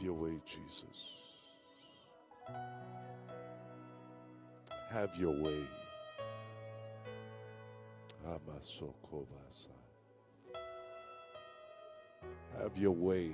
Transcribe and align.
Have 0.00 0.06
your 0.06 0.14
way, 0.14 0.40
Jesus. 0.46 1.14
Have 4.90 5.14
your 5.18 5.32
way. 5.32 5.60
Have 12.58 12.78
your 12.78 12.92
way. 12.92 13.32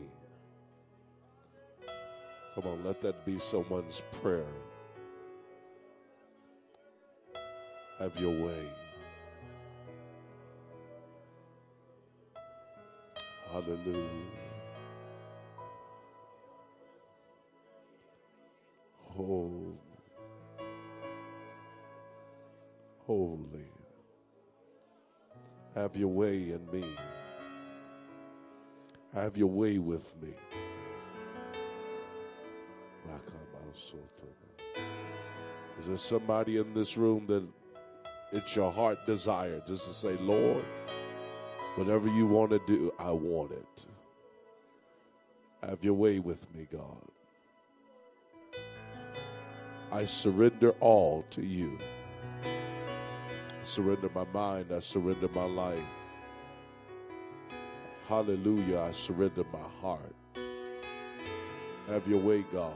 Come 2.57 2.67
on, 2.67 2.85
let 2.85 3.01
that 3.03 3.25
be 3.25 3.39
someone's 3.39 4.03
prayer. 4.21 4.43
Have 8.01 8.19
your 8.19 8.45
way. 8.45 8.67
Hallelujah. 13.53 14.46
Holy. 19.17 19.79
Holy. 23.07 23.71
Have 25.75 25.97
your 25.97 26.09
way 26.09 26.53
in 26.53 26.69
me. 26.73 26.85
Have 29.15 29.37
your 29.37 29.49
way 29.49 29.79
with 29.79 30.15
me. 30.23 30.35
Is 35.79 35.87
there 35.87 35.97
somebody 35.97 36.57
in 36.57 36.73
this 36.75 36.97
room 36.97 37.27
that 37.27 37.47
it's 38.33 38.57
your 38.57 38.73
heart 38.73 39.07
desire 39.07 39.63
just 39.67 39.87
to 39.87 39.93
say, 39.93 40.17
Lord, 40.17 40.65
whatever 41.77 42.09
you 42.09 42.27
want 42.27 42.51
to 42.51 42.61
do, 42.67 42.93
I 42.99 43.11
want 43.11 43.53
it. 43.53 43.87
Have 45.63 45.85
your 45.85 45.95
way 45.95 46.19
with 46.19 46.53
me, 46.55 46.67
God. 46.71 47.16
I 49.97 50.05
surrender 50.05 50.73
all 50.81 51.25
to 51.31 51.43
you. 51.43 51.79
I 52.45 53.65
surrender 53.65 54.11
my 54.15 54.27
mind. 54.27 54.67
I 54.71 54.81
surrender 54.81 55.27
my 55.35 55.47
life. 55.47 55.89
Hallelujah. 58.07 58.81
I 58.81 58.91
surrender 58.91 59.45
my 59.51 59.67
heart. 59.81 60.15
Have 61.89 62.07
your 62.07 62.21
way, 62.21 62.45
God. 62.53 62.75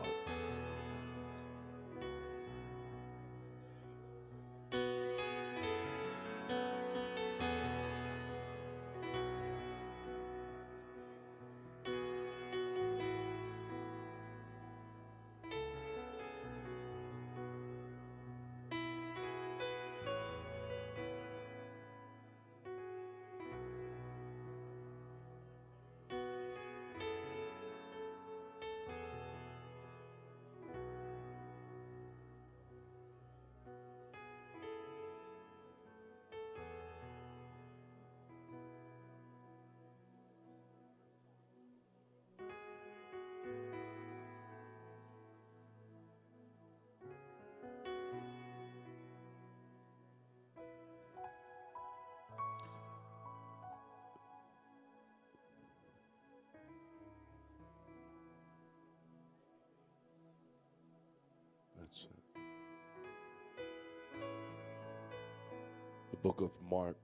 Book 66.22 66.40
of 66.42 66.50
Mark, 66.70 66.98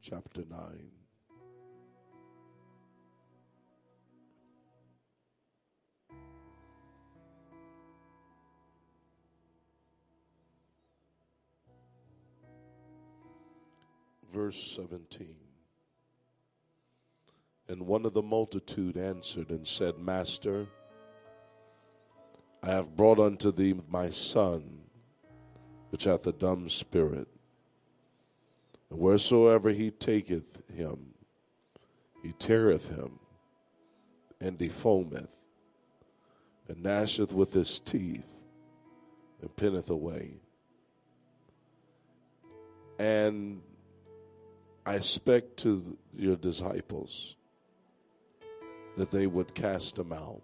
chapter 0.00 0.42
9. 0.48 0.58
Verse 14.32 14.74
17. 14.76 15.36
And 17.68 17.86
one 17.86 18.06
of 18.06 18.14
the 18.14 18.22
multitude 18.22 18.96
answered 18.96 19.50
and 19.50 19.66
said, 19.66 19.98
Master, 19.98 20.66
I 22.62 22.68
have 22.70 22.96
brought 22.96 23.18
unto 23.18 23.52
thee 23.52 23.74
my 23.88 24.10
son, 24.10 24.83
which 25.94 26.02
hath 26.02 26.26
a 26.26 26.32
dumb 26.32 26.68
spirit. 26.68 27.28
And 28.90 28.98
wheresoever 28.98 29.70
he 29.70 29.92
taketh 29.92 30.60
him, 30.68 31.14
he 32.20 32.32
teareth 32.32 32.88
him, 32.88 33.20
and 34.40 34.58
defoameth, 34.58 35.36
and 36.66 36.78
gnasheth 36.78 37.32
with 37.32 37.52
his 37.52 37.78
teeth, 37.78 38.42
and 39.40 39.54
pinneth 39.54 39.88
away. 39.88 40.40
And 42.98 43.62
I 44.84 44.98
spake 44.98 45.54
to 45.58 45.96
your 46.12 46.34
disciples 46.34 47.36
that 48.96 49.12
they 49.12 49.28
would 49.28 49.54
cast 49.54 49.96
him 49.96 50.12
out 50.12 50.42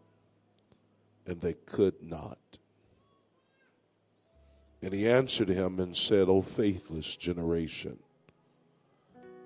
and 1.26 1.40
they 1.40 1.54
could 1.54 2.00
not. 2.00 2.38
And 4.82 4.94
he 4.94 5.08
answered 5.08 5.48
him 5.48 5.78
and 5.78 5.96
said, 5.96 6.28
O 6.28 6.40
faithless 6.40 7.16
generation, 7.16 7.98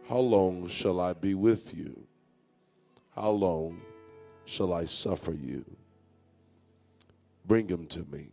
how 0.09 0.19
long 0.19 0.69
shall 0.69 1.01
I 1.01 1.13
be 1.13 1.35
with 1.35 1.75
you? 1.77 2.07
How 3.15 3.31
long 3.31 3.81
shall 4.45 4.73
I 4.73 4.85
suffer 4.85 5.33
you? 5.33 5.65
Bring 7.47 7.69
him 7.69 7.87
to 7.89 8.05
me. 8.05 8.29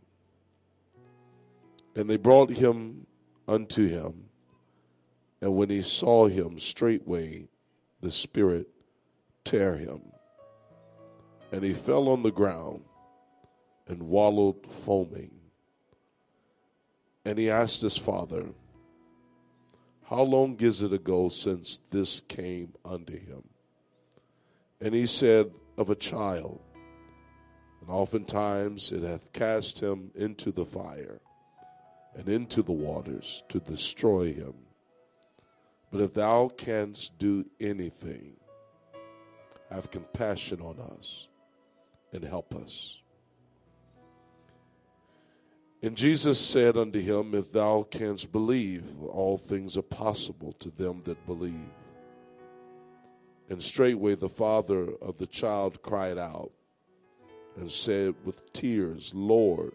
And 1.94 2.08
they 2.08 2.16
brought 2.16 2.50
him 2.50 3.06
unto 3.48 3.88
him. 3.88 4.24
And 5.40 5.56
when 5.56 5.70
he 5.70 5.82
saw 5.82 6.28
him, 6.28 6.58
straightway 6.58 7.48
the 8.00 8.10
Spirit 8.10 8.68
tear 9.44 9.76
him. 9.76 10.02
And 11.50 11.64
he 11.64 11.74
fell 11.74 12.08
on 12.08 12.22
the 12.22 12.30
ground 12.30 12.84
and 13.88 14.04
wallowed 14.04 14.66
foaming. 14.66 15.41
And 17.24 17.38
he 17.38 17.50
asked 17.50 17.82
his 17.82 17.96
father, 17.96 18.46
How 20.04 20.22
long 20.22 20.56
is 20.60 20.82
it 20.82 20.92
ago 20.92 21.28
since 21.28 21.80
this 21.90 22.20
came 22.20 22.74
unto 22.84 23.18
him? 23.18 23.44
And 24.80 24.94
he 24.94 25.06
said, 25.06 25.52
Of 25.78 25.90
a 25.90 25.94
child. 25.94 26.60
And 27.80 27.90
oftentimes 27.90 28.92
it 28.92 29.02
hath 29.02 29.32
cast 29.32 29.80
him 29.80 30.10
into 30.14 30.52
the 30.52 30.66
fire 30.66 31.20
and 32.14 32.28
into 32.28 32.62
the 32.62 32.72
waters 32.72 33.42
to 33.48 33.58
destroy 33.58 34.32
him. 34.32 34.54
But 35.90 36.00
if 36.00 36.14
thou 36.14 36.48
canst 36.48 37.18
do 37.18 37.44
anything, 37.60 38.36
have 39.70 39.90
compassion 39.90 40.60
on 40.60 40.78
us 40.78 41.28
and 42.12 42.24
help 42.24 42.54
us. 42.54 43.01
And 45.82 45.96
Jesus 45.96 46.40
said 46.40 46.78
unto 46.78 47.00
him, 47.00 47.34
If 47.34 47.52
thou 47.52 47.82
canst 47.82 48.30
believe, 48.30 49.02
all 49.02 49.36
things 49.36 49.76
are 49.76 49.82
possible 49.82 50.52
to 50.60 50.70
them 50.70 51.02
that 51.04 51.26
believe. 51.26 51.54
And 53.50 53.60
straightway 53.60 54.14
the 54.14 54.28
father 54.28 54.92
of 55.02 55.18
the 55.18 55.26
child 55.26 55.82
cried 55.82 56.18
out 56.18 56.52
and 57.56 57.70
said 57.70 58.14
with 58.24 58.52
tears, 58.52 59.12
Lord, 59.12 59.72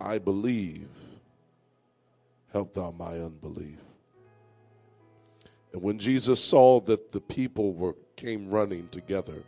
I 0.00 0.18
believe, 0.18 0.88
help 2.52 2.74
thou 2.74 2.92
my 2.92 3.18
unbelief. 3.18 3.80
And 5.72 5.82
when 5.82 5.98
Jesus 5.98 6.42
saw 6.42 6.80
that 6.82 7.12
the 7.12 7.20
people 7.20 7.72
were 7.72 7.96
came 8.14 8.48
running 8.48 8.88
together, 8.88 9.42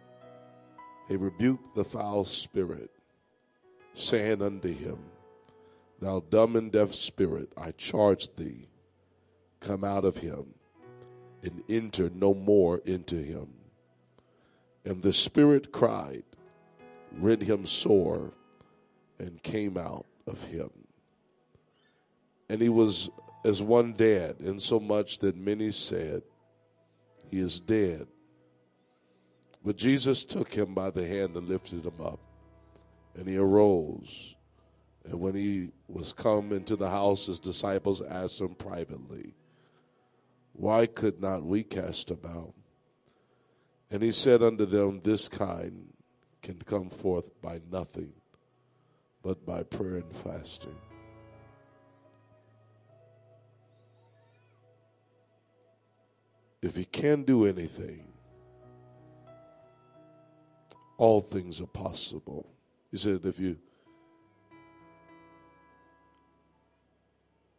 he 1.08 1.16
rebuked 1.16 1.74
the 1.74 1.84
foul 1.84 2.24
spirit 2.24 2.90
saying 3.94 4.42
unto 4.42 4.72
him, 4.72 4.98
Thou 6.00 6.20
dumb 6.28 6.56
and 6.56 6.70
deaf 6.70 6.92
spirit, 6.92 7.52
I 7.56 7.72
charge 7.72 8.34
thee, 8.36 8.68
come 9.60 9.84
out 9.84 10.04
of 10.04 10.18
him 10.18 10.54
and 11.44 11.62
enter 11.68 12.10
no 12.14 12.34
more 12.34 12.78
into 12.84 13.16
him. 13.16 13.48
And 14.84 15.02
the 15.02 15.12
Spirit 15.12 15.72
cried, 15.72 16.24
rent 17.12 17.42
him 17.42 17.66
sore, 17.66 18.32
and 19.18 19.42
came 19.42 19.76
out 19.76 20.06
of 20.26 20.44
him. 20.44 20.70
And 22.48 22.60
he 22.60 22.68
was 22.68 23.10
as 23.44 23.62
one 23.62 23.92
dead, 23.92 24.36
insomuch 24.40 25.18
that 25.18 25.36
many 25.36 25.70
said, 25.70 26.22
He 27.30 27.38
is 27.38 27.60
dead. 27.60 28.06
But 29.64 29.76
Jesus 29.76 30.24
took 30.24 30.52
him 30.52 30.74
by 30.74 30.90
the 30.90 31.06
hand 31.06 31.36
and 31.36 31.48
lifted 31.48 31.84
him 31.84 32.00
up, 32.02 32.20
and 33.16 33.28
he 33.28 33.36
arose. 33.36 34.34
And 35.04 35.20
when 35.20 35.34
he 35.34 35.70
was 35.88 36.12
come 36.12 36.52
into 36.52 36.76
the 36.76 36.90
house, 36.90 37.26
his 37.26 37.38
disciples 37.38 38.00
asked 38.00 38.40
him 38.40 38.54
privately, 38.54 39.34
Why 40.52 40.86
could 40.86 41.20
not 41.20 41.44
we 41.44 41.62
cast 41.62 42.10
him 42.10 42.20
out? 42.26 42.54
And 43.90 44.02
he 44.02 44.12
said 44.12 44.42
unto 44.42 44.64
them, 44.64 45.00
This 45.02 45.28
kind 45.28 45.92
can 46.42 46.56
come 46.56 46.90
forth 46.90 47.30
by 47.40 47.60
nothing 47.70 48.12
but 49.22 49.46
by 49.46 49.62
prayer 49.62 49.96
and 49.96 50.16
fasting. 50.16 50.76
If 56.60 56.76
he 56.76 56.86
can 56.86 57.24
do 57.24 57.44
anything, 57.46 58.06
all 60.96 61.20
things 61.20 61.60
are 61.60 61.66
possible. 61.66 62.53
He 62.94 62.98
said, 62.98 63.22
if 63.24 63.40
you 63.40 63.56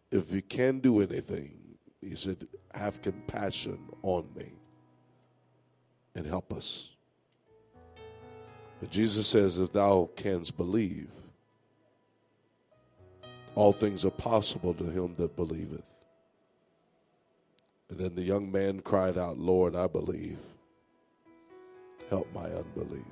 if 0.10 0.32
you 0.32 0.42
can 0.42 0.80
do 0.80 1.02
anything, 1.02 1.58
he 2.00 2.16
said, 2.16 2.48
have 2.74 3.02
compassion 3.02 3.78
on 4.02 4.30
me 4.34 4.54
and 6.16 6.26
help 6.26 6.54
us. 6.54 6.92
But 8.80 8.92
Jesus 8.92 9.28
says, 9.28 9.60
if 9.60 9.74
thou 9.74 10.10
canst 10.16 10.56
believe, 10.56 11.10
all 13.56 13.74
things 13.74 14.06
are 14.06 14.12
possible 14.12 14.74
to 14.76 14.86
him 14.86 15.16
that 15.18 15.36
believeth. 15.36 15.84
And 17.90 18.00
then 18.00 18.16
the 18.16 18.24
young 18.24 18.50
man 18.50 18.80
cried 18.80 19.18
out, 19.18 19.38
Lord, 19.38 19.76
I 19.76 19.88
believe. 19.88 20.40
Help 22.10 22.34
my 22.34 22.46
unbelief. 22.46 23.04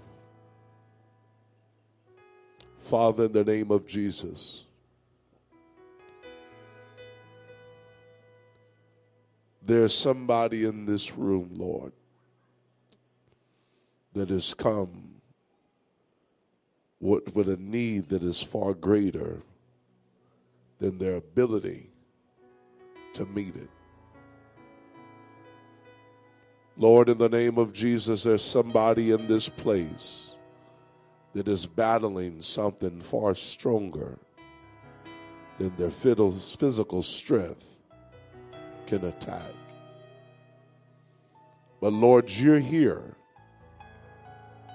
Father, 2.83 3.25
in 3.25 3.31
the 3.31 3.45
name 3.45 3.71
of 3.71 3.87
Jesus, 3.87 4.65
there's 9.65 9.97
somebody 9.97 10.65
in 10.65 10.85
this 10.85 11.15
room, 11.17 11.49
Lord, 11.53 11.93
that 14.11 14.29
has 14.29 14.53
come 14.53 15.13
with, 16.99 17.33
with 17.33 17.47
a 17.47 17.55
need 17.55 18.09
that 18.09 18.21
is 18.21 18.43
far 18.43 18.73
greater 18.73 19.41
than 20.79 20.97
their 20.97 21.15
ability 21.15 21.89
to 23.13 23.25
meet 23.25 23.55
it. 23.55 23.69
Lord, 26.75 27.07
in 27.07 27.17
the 27.17 27.29
name 27.29 27.57
of 27.57 27.71
Jesus, 27.71 28.23
there's 28.23 28.43
somebody 28.43 29.11
in 29.11 29.27
this 29.27 29.47
place 29.47 30.32
that 31.33 31.47
is 31.47 31.65
battling 31.65 32.41
something 32.41 33.01
far 33.01 33.35
stronger 33.35 34.19
than 35.57 35.75
their 35.75 35.89
physical 35.89 37.03
strength 37.03 37.81
can 38.85 39.05
attack. 39.05 39.51
But 41.81 41.93
Lord, 41.93 42.29
you're 42.29 42.59
here. 42.59 43.15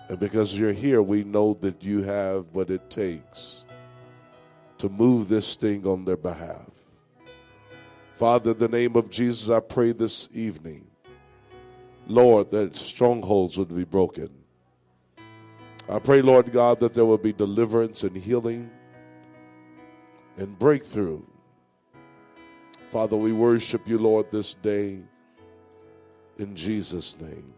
And 0.09 0.19
because 0.19 0.59
you're 0.59 0.73
here, 0.73 1.03
we 1.03 1.23
know 1.23 1.55
that 1.61 1.83
you 1.83 2.03
have 2.03 2.47
what 2.53 2.71
it 2.71 2.91
takes 2.91 3.65
to 4.79 4.89
move 4.89 5.29
this 5.29 5.55
thing 5.55 5.87
on 5.87 6.05
their 6.05 6.17
behalf. 6.17 6.71
Father, 8.15 8.51
in 8.53 8.59
the 8.59 8.69
name 8.69 8.97
of 8.97 9.11
Jesus, 9.11 9.51
I 9.51 9.61
pray 9.61 9.93
this 9.93 10.29
evening, 10.33 10.87
Lord, 12.07 12.51
that 12.51 12.75
strongholds 12.75 13.59
would 13.59 13.75
be 13.75 13.85
broken. 13.85 14.31
I 15.91 15.99
pray, 15.99 16.21
Lord 16.21 16.53
God, 16.53 16.81
that 16.81 16.93
there 16.93 17.07
will 17.07 17.19
be 17.19 17.33
deliverance 17.33 18.03
and 18.03 18.15
healing 18.15 18.71
and 20.37 20.59
breakthrough. 20.59 21.23
Father, 22.91 23.17
we 23.17 23.33
worship 23.33 23.89
you, 23.89 23.99
Lord, 23.99 24.31
this 24.31 24.53
day 24.53 24.99
in 26.39 26.55
Jesus' 26.55 27.19
name. 27.19 27.55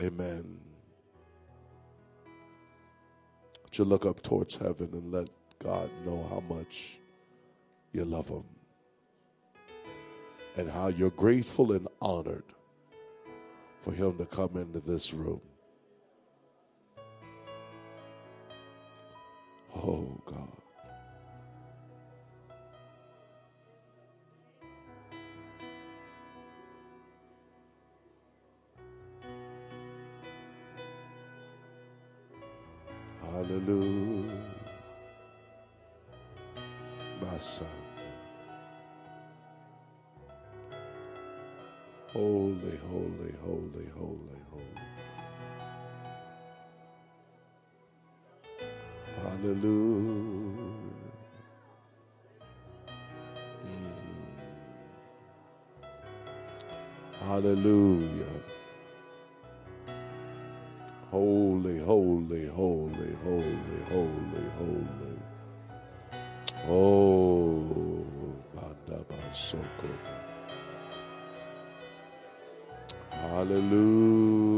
Amen. 0.00 0.58
Would 3.64 3.78
you 3.78 3.84
look 3.84 4.06
up 4.06 4.22
towards 4.22 4.56
heaven 4.56 4.88
and 4.92 5.12
let 5.12 5.28
God 5.62 5.90
know 6.04 6.26
how 6.30 6.40
much 6.54 6.98
you 7.92 8.04
love 8.04 8.28
Him 8.28 8.44
and 10.56 10.70
how 10.70 10.88
you're 10.88 11.10
grateful 11.10 11.72
and 11.72 11.88
honored 12.00 12.44
for 13.82 13.92
Him 13.92 14.16
to 14.18 14.26
come 14.26 14.56
into 14.56 14.80
this 14.80 15.12
room. 15.12 15.40
Oh, 19.76 20.06
God. 20.26 20.48
Hallelujah. 33.22 34.32
My 37.20 37.38
son. 37.38 37.66
Holy, 42.12 42.78
holy, 42.90 43.34
holy, 43.44 43.88
holy, 43.96 44.38
holy. 44.50 44.93
Hallelujah. 49.44 50.80
Mm. 53.60 53.92
Hallelujah. 57.20 58.40
Holy, 61.10 61.78
holy, 61.78 62.46
holy, 62.46 63.12
holy, 63.22 63.80
holy, 63.90 64.46
holy. 64.56 65.18
Oh, 66.66 68.06
Bandabasoko. 68.56 69.90
Hallelujah. 73.10 74.53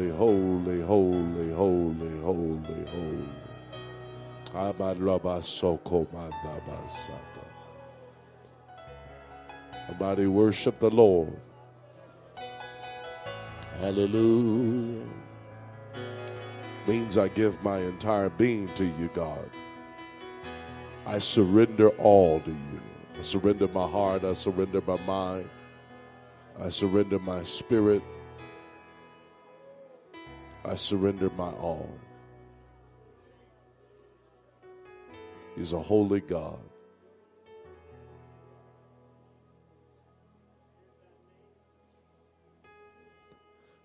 Holy, 0.00 0.80
holy, 0.80 0.80
holy, 0.80 1.52
holy, 1.52 2.20
holy, 2.20 2.86
holy. 2.86 3.28
Somebody 9.86 10.26
worship 10.26 10.78
the 10.78 10.88
Lord. 10.90 11.36
Hallelujah. 13.78 15.04
Means 16.86 17.18
I 17.18 17.28
give 17.28 17.62
my 17.62 17.78
entire 17.80 18.30
being 18.30 18.68
to 18.76 18.84
you, 18.86 19.10
God. 19.12 19.50
I 21.04 21.18
surrender 21.18 21.90
all 21.98 22.40
to 22.40 22.50
you. 22.50 22.80
I 23.18 23.22
surrender 23.22 23.68
my 23.68 23.86
heart. 23.86 24.24
I 24.24 24.32
surrender 24.32 24.80
my 24.86 24.96
mind. 25.04 25.50
I 26.58 26.70
surrender 26.70 27.18
my 27.18 27.42
spirit. 27.42 28.02
I 30.64 30.74
surrender 30.74 31.30
my 31.36 31.50
all. 31.50 31.90
He's 35.56 35.72
a 35.72 35.78
holy 35.78 36.20
God. 36.20 36.60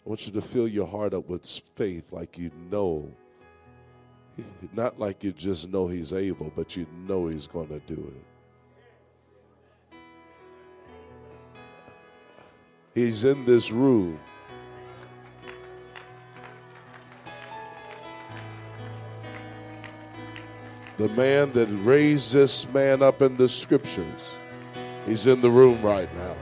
I 0.06 0.10
want 0.10 0.28
you 0.28 0.34
to 0.34 0.42
fill 0.42 0.68
your 0.68 0.86
heart 0.86 1.14
up 1.14 1.28
with 1.28 1.46
faith 1.76 2.14
like 2.14 2.38
you 2.38 2.52
know. 2.70 3.12
Not 4.74 5.00
like 5.00 5.24
you 5.24 5.32
just 5.32 5.70
know 5.70 5.88
He's 5.88 6.14
able, 6.14 6.52
but 6.56 6.76
you 6.76 6.86
know 7.08 7.28
He's 7.28 7.48
going 7.48 7.70
to 7.70 7.80
do 7.80 8.12
it. 8.16 9.98
He's 12.94 13.24
in 13.24 13.46
this 13.46 13.72
room. 13.72 14.20
The 20.98 21.10
man 21.10 21.52
that 21.54 21.68
raised 21.84 22.34
this 22.34 22.72
man 22.72 23.02
up 23.02 23.22
in 23.22 23.36
the 23.36 23.50
scriptures, 23.50 24.06
he's 25.06 25.28
in 25.28 25.42
the 25.42 25.50
room 25.50 25.82
right 25.82 26.14
now. 26.16 26.38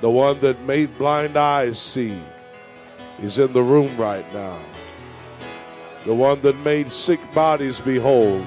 The 0.00 0.10
one 0.10 0.38
that 0.40 0.60
made 0.62 0.96
blind 0.96 1.36
eyes 1.36 1.80
see, 1.80 2.16
he's 3.20 3.38
in 3.38 3.52
the 3.52 3.62
room 3.62 3.96
right 3.96 4.30
now. 4.32 4.60
The 6.04 6.14
one 6.14 6.40
that 6.42 6.56
made 6.58 6.92
sick 6.92 7.18
bodies 7.34 7.80
behold, 7.80 8.46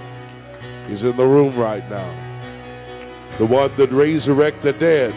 he's 0.87 1.03
in 1.03 1.17
the 1.17 1.25
room 1.25 1.57
right 1.57 1.87
now. 1.89 2.15
The 3.39 3.45
one 3.45 3.75
that 3.75 3.91
resurrected 3.91 4.75
the 4.75 4.79
dead, 4.79 5.15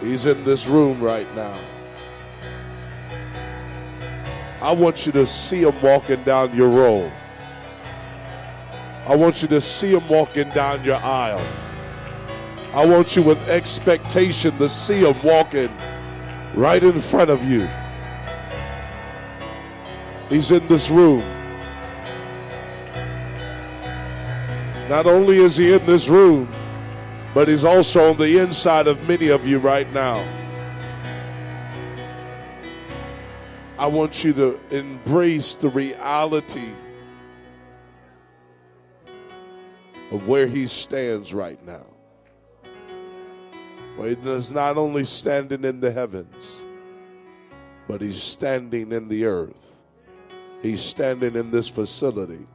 he's 0.00 0.26
in 0.26 0.42
this 0.42 0.66
room 0.66 1.00
right 1.00 1.32
now. 1.36 1.56
I 4.60 4.72
want 4.72 5.06
you 5.06 5.12
to 5.12 5.24
see 5.24 5.62
him 5.62 5.80
walking 5.80 6.24
down 6.24 6.52
your 6.52 6.68
road. 6.68 7.12
I 9.08 9.16
want 9.16 9.40
you 9.40 9.48
to 9.48 9.60
see 9.62 9.94
him 9.94 10.06
walking 10.06 10.50
down 10.50 10.84
your 10.84 10.96
aisle. 10.96 11.42
I 12.74 12.84
want 12.84 13.16
you 13.16 13.22
with 13.22 13.48
expectation 13.48 14.58
to 14.58 14.68
see 14.68 14.98
him 15.00 15.16
walking 15.22 15.74
right 16.52 16.84
in 16.84 17.00
front 17.00 17.30
of 17.30 17.42
you. 17.42 17.66
He's 20.28 20.50
in 20.50 20.68
this 20.68 20.90
room. 20.90 21.24
Not 24.90 25.06
only 25.06 25.38
is 25.38 25.56
he 25.56 25.72
in 25.72 25.86
this 25.86 26.10
room, 26.10 26.46
but 27.32 27.48
he's 27.48 27.64
also 27.64 28.10
on 28.10 28.18
the 28.18 28.36
inside 28.36 28.86
of 28.86 29.08
many 29.08 29.28
of 29.28 29.46
you 29.46 29.58
right 29.58 29.90
now. 29.94 30.22
I 33.78 33.86
want 33.86 34.22
you 34.22 34.34
to 34.34 34.60
embrace 34.70 35.54
the 35.54 35.70
reality 35.70 36.72
of 40.10 40.28
where 40.28 40.46
he 40.46 40.66
stands 40.66 41.34
right 41.34 41.64
now. 41.66 41.86
Well, 43.96 44.08
he 44.08 44.14
is 44.30 44.52
not 44.52 44.76
only 44.76 45.04
standing 45.04 45.64
in 45.64 45.80
the 45.80 45.90
heavens, 45.90 46.62
but 47.86 48.00
he's 48.00 48.22
standing 48.22 48.92
in 48.92 49.08
the 49.08 49.24
earth. 49.24 49.74
He's 50.62 50.80
standing 50.80 51.34
in 51.34 51.50
this 51.50 51.68
facility. 51.68 52.46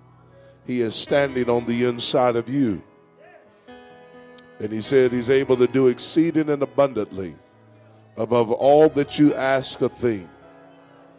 He 0.66 0.82
is 0.82 0.96
standing 0.96 1.50
on 1.50 1.66
the 1.66 1.86
inside 1.86 2.36
of 2.36 2.48
you. 2.50 2.82
And 4.60 4.72
he 4.72 4.82
said 4.82 5.12
he's 5.12 5.30
able 5.30 5.58
to 5.58 5.68
do 5.68 5.88
exceeding 5.88 6.50
and 6.50 6.62
abundantly 6.62 7.36
above 8.18 8.52
all 8.52 8.90
that 8.90 9.18
you 9.20 9.34
ask 9.34 9.82
a 9.82 9.90
thing, 9.90 10.30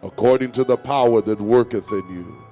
according 0.02 0.52
to 0.52 0.64
the 0.64 0.76
power 0.76 1.20
that 1.20 1.40
worketh 1.40 1.90
in 1.90 2.08
you. 2.14 2.43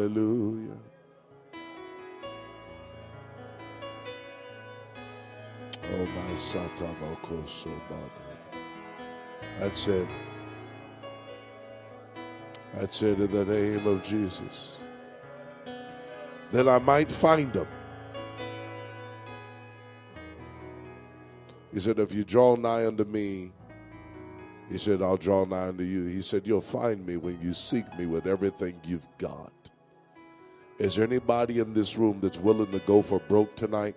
Hallelujah. 0.00 0.78
Oh 5.92 6.06
my 6.06 6.32
Satamoko 6.36 7.44
Sobada. 7.44 8.08
That's 9.58 9.88
it. 9.88 10.08
That's 12.74 13.02
it 13.02 13.20
in 13.20 13.30
the 13.30 13.44
name 13.44 13.86
of 13.86 14.02
Jesus. 14.02 14.78
That 16.52 16.66
I 16.66 16.78
might 16.78 17.12
find 17.12 17.52
them 17.52 17.66
He 21.74 21.78
said, 21.78 21.98
If 21.98 22.14
you 22.14 22.24
draw 22.24 22.56
nigh 22.56 22.86
unto 22.86 23.04
me, 23.04 23.52
he 24.70 24.78
said, 24.78 25.02
I'll 25.02 25.18
draw 25.18 25.44
nigh 25.44 25.68
unto 25.68 25.84
you. 25.84 26.06
He 26.06 26.22
said, 26.22 26.46
You'll 26.46 26.62
find 26.62 27.04
me 27.04 27.18
when 27.18 27.38
you 27.42 27.52
seek 27.52 27.84
me 27.98 28.06
with 28.06 28.26
everything 28.26 28.80
you've 28.86 29.06
got. 29.18 29.59
Is 30.80 30.94
there 30.94 31.04
anybody 31.04 31.58
in 31.58 31.74
this 31.74 31.98
room 31.98 32.20
that's 32.20 32.38
willing 32.38 32.70
to 32.72 32.78
go 32.78 33.02
for 33.02 33.18
broke 33.18 33.54
tonight? 33.54 33.94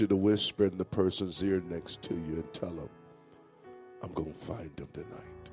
You 0.00 0.06
to 0.06 0.16
whisper 0.16 0.66
in 0.66 0.78
the 0.78 0.84
person's 0.84 1.42
ear 1.42 1.62
next 1.68 2.02
to 2.02 2.14
you 2.14 2.34
and 2.34 2.52
tell 2.52 2.70
them, 2.70 2.88
I'm 4.02 4.12
going 4.12 4.32
to 4.32 4.38
find 4.38 4.70
them 4.76 4.88
tonight. 4.92 5.50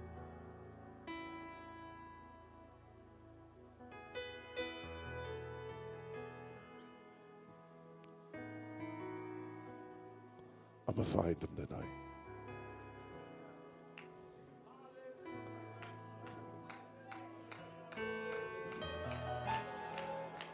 I'm 10.88 10.96
going 10.96 11.06
to 11.06 11.12
find 11.12 11.40
them 11.40 11.50
tonight. 11.56 11.90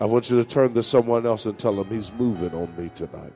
I 0.01 0.05
want 0.05 0.29
you 0.29 0.38
to 0.38 0.48
turn 0.48 0.74
to 0.75 0.84
someone 0.84 1.25
else 1.25 1.46
and 1.46 1.60
tell 1.60 1.75
them 1.75 1.89
he's 1.89 2.13
moving 2.13 2.53
on 2.53 2.74
me 2.77 2.89
tonight. 2.96 3.34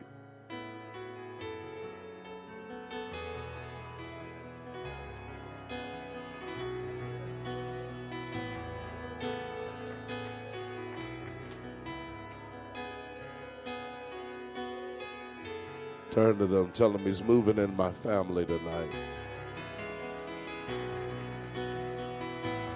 Turn 16.24 16.38
to 16.38 16.46
them, 16.46 16.72
tell 16.72 16.90
them 16.90 17.02
he's 17.02 17.22
moving 17.22 17.58
in 17.58 17.76
my 17.76 17.92
family 17.92 18.46
tonight. 18.46 18.90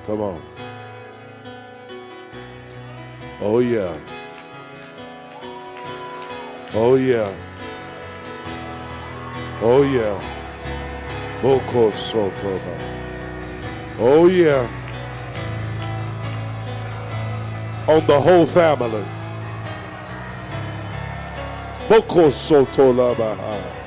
Come 0.05 0.19
on. 0.19 0.41
Oh, 3.39 3.59
yeah. 3.59 3.97
Oh, 6.73 6.95
yeah. 6.95 7.33
Oh, 9.61 9.83
yeah. 9.83 11.41
Boko 11.41 11.91
Sotoba. 11.91 12.77
Oh, 13.97 14.27
yeah. 14.27 14.67
On 17.87 18.05
the 18.07 18.19
whole 18.19 18.45
family. 18.45 19.05
Boko 21.89 22.29
Sotolabaha. 22.31 23.37
I 23.39 23.86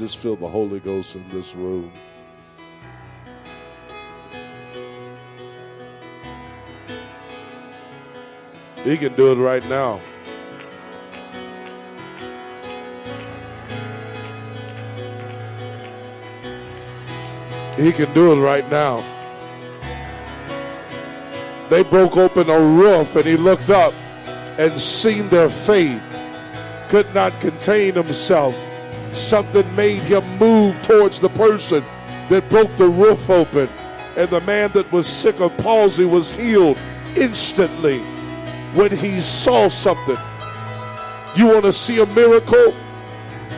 just 0.00 0.16
feel 0.16 0.34
the 0.34 0.48
Holy 0.48 0.80
Ghost 0.80 1.14
in 1.14 1.28
this 1.28 1.54
room. 1.54 1.92
He 8.82 8.96
can 8.96 9.12
do 9.12 9.32
it 9.32 9.34
right 9.34 9.62
now. 9.68 10.00
He 17.76 17.92
can 17.92 18.10
do 18.14 18.32
it 18.32 18.36
right 18.36 18.68
now. 18.70 19.04
They 21.68 21.82
broke 21.82 22.16
open 22.16 22.48
a 22.48 22.58
roof 22.58 23.16
and 23.16 23.26
he 23.26 23.36
looked 23.36 23.68
up 23.68 23.92
and 24.58 24.80
seen 24.80 25.28
their 25.28 25.50
faith. 25.50 26.00
Could 26.88 27.14
not 27.14 27.38
contain 27.38 27.96
himself. 27.96 28.56
Something 29.12 29.74
made 29.74 30.02
him 30.02 30.24
move 30.38 30.80
towards 30.82 31.20
the 31.20 31.28
person 31.30 31.84
that 32.28 32.48
broke 32.48 32.74
the 32.76 32.88
roof 32.88 33.28
open. 33.28 33.68
And 34.16 34.28
the 34.28 34.40
man 34.42 34.72
that 34.72 34.90
was 34.92 35.06
sick 35.06 35.40
of 35.40 35.56
palsy 35.58 36.04
was 36.04 36.30
healed 36.30 36.78
instantly 37.16 38.00
when 38.74 38.90
he 38.96 39.20
saw 39.20 39.68
something. 39.68 40.18
You 41.36 41.46
want 41.46 41.64
to 41.64 41.72
see 41.72 42.00
a 42.00 42.06
miracle? 42.06 42.74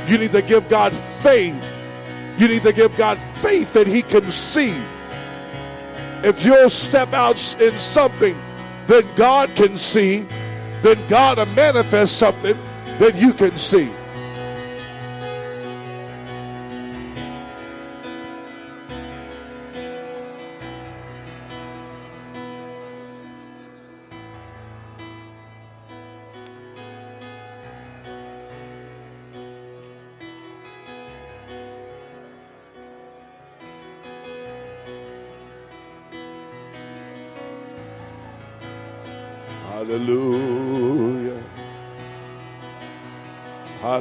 You 0.07 0.19
need 0.19 0.33
to 0.33 0.43
give 0.43 0.69
God 0.69 0.93
faith. 0.93 1.63
You 2.39 2.49
need 2.49 2.63
to 2.65 2.73
give 2.73 2.97
God 2.97 3.19
faith 3.19 3.73
that 3.75 3.87
He 3.87 4.03
can 4.03 4.31
see. 4.31 4.75
If 6.25 6.45
you'll 6.45 6.71
step 6.71 7.13
out 7.13 7.37
in 7.61 7.79
something 7.79 8.37
that 8.87 9.05
God 9.17 9.55
can 9.55 9.77
see, 9.77 10.27
then 10.81 10.99
God 11.09 11.39
will 11.39 11.47
manifest 11.47 12.19
something 12.19 12.59
that 12.99 13.15
you 13.15 13.33
can 13.33 13.57
see. 13.57 13.91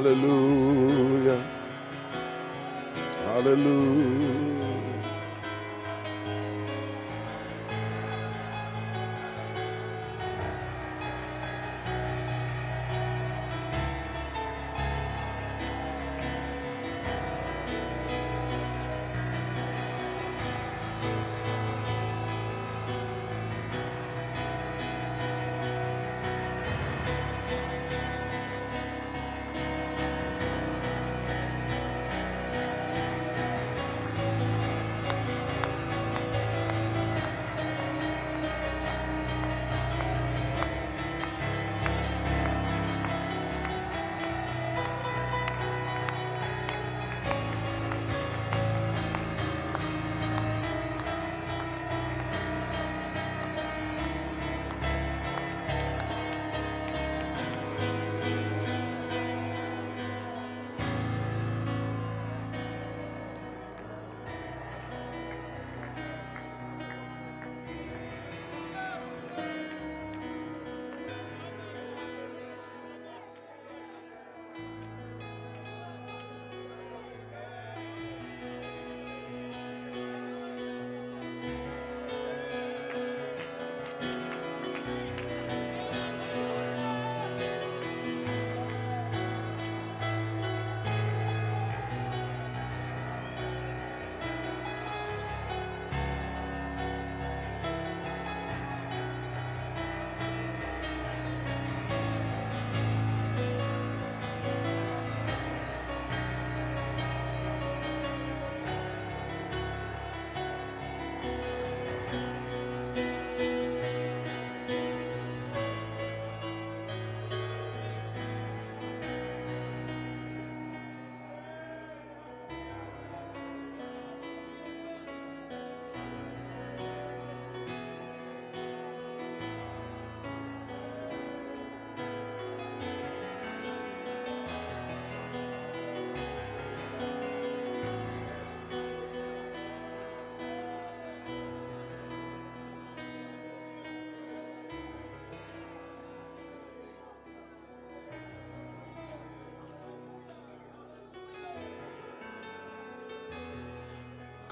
Hallelujah. 0.02 0.31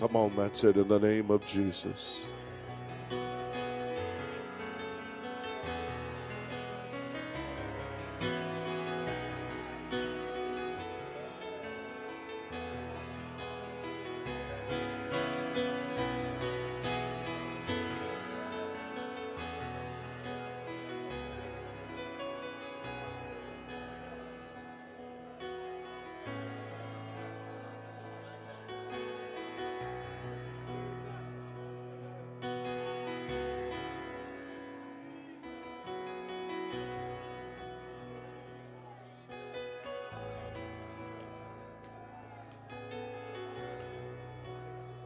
Come 0.01 0.17
on, 0.17 0.35
that's 0.35 0.65
it 0.65 0.79
in 0.79 0.89
the 0.89 0.99
name 0.99 1.31
of 1.31 1.45
Jesus. 1.45 2.25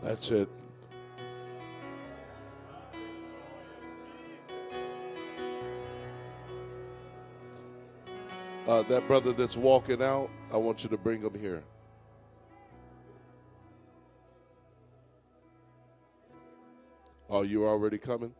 That's 0.04 0.30
it. 0.30 0.48
Uh, 8.68 8.82
that 8.82 9.06
brother 9.06 9.32
that's 9.32 9.56
walking 9.56 10.02
out, 10.02 10.28
I 10.52 10.58
want 10.58 10.84
you 10.84 10.90
to 10.90 10.98
bring 10.98 11.22
him 11.22 11.38
here. 11.40 11.62
Are 17.30 17.44
you 17.44 17.66
already 17.66 17.96
coming? 17.96 18.34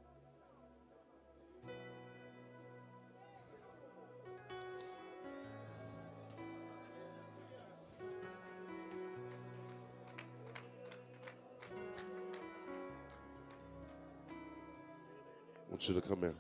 You 15.88 15.94
to 15.94 16.01
come 16.01 16.25
in. 16.25 16.35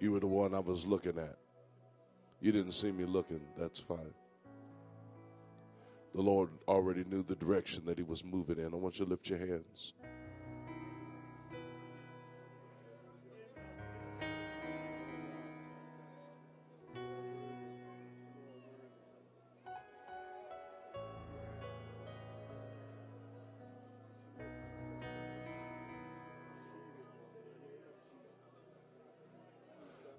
You 0.00 0.12
were 0.12 0.20
the 0.20 0.26
one 0.26 0.54
I 0.54 0.60
was 0.60 0.84
looking 0.86 1.18
at. 1.18 1.36
You 2.40 2.52
didn't 2.52 2.72
see 2.72 2.92
me 2.92 3.04
looking, 3.04 3.40
that's 3.56 3.80
fine. 3.80 4.14
The 6.12 6.22
Lord 6.22 6.50
already 6.68 7.04
knew 7.04 7.22
the 7.22 7.34
direction 7.34 7.84
that 7.86 7.98
He 7.98 8.04
was 8.04 8.24
moving 8.24 8.58
in. 8.58 8.72
I 8.72 8.76
want 8.76 8.98
you 8.98 9.04
to 9.04 9.10
lift 9.10 9.28
your 9.28 9.38
hands. 9.38 9.94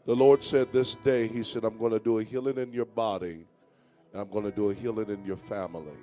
The 0.06 0.16
Lord 0.16 0.44
said 0.44 0.72
this 0.72 0.96
day, 0.96 1.28
He 1.28 1.44
said, 1.44 1.64
I'm 1.64 1.78
going 1.78 1.92
to 1.92 2.00
do 2.00 2.20
a 2.20 2.24
healing 2.24 2.58
in 2.58 2.72
your 2.72 2.86
body 2.86 3.46
and 4.16 4.22
I'm 4.22 4.30
going 4.30 4.46
to 4.46 4.52
do 4.52 4.70
a 4.70 4.74
healing 4.74 5.10
in 5.10 5.26
your 5.26 5.36
family. 5.36 5.98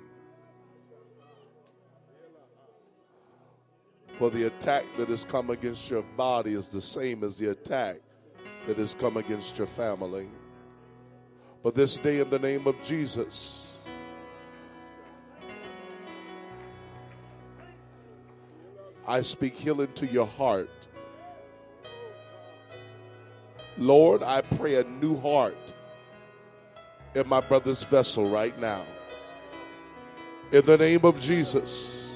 For 4.19 4.29
the 4.29 4.45
attack 4.45 4.85
that 4.97 5.09
has 5.09 5.25
come 5.25 5.49
against 5.49 5.89
your 5.89 6.03
body 6.15 6.53
is 6.53 6.67
the 6.67 6.81
same 6.81 7.23
as 7.23 7.37
the 7.39 7.49
attack 7.49 8.01
that 8.67 8.77
has 8.77 8.93
come 8.93 9.17
against 9.17 9.57
your 9.57 9.65
family. 9.65 10.27
But 11.63 11.73
this 11.73 11.97
day, 11.97 12.19
in 12.19 12.29
the 12.29 12.37
name 12.37 12.67
of 12.67 12.79
Jesus, 12.83 13.73
I 19.07 19.21
speak 19.21 19.55
healing 19.55 19.91
to 19.95 20.05
your 20.05 20.27
heart. 20.27 20.69
Lord, 23.77 24.23
I 24.23 24.41
pray 24.41 24.75
a 24.75 24.83
new 24.83 25.19
heart 25.19 25.73
in 27.15 27.27
my 27.27 27.41
brother's 27.41 27.83
vessel 27.83 28.29
right 28.29 28.57
now. 28.59 28.85
In 30.51 30.65
the 30.65 30.77
name 30.77 31.03
of 31.03 31.19
Jesus, 31.19 32.15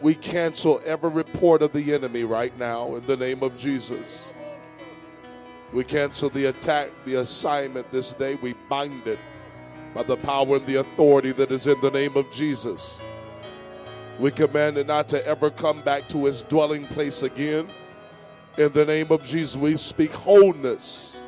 we 0.00 0.14
cancel 0.14 0.82
every 0.84 1.10
report 1.10 1.62
of 1.62 1.72
the 1.72 1.94
enemy 1.94 2.24
right 2.24 2.56
now 2.58 2.96
in 2.96 3.06
the 3.06 3.16
name 3.16 3.42
of 3.42 3.56
Jesus. 3.56 4.28
We 5.72 5.82
cancel 5.82 6.28
the 6.28 6.46
attack, 6.46 6.90
the 7.06 7.16
assignment 7.16 7.90
this 7.90 8.12
day. 8.12 8.34
We 8.36 8.54
bind 8.68 9.06
it 9.06 9.18
by 9.94 10.02
the 10.02 10.16
power 10.18 10.56
and 10.56 10.66
the 10.66 10.76
authority 10.76 11.32
that 11.32 11.50
is 11.50 11.66
in 11.66 11.80
the 11.80 11.90
name 11.90 12.16
of 12.16 12.30
Jesus. 12.30 13.00
We 14.18 14.30
command 14.30 14.76
it 14.76 14.86
not 14.86 15.08
to 15.08 15.26
ever 15.26 15.50
come 15.50 15.80
back 15.80 16.08
to 16.10 16.26
his 16.26 16.42
dwelling 16.42 16.86
place 16.86 17.22
again. 17.22 17.68
In 18.56 18.72
the 18.72 18.84
name 18.84 19.10
of 19.10 19.24
Jesus, 19.24 19.56
we 19.56 19.76
speak 19.76 20.12
wholeness 20.12 21.20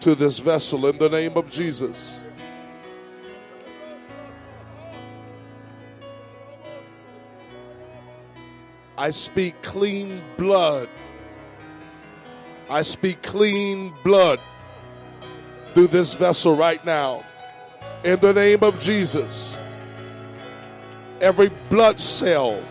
to 0.00 0.14
this 0.14 0.38
vessel 0.38 0.86
in 0.86 0.98
the 0.98 1.08
name 1.08 1.34
of 1.36 1.50
Jesus. 1.50 2.22
I 8.98 9.10
speak 9.10 9.60
clean 9.62 10.20
blood. 10.36 10.88
I 12.68 12.82
speak 12.82 13.22
clean 13.22 13.94
blood 14.04 14.40
through 15.72 15.88
this 15.88 16.14
vessel 16.14 16.54
right 16.54 16.84
now. 16.84 17.24
In 18.04 18.20
the 18.20 18.34
name 18.34 18.62
of 18.62 18.78
Jesus. 18.78 19.56
Every 21.22 21.50
blood 21.70 21.98
cell 21.98 22.62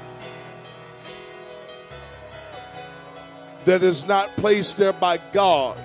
that 3.65 3.83
is 3.83 4.07
not 4.07 4.35
placed 4.37 4.77
there 4.77 4.93
by 4.93 5.17
God, 5.33 5.77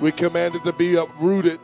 we 0.00 0.12
command 0.12 0.54
it 0.54 0.64
to 0.64 0.72
be 0.72 0.94
uprooted 0.94 1.60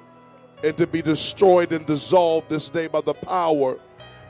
and 0.62 0.76
to 0.76 0.86
be 0.86 1.00
destroyed 1.00 1.72
and 1.72 1.86
dissolved 1.86 2.48
this 2.48 2.68
day 2.68 2.86
by 2.86 3.00
the 3.00 3.14
power 3.14 3.78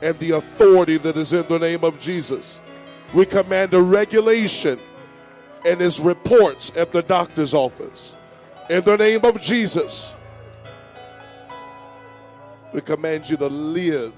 and 0.01 0.17
the 0.19 0.31
authority 0.31 0.97
that 0.97 1.17
is 1.17 1.33
in 1.33 1.47
the 1.47 1.57
name 1.57 1.83
of 1.83 1.99
Jesus. 1.99 2.61
We 3.13 3.25
command 3.25 3.73
a 3.73 3.81
regulation 3.81 4.79
and 5.65 5.81
his 5.81 5.99
reports 5.99 6.71
at 6.75 6.91
the 6.91 7.01
doctor's 7.01 7.53
office. 7.53 8.15
In 8.69 8.83
the 8.83 8.97
name 8.97 9.23
of 9.23 9.41
Jesus, 9.41 10.13
we 12.73 12.81
command 12.81 13.29
you 13.29 13.37
to 13.37 13.47
live 13.47 14.13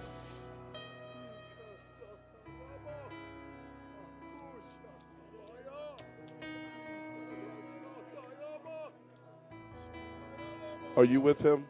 Are 10.98 11.06
you 11.06 11.22
with 11.22 11.42
him? 11.42 11.66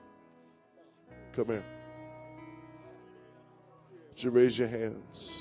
Come 1.34 1.48
here. 1.48 1.64
Would 4.10 4.24
you 4.24 4.32
raise 4.32 4.58
your 4.58 4.68
hands? 4.68 5.40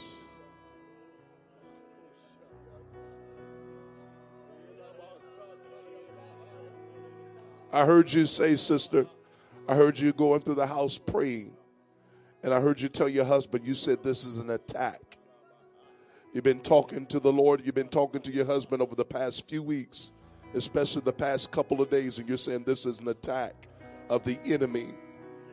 I 7.73 7.85
heard 7.85 8.13
you 8.13 8.27
say, 8.27 8.57
sister, 8.57 9.07
I 9.69 9.75
heard 9.75 9.99
you 9.99 10.13
going 10.13 10.41
through 10.41 10.57
the 10.57 10.67
house 10.67 10.99
praying. 10.99 11.53
And 12.43 12.55
I 12.55 12.61
heard 12.61 12.81
you 12.81 12.89
tell 12.89 13.09
your 13.09 13.25
husband, 13.25 13.67
you 13.67 13.75
said 13.75 14.03
this 14.03 14.25
is 14.25 14.39
an 14.39 14.51
attack. 14.51 15.19
You've 16.33 16.45
been 16.45 16.61
talking 16.61 17.07
to 17.07 17.21
the 17.21 17.33
Lord, 17.33 17.63
you've 17.65 17.75
been 17.75 17.89
talking 17.89 18.21
to 18.23 18.33
your 18.33 18.45
husband 18.45 18.83
over 18.83 18.95
the 18.95 19.05
past 19.05 19.49
few 19.49 19.63
weeks, 19.63 20.13
especially 20.55 21.03
the 21.03 21.13
past 21.13 21.51
couple 21.51 21.81
of 21.81 21.91
days, 21.91 22.19
and 22.19 22.29
you're 22.29 22.37
saying 22.37 22.65
this 22.65 22.87
is 22.87 23.01
an 23.01 23.09
attack 23.09 23.68
of 24.09 24.25
the 24.25 24.39
enemy. 24.45 24.95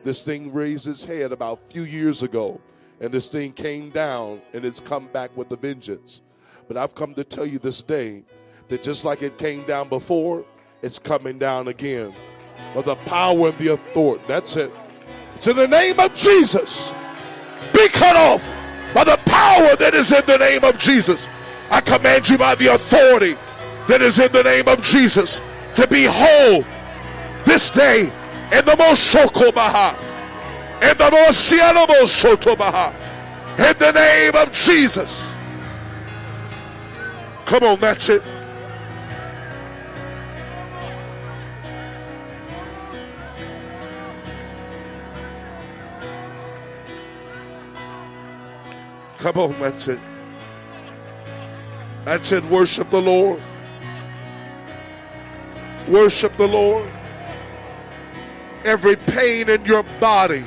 This 0.02 0.22
thing 0.22 0.52
raised 0.52 0.86
its 0.86 1.04
head 1.04 1.32
about 1.32 1.60
a 1.60 1.72
few 1.72 1.82
years 1.82 2.22
ago, 2.22 2.60
and 3.00 3.12
this 3.12 3.28
thing 3.28 3.52
came 3.52 3.90
down 3.90 4.40
and 4.52 4.64
it's 4.64 4.80
come 4.80 5.06
back 5.08 5.36
with 5.36 5.50
a 5.50 5.56
vengeance. 5.56 6.22
But 6.68 6.76
I've 6.76 6.94
come 6.94 7.14
to 7.14 7.24
tell 7.24 7.46
you 7.46 7.58
this 7.58 7.82
day 7.82 8.24
that 8.68 8.82
just 8.82 9.04
like 9.04 9.22
it 9.22 9.38
came 9.38 9.64
down 9.64 9.88
before, 9.88 10.44
it's 10.82 10.98
coming 10.98 11.38
down 11.38 11.68
again. 11.68 12.14
By 12.74 12.82
the 12.82 12.96
power 12.96 13.48
and 13.48 13.58
the 13.58 13.72
authority. 13.72 14.24
That's 14.26 14.56
it. 14.56 14.72
It's 15.34 15.46
in 15.46 15.56
the 15.56 15.68
name 15.68 16.00
of 16.00 16.14
Jesus. 16.14 16.92
Be 17.72 17.88
cut 17.88 18.16
off 18.16 18.42
by 18.94 19.04
the 19.04 19.18
power 19.26 19.76
that 19.76 19.94
is 19.94 20.12
in 20.12 20.24
the 20.26 20.38
name 20.38 20.64
of 20.64 20.78
Jesus. 20.78 21.28
I 21.70 21.80
command 21.80 22.28
you 22.28 22.38
by 22.38 22.54
the 22.54 22.68
authority 22.68 23.36
that 23.88 24.00
is 24.00 24.18
in 24.18 24.32
the 24.32 24.42
name 24.42 24.68
of 24.68 24.82
Jesus 24.82 25.40
to 25.74 25.86
be 25.86 26.04
whole 26.08 26.64
this 27.44 27.70
day 27.70 28.12
in 28.52 28.64
the 28.64 28.72
Mosokobaha, 28.72 29.98
in 30.80 30.96
the 30.96 31.10
Mosianomosotobaha, 31.10 32.94
in 33.58 33.78
the 33.78 33.92
name 33.92 34.36
of 34.36 34.52
Jesus. 34.52 35.34
Come 37.44 37.64
on, 37.64 37.80
that's 37.80 38.08
it. 38.08 38.22
Come 49.18 49.38
on, 49.38 49.58
that's 49.58 49.88
it. 49.88 49.98
That's 52.04 52.30
it. 52.30 52.44
Worship 52.44 52.90
the 52.90 53.02
Lord. 53.02 53.42
Worship 55.88 56.36
the 56.36 56.46
Lord 56.46 56.88
every 58.66 58.96
pain 58.96 59.48
in 59.48 59.64
your 59.64 59.82
body, 60.00 60.44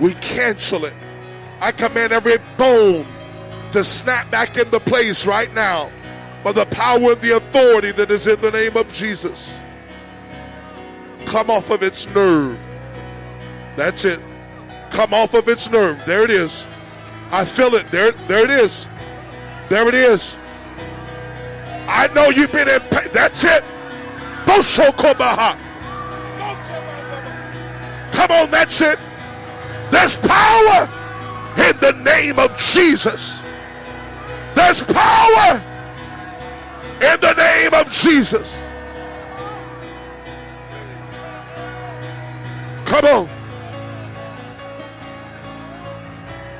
we 0.00 0.14
cancel 0.14 0.84
it. 0.84 0.94
I 1.60 1.72
command 1.72 2.12
every 2.12 2.38
bone 2.56 3.06
to 3.72 3.84
snap 3.84 4.30
back 4.30 4.56
into 4.56 4.80
place 4.80 5.26
right 5.26 5.52
now 5.54 5.90
by 6.42 6.52
the 6.52 6.66
power 6.66 7.12
and 7.12 7.20
the 7.20 7.36
authority 7.36 7.92
that 7.92 8.10
is 8.10 8.26
in 8.26 8.40
the 8.40 8.50
name 8.50 8.76
of 8.76 8.90
Jesus. 8.92 9.60
Come 11.26 11.50
off 11.50 11.70
of 11.70 11.82
its 11.82 12.06
nerve. 12.08 12.58
That's 13.76 14.04
it. 14.04 14.20
Come 14.90 15.14
off 15.14 15.34
of 15.34 15.48
its 15.48 15.70
nerve. 15.70 16.04
There 16.06 16.24
it 16.24 16.30
is. 16.30 16.66
I 17.30 17.44
feel 17.44 17.74
it. 17.74 17.90
There, 17.90 18.12
there 18.12 18.44
it 18.44 18.50
is. 18.50 18.88
There 19.68 19.86
it 19.86 19.94
is. 19.94 20.36
I 21.86 22.08
know 22.14 22.30
you've 22.30 22.52
been 22.52 22.68
in 22.68 22.80
pain. 22.90 23.08
That's 23.12 23.44
it. 23.44 23.62
Boshokobaha. 24.44 25.69
Come 28.20 28.32
on, 28.32 28.50
that's 28.50 28.82
it. 28.82 28.98
There's 29.90 30.14
power 30.16 30.90
in 31.56 31.74
the 31.78 31.92
name 32.04 32.38
of 32.38 32.54
Jesus. 32.58 33.42
There's 34.54 34.82
power 34.82 35.62
in 37.00 37.18
the 37.18 37.32
name 37.32 37.72
of 37.72 37.90
Jesus. 37.90 38.62
Come 42.84 43.06
on. 43.06 43.28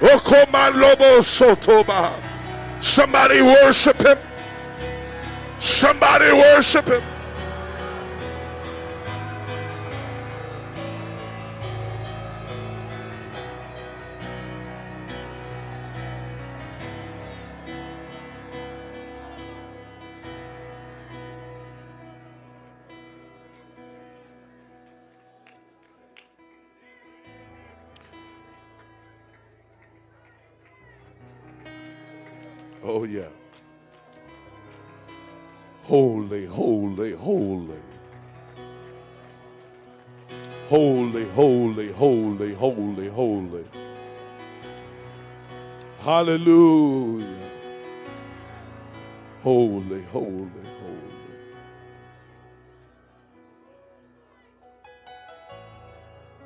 Oh, 0.00 1.20
Sotoba. 1.20 2.18
Somebody 2.82 3.42
worship 3.42 3.98
him. 3.98 4.18
Somebody 5.58 6.32
worship 6.32 6.88
him. 6.88 7.02
Oh, 32.92 33.04
yeah. 33.04 33.28
Holy, 35.84 36.44
holy, 36.44 37.12
holy. 37.12 37.78
Holy, 40.68 41.28
holy, 41.28 41.92
holy, 41.92 42.52
holy, 42.52 43.08
holy. 43.08 43.64
Hallelujah. 46.00 47.26
Holy, 49.44 50.02
holy, 50.02 50.50
holy. 50.80 51.10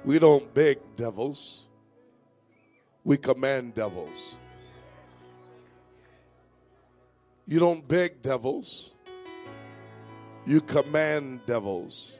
We 0.04 0.18
don't 0.18 0.52
beg 0.52 0.78
devils, 0.94 1.66
we 3.02 3.16
command 3.16 3.74
devils. 3.74 4.36
You 7.46 7.60
don't 7.60 7.86
beg 7.86 8.22
devils, 8.22 8.92
you 10.46 10.60
command 10.60 11.40
devils. 11.46 12.18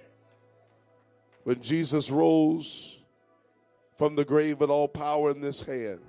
When 1.45 1.63
Jesus 1.63 2.11
rose 2.11 3.01
from 3.97 4.17
the 4.17 4.25
grave 4.25 4.61
with 4.61 4.71
all 4.71 4.89
power 4.89 5.31
in 5.31 5.41
this 5.41 5.63
hand, 5.63 6.01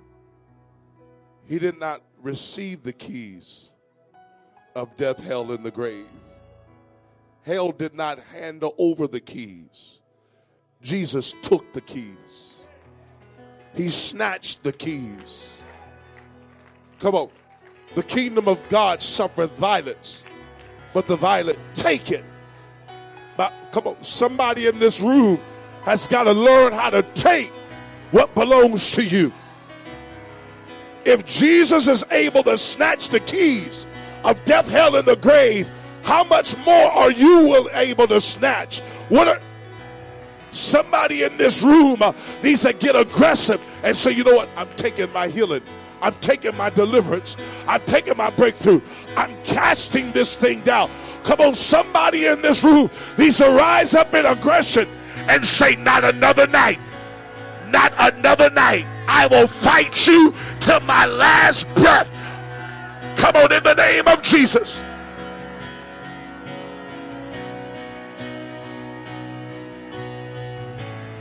he 1.46 1.58
did 1.58 1.78
not 1.78 2.02
receive 2.22 2.82
the 2.82 2.92
keys 2.92 3.70
of 4.74 4.96
death, 4.96 5.22
hell, 5.22 5.52
and 5.52 5.64
the 5.64 5.70
grave. 5.70 6.08
Hell 7.42 7.72
did 7.72 7.94
not 7.94 8.18
hand 8.18 8.64
over 8.76 9.06
the 9.06 9.20
keys. 9.20 10.00
Jesus 10.82 11.34
took 11.42 11.72
the 11.72 11.80
keys. 11.80 12.60
He 13.74 13.88
snatched 13.88 14.62
the 14.62 14.72
keys. 14.72 15.62
Come 16.98 17.14
on. 17.14 17.30
The 17.96 18.02
kingdom 18.02 18.46
of 18.46 18.60
God 18.68 19.00
suffereth 19.00 19.52
violence, 19.52 20.26
but 20.92 21.06
the 21.06 21.16
violent 21.16 21.58
take 21.74 22.10
it. 22.10 22.24
But 23.38 23.54
come 23.72 23.86
on, 23.86 24.04
somebody 24.04 24.66
in 24.66 24.78
this 24.78 25.00
room 25.00 25.40
has 25.84 26.06
got 26.06 26.24
to 26.24 26.32
learn 26.32 26.74
how 26.74 26.90
to 26.90 27.02
take 27.14 27.50
what 28.10 28.34
belongs 28.34 28.90
to 28.92 29.02
you. 29.02 29.32
If 31.06 31.24
Jesus 31.24 31.88
is 31.88 32.04
able 32.10 32.42
to 32.42 32.58
snatch 32.58 33.08
the 33.08 33.20
keys 33.20 33.86
of 34.24 34.44
death, 34.44 34.70
hell, 34.70 34.96
and 34.96 35.08
the 35.08 35.16
grave, 35.16 35.70
how 36.02 36.22
much 36.24 36.54
more 36.66 36.90
are 36.90 37.10
you 37.10 37.66
able 37.72 38.08
to 38.08 38.20
snatch? 38.20 38.80
What 39.08 39.26
are 39.26 39.40
somebody 40.50 41.22
in 41.22 41.34
this 41.38 41.62
room 41.62 42.02
uh, 42.02 42.12
needs 42.42 42.62
to 42.62 42.74
get 42.74 42.94
aggressive 42.94 43.60
and 43.82 43.96
say, 43.96 44.10
you 44.10 44.22
know 44.22 44.36
what? 44.36 44.50
I'm 44.54 44.68
taking 44.76 45.10
my 45.14 45.28
healing. 45.28 45.62
I'm 46.02 46.14
taking 46.14 46.56
my 46.56 46.70
deliverance. 46.70 47.36
I'm 47.66 47.80
taking 47.82 48.16
my 48.16 48.30
breakthrough. 48.30 48.80
I'm 49.16 49.34
casting 49.44 50.12
this 50.12 50.34
thing 50.34 50.60
down. 50.60 50.90
Come 51.24 51.40
on, 51.40 51.54
somebody 51.54 52.26
in 52.26 52.42
this 52.42 52.62
room 52.62 52.90
needs 53.18 53.38
to 53.38 53.50
rise 53.50 53.94
up 53.94 54.14
in 54.14 54.26
aggression 54.26 54.88
and 55.28 55.44
say, 55.44 55.74
Not 55.76 56.04
another 56.04 56.46
night. 56.46 56.78
Not 57.68 57.92
another 57.98 58.50
night. 58.50 58.86
I 59.08 59.26
will 59.26 59.48
fight 59.48 60.06
you 60.06 60.34
till 60.60 60.80
my 60.80 61.06
last 61.06 61.66
breath. 61.74 62.10
Come 63.16 63.36
on, 63.36 63.52
in 63.52 63.62
the 63.62 63.74
name 63.74 64.06
of 64.06 64.22
Jesus. 64.22 64.82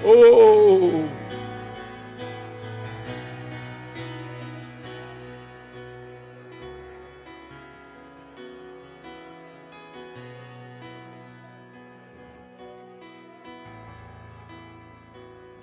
Oh. 0.03 1.14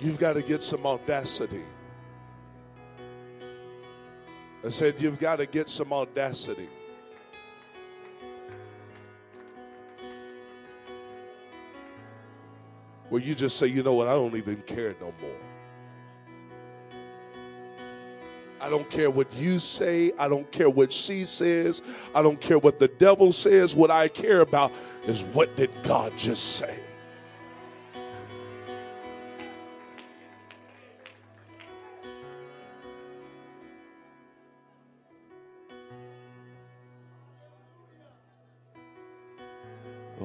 You've 0.03 0.19
got 0.19 0.33
to 0.33 0.41
get 0.41 0.61
some 0.61 0.85
audacity. 0.85 1.63
I 4.65 4.67
said, 4.67 4.99
You've 4.99 5.17
got 5.17 5.37
to 5.37 5.45
get 5.45 5.69
some 5.69 5.93
audacity. 5.93 6.67
Where 13.07 13.21
you 13.21 13.33
just 13.33 13.55
say, 13.55 13.67
You 13.67 13.81
know 13.81 13.93
what? 13.93 14.09
I 14.09 14.11
don't 14.11 14.35
even 14.35 14.57
care 14.63 14.93
no 14.99 15.13
more. 15.21 15.37
I 18.59 18.69
don't 18.69 18.89
care 18.89 19.09
what 19.09 19.33
you 19.35 19.57
say. 19.57 20.11
I 20.19 20.27
don't 20.27 20.51
care 20.51 20.69
what 20.69 20.91
she 20.91 21.23
says. 21.23 21.81
I 22.13 22.21
don't 22.21 22.41
care 22.41 22.59
what 22.59 22.77
the 22.77 22.89
devil 22.89 23.31
says. 23.31 23.73
What 23.73 23.89
I 23.89 24.09
care 24.09 24.41
about 24.41 24.73
is 25.05 25.23
what 25.23 25.55
did 25.55 25.71
God 25.83 26.11
just 26.17 26.57
say? 26.57 26.82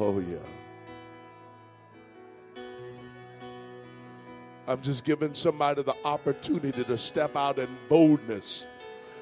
Oh, 0.00 0.20
yeah. 0.20 0.37
I'm 4.68 4.80
just 4.80 5.04
giving 5.04 5.34
somebody 5.34 5.82
the 5.82 5.96
opportunity 6.04 6.84
to 6.84 6.96
step 6.96 7.34
out 7.34 7.58
in 7.58 7.68
boldness 7.88 8.68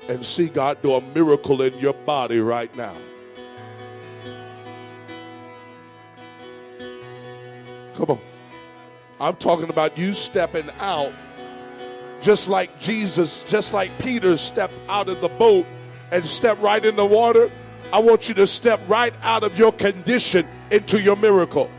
and 0.06 0.22
see 0.22 0.48
God 0.48 0.82
do 0.82 0.94
a 0.94 1.00
miracle 1.00 1.62
in 1.62 1.78
your 1.78 1.94
body 1.94 2.40
right 2.40 2.74
now. 2.76 2.94
Come 7.94 8.10
on. 8.10 8.20
I'm 9.18 9.36
talking 9.36 9.70
about 9.70 9.96
you 9.96 10.12
stepping 10.12 10.68
out 10.80 11.12
just 12.20 12.50
like 12.50 12.78
Jesus, 12.78 13.44
just 13.44 13.72
like 13.72 13.98
Peter 13.98 14.36
stepped 14.36 14.74
out 14.90 15.08
of 15.08 15.22
the 15.22 15.28
boat 15.28 15.64
and 16.12 16.26
stepped 16.26 16.60
right 16.60 16.84
in 16.84 16.96
the 16.96 17.06
water. 17.06 17.50
I 17.94 18.00
want 18.00 18.28
you 18.28 18.34
to 18.34 18.46
step 18.46 18.78
right 18.88 19.14
out 19.22 19.42
of 19.42 19.58
your 19.58 19.72
condition 19.72 20.46
into 20.70 21.00
your 21.00 21.16
miracle. 21.16 21.70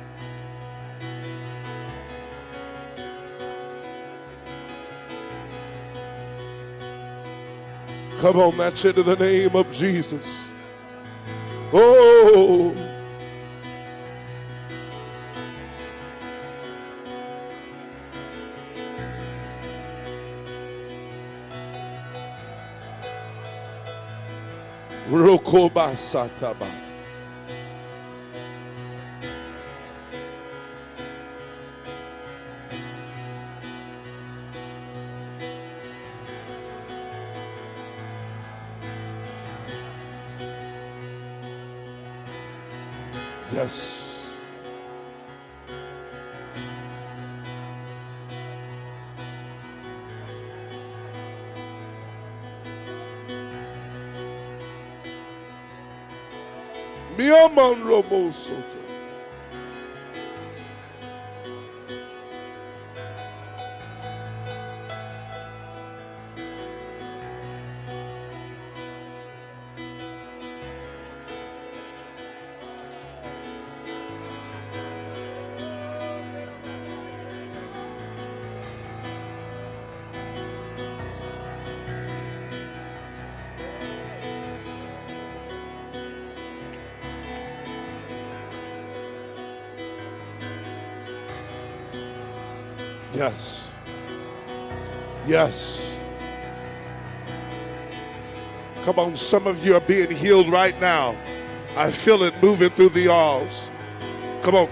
Come 8.19 8.37
on, 8.39 8.57
that's 8.57 8.83
it 8.83 8.97
in 8.97 9.05
the 9.05 9.15
name 9.15 9.55
of 9.55 9.71
Jesus. 9.71 10.49
Oh. 11.71 12.73
Rokoba 25.09 25.95
Yes. 43.57 44.21
Miaman 57.17 57.81
Robosoto. 57.81 58.76
Yes. 93.27 93.73
Yes. 95.25 95.99
Come 98.85 98.99
on, 98.99 99.17
some 99.17 99.47
of 99.47 99.65
you 99.65 99.75
are 99.75 99.81
being 99.81 100.09
healed 100.09 100.47
right 100.49 100.79
now. 100.79 101.13
I 101.75 101.91
feel 101.91 102.23
it 102.23 102.41
moving 102.41 102.69
through 102.69 102.89
the 102.89 103.09
aisles. 103.09 103.69
Come 104.43 104.55
on. 104.55 104.69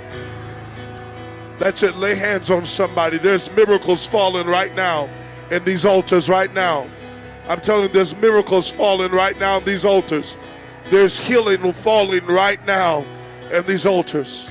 That's 1.60 1.84
it. 1.84 1.98
Lay 1.98 2.16
hands 2.16 2.50
on 2.50 2.66
somebody. 2.66 3.18
There's 3.18 3.52
miracles 3.52 4.06
falling 4.06 4.48
right 4.48 4.74
now 4.74 5.10
in 5.52 5.66
these 5.66 5.84
altars 5.84 6.30
right 6.30 6.54
now. 6.54 6.88
I'm 7.50 7.60
telling 7.60 7.84
you, 7.84 7.90
there's 7.90 8.16
miracles 8.16 8.70
falling 8.70 9.12
right 9.12 9.38
now 9.38 9.58
in 9.58 9.66
these 9.66 9.84
altars. 9.84 10.38
There's 10.86 11.20
healing 11.20 11.74
falling 11.74 12.26
right 12.26 12.66
now 12.66 13.04
in 13.52 13.66
these 13.66 13.86
altars. 13.86 14.50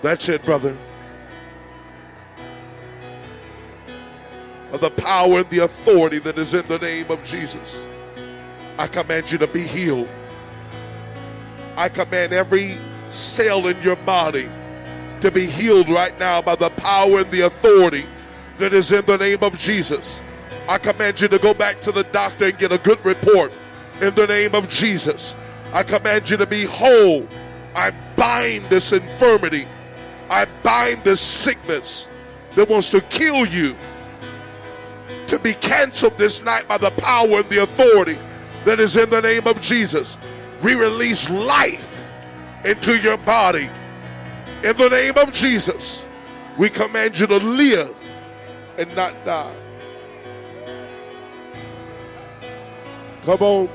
That's 0.00 0.30
it, 0.30 0.42
brother. 0.42 0.74
Of 4.72 4.80
the 4.80 4.90
power 4.90 5.40
and 5.40 5.50
the 5.50 5.60
authority 5.60 6.18
that 6.20 6.38
is 6.38 6.54
in 6.54 6.66
the 6.68 6.78
name 6.78 7.10
of 7.10 7.22
Jesus. 7.24 7.86
I 8.78 8.86
command 8.86 9.32
you 9.32 9.38
to 9.38 9.46
be 9.46 9.62
healed. 9.62 10.08
I 11.76 11.88
command 11.88 12.32
every 12.32 12.76
cell 13.08 13.66
in 13.66 13.80
your 13.82 13.96
body 13.96 14.48
to 15.20 15.30
be 15.30 15.46
healed 15.46 15.88
right 15.88 16.18
now 16.18 16.42
by 16.42 16.54
the 16.54 16.70
power 16.70 17.20
and 17.20 17.30
the 17.30 17.42
authority 17.42 18.04
that 18.58 18.74
is 18.74 18.92
in 18.92 19.04
the 19.06 19.16
name 19.16 19.42
of 19.42 19.56
Jesus. 19.58 20.20
I 20.68 20.78
command 20.78 21.20
you 21.20 21.28
to 21.28 21.38
go 21.38 21.54
back 21.54 21.80
to 21.82 21.92
the 21.92 22.04
doctor 22.04 22.46
and 22.46 22.58
get 22.58 22.72
a 22.72 22.78
good 22.78 23.02
report 23.04 23.52
in 24.00 24.14
the 24.14 24.26
name 24.26 24.54
of 24.54 24.68
Jesus. 24.68 25.34
I 25.72 25.82
command 25.82 26.30
you 26.30 26.36
to 26.36 26.46
be 26.46 26.64
whole. 26.64 27.26
I 27.74 27.90
bind 28.16 28.66
this 28.66 28.92
infirmity. 28.92 29.66
I 30.30 30.46
bind 30.62 31.04
this 31.04 31.20
sickness 31.20 32.10
that 32.54 32.68
wants 32.68 32.90
to 32.90 33.00
kill 33.02 33.46
you 33.46 33.76
to 35.28 35.38
be 35.38 35.54
canceled 35.54 36.18
this 36.18 36.42
night 36.42 36.66
by 36.66 36.78
the 36.78 36.90
power 36.90 37.40
and 37.40 37.50
the 37.50 37.62
authority 37.62 38.18
that 38.64 38.80
is 38.80 38.96
in 38.96 39.08
the 39.10 39.20
name 39.20 39.46
of 39.46 39.60
Jesus. 39.60 40.18
We 40.62 40.74
release 40.74 41.30
life 41.30 42.04
into 42.64 42.98
your 42.98 43.18
body. 43.18 43.68
In 44.64 44.76
the 44.76 44.88
name 44.88 45.16
of 45.16 45.32
Jesus, 45.32 46.06
we 46.56 46.68
command 46.68 47.18
you 47.18 47.26
to 47.26 47.36
live 47.36 47.96
and 48.76 48.94
not 48.96 49.14
die. 49.24 49.54
Come 53.24 53.42
on. 53.42 53.68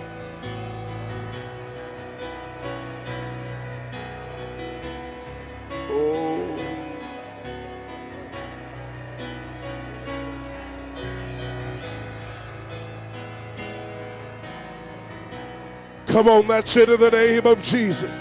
Oh. 5.90 6.33
Come 16.14 16.28
on, 16.28 16.46
that's 16.46 16.78
it 16.78 16.90
in 16.90 17.00
the 17.00 17.10
name 17.10 17.48
of 17.48 17.60
Jesus. 17.64 18.16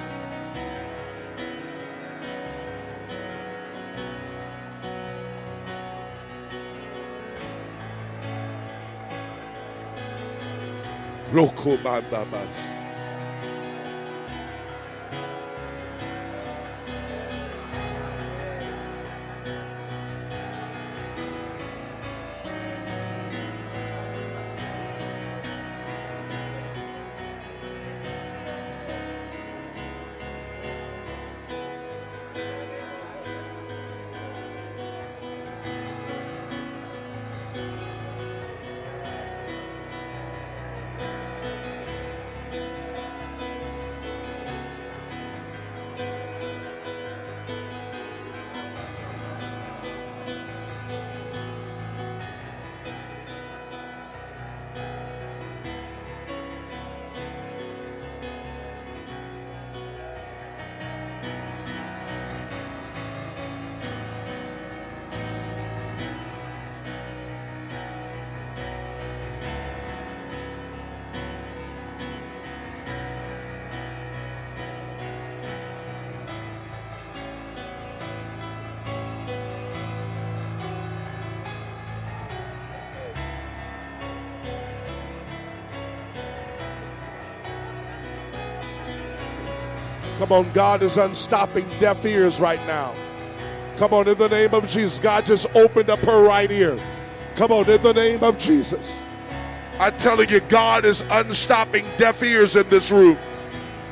Roko 11.32 11.76
Come 90.32 90.46
on, 90.46 90.52
God 90.54 90.82
is 90.82 90.96
unstopping 90.96 91.66
deaf 91.78 92.06
ears 92.06 92.40
right 92.40 92.66
now. 92.66 92.94
Come 93.76 93.92
on, 93.92 94.08
in 94.08 94.16
the 94.16 94.30
name 94.30 94.54
of 94.54 94.66
Jesus. 94.66 94.98
God 94.98 95.26
just 95.26 95.46
opened 95.54 95.90
up 95.90 95.98
her 95.98 96.26
right 96.26 96.50
ear. 96.50 96.78
Come 97.34 97.52
on, 97.52 97.68
in 97.68 97.82
the 97.82 97.92
name 97.92 98.24
of 98.24 98.38
Jesus. 98.38 98.98
I'm 99.78 99.94
telling 99.98 100.30
you, 100.30 100.40
God 100.40 100.86
is 100.86 101.02
unstopping 101.10 101.84
deaf 101.98 102.22
ears 102.22 102.56
in 102.56 102.66
this 102.70 102.90
room. 102.90 103.18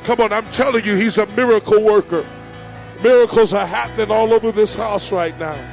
Come 0.03 0.19
on, 0.19 0.33
I'm 0.33 0.51
telling 0.51 0.83
you, 0.83 0.95
He's 0.95 1.19
a 1.19 1.27
miracle 1.27 1.79
worker. 1.83 2.25
Miracles 3.03 3.53
are 3.53 3.67
happening 3.67 4.09
all 4.09 4.33
over 4.33 4.51
this 4.51 4.73
house 4.73 5.11
right 5.11 5.37
now. 5.37 5.63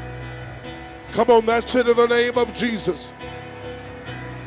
Come 1.12 1.30
on, 1.30 1.46
that's 1.46 1.74
it 1.76 1.88
in 1.88 1.96
the 1.96 2.08
name 2.08 2.36
of 2.36 2.52
Jesus. 2.54 3.10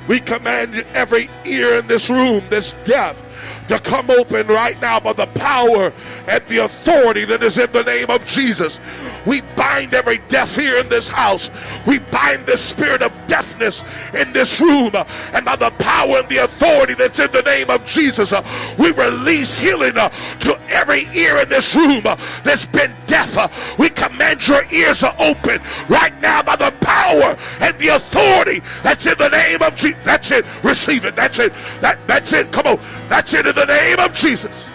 We 0.07 0.19
command 0.19 0.85
every 0.93 1.31
ear 1.45 1.79
in 1.79 1.87
this 1.87 2.11
room 2.11 2.43
that's 2.51 2.73
deaf 2.85 3.23
to 3.71 3.79
come 3.79 4.11
open 4.11 4.47
right 4.47 4.79
now 4.81 4.99
by 4.99 5.13
the 5.13 5.27
power 5.27 5.93
and 6.27 6.45
the 6.47 6.57
authority 6.57 7.23
that 7.23 7.41
is 7.41 7.57
in 7.57 7.71
the 7.71 7.83
name 7.83 8.09
of 8.09 8.25
Jesus. 8.25 8.81
We 9.25 9.39
bind 9.55 9.93
every 9.93 10.17
deaf 10.27 10.57
ear 10.57 10.79
in 10.79 10.89
this 10.89 11.07
house. 11.07 11.49
We 11.87 11.99
bind 11.99 12.45
the 12.47 12.57
spirit 12.57 13.01
of 13.01 13.13
deafness 13.27 13.85
in 14.13 14.33
this 14.33 14.59
room. 14.59 14.91
And 15.31 15.45
by 15.45 15.55
the 15.55 15.69
power 15.71 16.17
and 16.17 16.27
the 16.27 16.37
authority 16.39 16.95
that's 16.95 17.19
in 17.19 17.31
the 17.31 17.43
name 17.43 17.69
of 17.69 17.85
Jesus, 17.85 18.33
uh, 18.33 18.43
we 18.77 18.91
release 18.91 19.53
healing 19.53 19.97
uh, 19.97 20.09
to 20.39 20.59
every 20.67 21.07
ear 21.13 21.37
in 21.37 21.47
this 21.47 21.73
room 21.73 22.01
uh, 22.05 22.17
that's 22.43 22.65
been 22.65 22.93
deaf. 23.07 23.77
We 23.79 23.89
command 23.89 24.45
your 24.49 24.65
ears 24.73 24.99
to 24.99 25.15
open 25.23 25.61
right 25.87 26.19
now 26.21 26.43
by 26.43 26.57
the 26.57 26.73
power 27.01 27.37
and 27.59 27.77
the 27.79 27.89
authority 27.89 28.61
that's 28.83 29.05
in 29.05 29.17
the 29.17 29.29
name 29.29 29.61
of 29.61 29.75
Jesus. 29.75 29.99
That's 30.03 30.31
it. 30.31 30.45
Receive 30.63 31.05
it. 31.05 31.15
That's 31.15 31.39
it. 31.39 31.53
That, 31.81 31.97
that's 32.07 32.33
it. 32.33 32.51
Come 32.51 32.67
on. 32.67 32.79
That's 33.09 33.33
it 33.33 33.47
in 33.47 33.55
the 33.55 33.65
name 33.65 33.99
of 33.99 34.13
Jesus. 34.13 34.69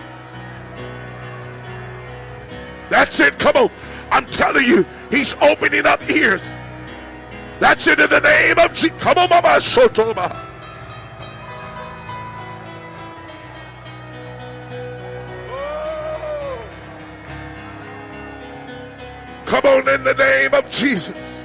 That's 2.89 3.21
it. 3.21 3.39
Come 3.39 3.57
on. 3.57 3.71
I'm 4.11 4.27
telling 4.27 4.67
you, 4.67 4.85
he's 5.11 5.35
opening 5.41 5.87
up 5.87 6.09
ears. 6.11 6.43
That's 7.61 7.87
it 7.87 8.01
in 8.01 8.11
the 8.11 8.21
name 8.21 8.59
of 8.59 8.75
Jesus. 8.75 9.01
Come 9.01 9.19
on, 9.19 9.29
Mama 9.31 9.49
Sotoma. 9.59 10.43
Come 19.47 19.65
on 19.65 19.89
in 19.89 20.03
the 20.03 20.15
name 20.15 20.55
of 20.55 20.69
Jesus. 20.69 21.36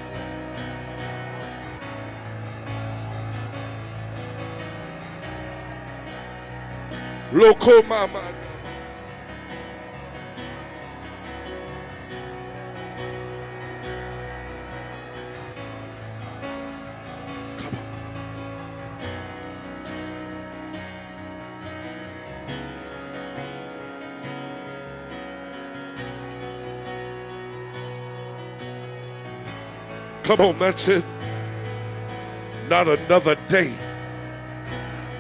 Loco 7.34 7.82
mama. 7.84 8.22
Come 30.24 30.42
on, 30.42 30.60
that's 30.60 30.88
it. 30.88 31.04
Not 32.70 32.88
another 32.88 33.36
day. 33.50 33.74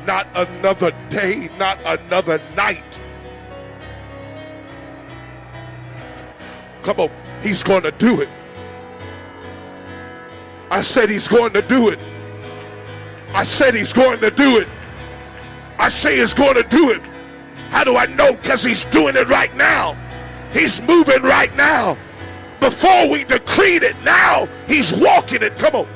Not 0.06 0.28
another 0.36 0.92
day. 1.10 1.50
Not 1.58 1.80
another 1.86 2.42
night. 2.56 3.00
Come 6.84 7.00
on, 7.00 7.12
he's 7.44 7.62
going 7.62 7.84
to 7.84 7.92
do 7.92 8.22
it. 8.22 8.30
I 10.72 10.82
said 10.82 11.10
he's 11.10 11.28
going 11.28 11.54
to 11.54 11.62
do 11.62 11.90
it. 11.90 12.00
I 13.34 13.44
said 13.44 13.76
he's 13.76 13.94
going 13.94 14.20
to 14.22 14.32
do 14.32 14.58
it. 14.58 14.68
I 15.78 15.90
say 15.90 16.18
he's 16.18 16.34
going 16.34 16.56
to 16.56 16.64
do 16.64 16.92
it. 16.92 17.02
How 17.70 17.84
do 17.84 17.98
I 17.98 18.06
know? 18.08 18.34
Because 18.34 18.64
he's 18.64 18.86
doing 18.86 19.16
it 19.16 19.28
right 19.30 19.54
now. 19.56 19.96
He's 20.54 20.82
moving 20.82 21.22
right 21.22 21.56
now. 21.56 21.98
Before 22.60 23.10
we 23.10 23.24
decreed 23.24 23.84
it, 23.84 23.96
now 24.04 24.48
he's 24.68 24.94
walking 24.94 25.42
it. 25.42 25.58
Come 25.58 25.76
on. 25.76 25.88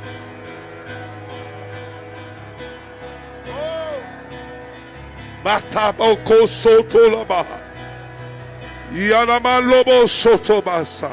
Mataboko 5.46 6.48
soto 6.48 7.08
labaha. 7.08 7.60
Yanamalobo 8.92 10.08
soto 10.10 10.60
basa. 10.60 11.12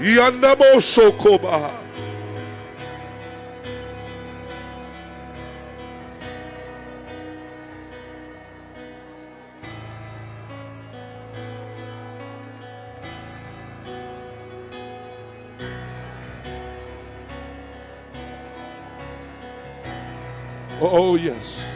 Yanamo 0.00 0.80
sokobaha. 0.80 1.84
Oh, 20.80 21.12
oh, 21.12 21.16
yes. 21.16 21.73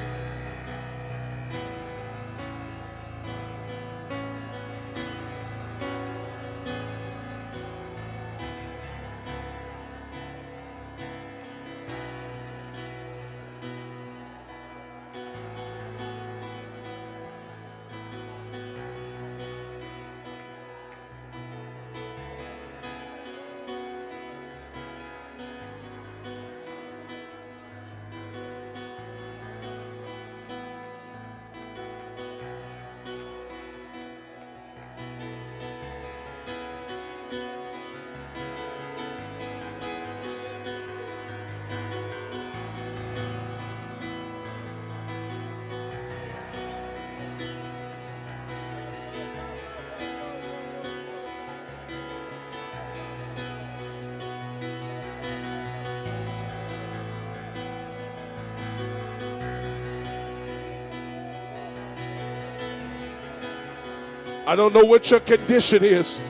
I 64.49 64.57
don't 64.57 64.73
know 64.73 64.83
what 64.87 65.11
your 65.11 65.21
condition 65.21 65.85
is. 65.85 66.23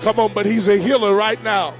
Come 0.00 0.18
on, 0.18 0.32
but 0.32 0.46
he's 0.46 0.68
a 0.68 0.78
healer 0.78 1.14
right 1.14 1.40
now. 1.42 1.74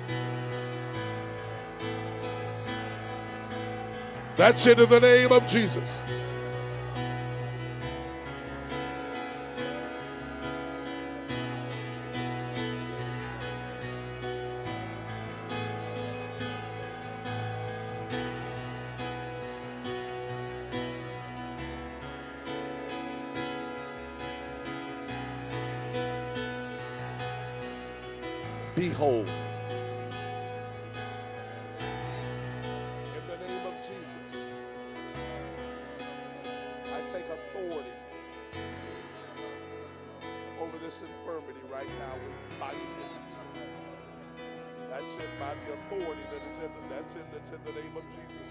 That's 4.36 4.66
it 4.66 4.78
in 4.78 4.90
the 4.90 5.00
name 5.00 5.32
of 5.32 5.46
Jesus. 5.46 6.02
Whole. 28.98 29.20
In 29.20 29.26
the 33.30 33.38
name 33.46 33.66
of 33.66 33.74
Jesus, 33.86 34.50
I 36.74 37.00
take 37.12 37.26
authority 37.30 37.94
over 40.60 40.78
this 40.78 41.02
infirmity 41.02 41.60
right 41.72 41.86
now 42.00 42.14
with 42.14 42.60
body 42.60 42.78
That's 44.90 45.14
it 45.16 45.30
by 45.38 45.54
the 45.54 45.72
authority 45.74 46.24
that 46.32 46.42
is 46.50 46.58
in 46.58 46.70
that's 46.90 47.14
that's 47.32 47.50
in 47.50 47.60
the 47.66 47.72
name 47.80 47.96
of 47.96 48.02
Jesus. 48.18 48.50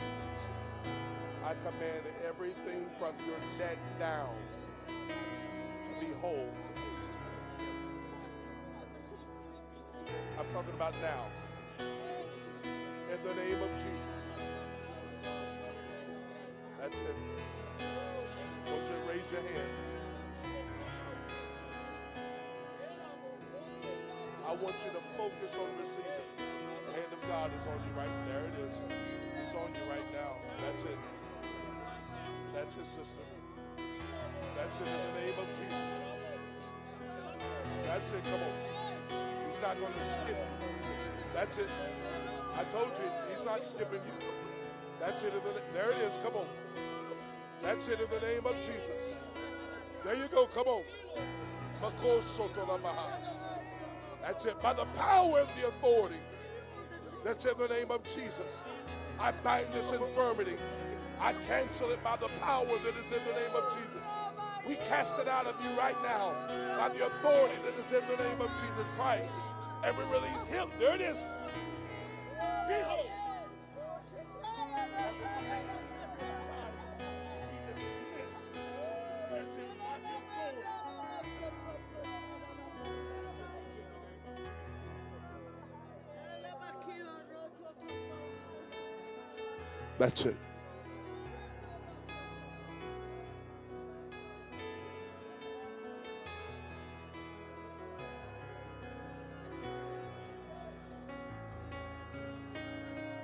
I 1.46 1.54
command 1.68 2.04
everything 2.28 2.86
from 2.98 3.14
your 3.28 3.40
neck 3.60 3.78
down 4.00 4.34
to 5.74 6.00
be 6.00 6.14
whole. 6.22 6.54
I'm 10.48 10.54
talking 10.54 10.74
about 10.76 10.94
now. 11.02 11.26
In 11.80 13.20
the 13.28 13.36
name 13.36 13.60
of 13.62 13.72
Jesus. 13.84 14.16
That's 16.80 17.00
it. 17.02 17.16
I 17.84 18.72
want 18.72 18.84
you 18.88 18.96
to 18.96 19.12
raise 19.12 19.32
your 19.32 19.42
hands. 19.42 19.78
I 24.48 24.52
want 24.56 24.76
you 24.86 24.92
to 24.96 25.04
focus 25.18 25.52
on 25.60 25.68
receiving. 25.84 26.28
The 26.38 26.94
hand 26.96 27.12
of 27.12 27.28
God 27.28 27.52
is 27.52 27.68
on 27.68 27.80
you 27.84 28.00
right 28.00 28.16
there. 28.28 28.40
It 28.48 28.56
is. 28.64 28.78
It's 29.44 29.56
on 29.56 29.68
you 29.76 29.84
right 29.92 30.08
now. 30.14 30.32
That's 30.64 30.84
it. 30.86 31.00
That's 32.56 32.76
his 32.76 32.88
sister. 32.88 33.24
That's 34.56 34.80
it 34.80 34.88
in 34.88 34.94
the 34.94 35.22
name 35.22 35.40
of 35.40 35.48
Jesus. 35.60 36.08
That's 37.84 38.12
it. 38.14 38.24
Come 38.32 38.42
on. 38.42 38.87
Not 39.62 39.80
going 39.80 39.94
to 39.94 40.00
skip 40.00 40.30
you. 40.30 40.68
That's 41.34 41.58
it. 41.58 41.70
I 42.56 42.64
told 42.66 42.92
you, 42.98 43.10
he's 43.32 43.44
not 43.46 43.64
skipping 43.64 44.00
you. 44.00 44.28
That's 45.00 45.24
it. 45.24 45.34
The, 45.34 45.40
there 45.74 45.90
it 45.90 45.98
is. 45.98 46.18
Come 46.24 46.36
on. 46.36 46.46
That's 47.64 47.88
it 47.88 48.00
in 48.00 48.10
the 48.10 48.26
name 48.26 48.46
of 48.46 48.56
Jesus. 48.58 49.14
There 50.04 50.16
you 50.16 50.28
go. 50.28 50.48
Come 50.48 50.68
on. 50.68 50.84
That's 54.22 54.46
it. 54.46 54.62
By 54.62 54.74
the 54.74 54.86
power 54.96 55.40
and 55.40 55.50
the 55.62 55.68
authority 55.68 56.18
that's 57.24 57.46
in 57.46 57.58
the 57.58 57.68
name 57.68 57.92
of 57.92 58.04
Jesus. 58.04 58.64
I 59.20 59.32
bind 59.44 59.68
this 59.74 59.92
infirmity. 59.92 60.56
I 61.20 61.34
cancel 61.48 61.90
it 61.92 62.04
by 62.04 62.16
the 62.18 62.30
power 62.42 62.66
that 62.66 62.96
is 63.04 63.12
in 63.12 63.20
the 63.26 63.34
name 63.34 63.56
of 63.56 63.76
Jesus. 63.76 64.08
We 64.68 64.76
cast 64.76 65.18
it 65.22 65.30
out 65.30 65.46
of 65.46 65.56
you 65.64 65.70
right 65.80 65.96
now 66.04 66.34
by 66.78 66.90
the 66.90 67.06
authority 67.06 67.56
that 67.64 67.80
is 67.80 67.90
in 67.94 68.06
the 68.10 68.22
name 68.22 68.42
of 68.42 68.52
Jesus 68.60 68.92
Christ. 68.98 69.32
Every 69.86 70.04
release, 70.06 70.44
him. 70.44 70.70
There 70.78 70.94
it 70.96 71.02
is. 71.02 71.26
Behold. 72.68 73.08
That's 89.98 90.26
it. 90.26 90.47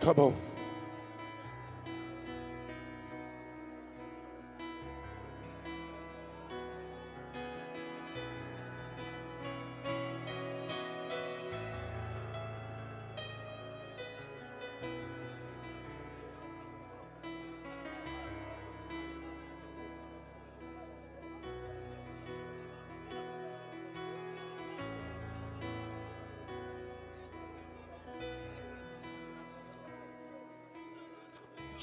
Come 0.03 0.19
on. 0.19 0.52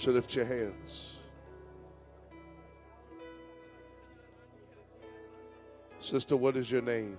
So 0.01 0.13
lift 0.13 0.35
your 0.35 0.47
hands. 0.47 1.19
Sister, 5.99 6.39
what 6.39 6.57
is 6.57 6.73
your 6.73 6.81
name? 6.81 7.19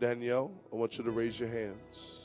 Danielle, 0.00 0.50
I 0.72 0.74
want 0.74 0.98
you 0.98 1.04
to 1.04 1.12
raise 1.12 1.38
your 1.38 1.48
hands. 1.48 2.24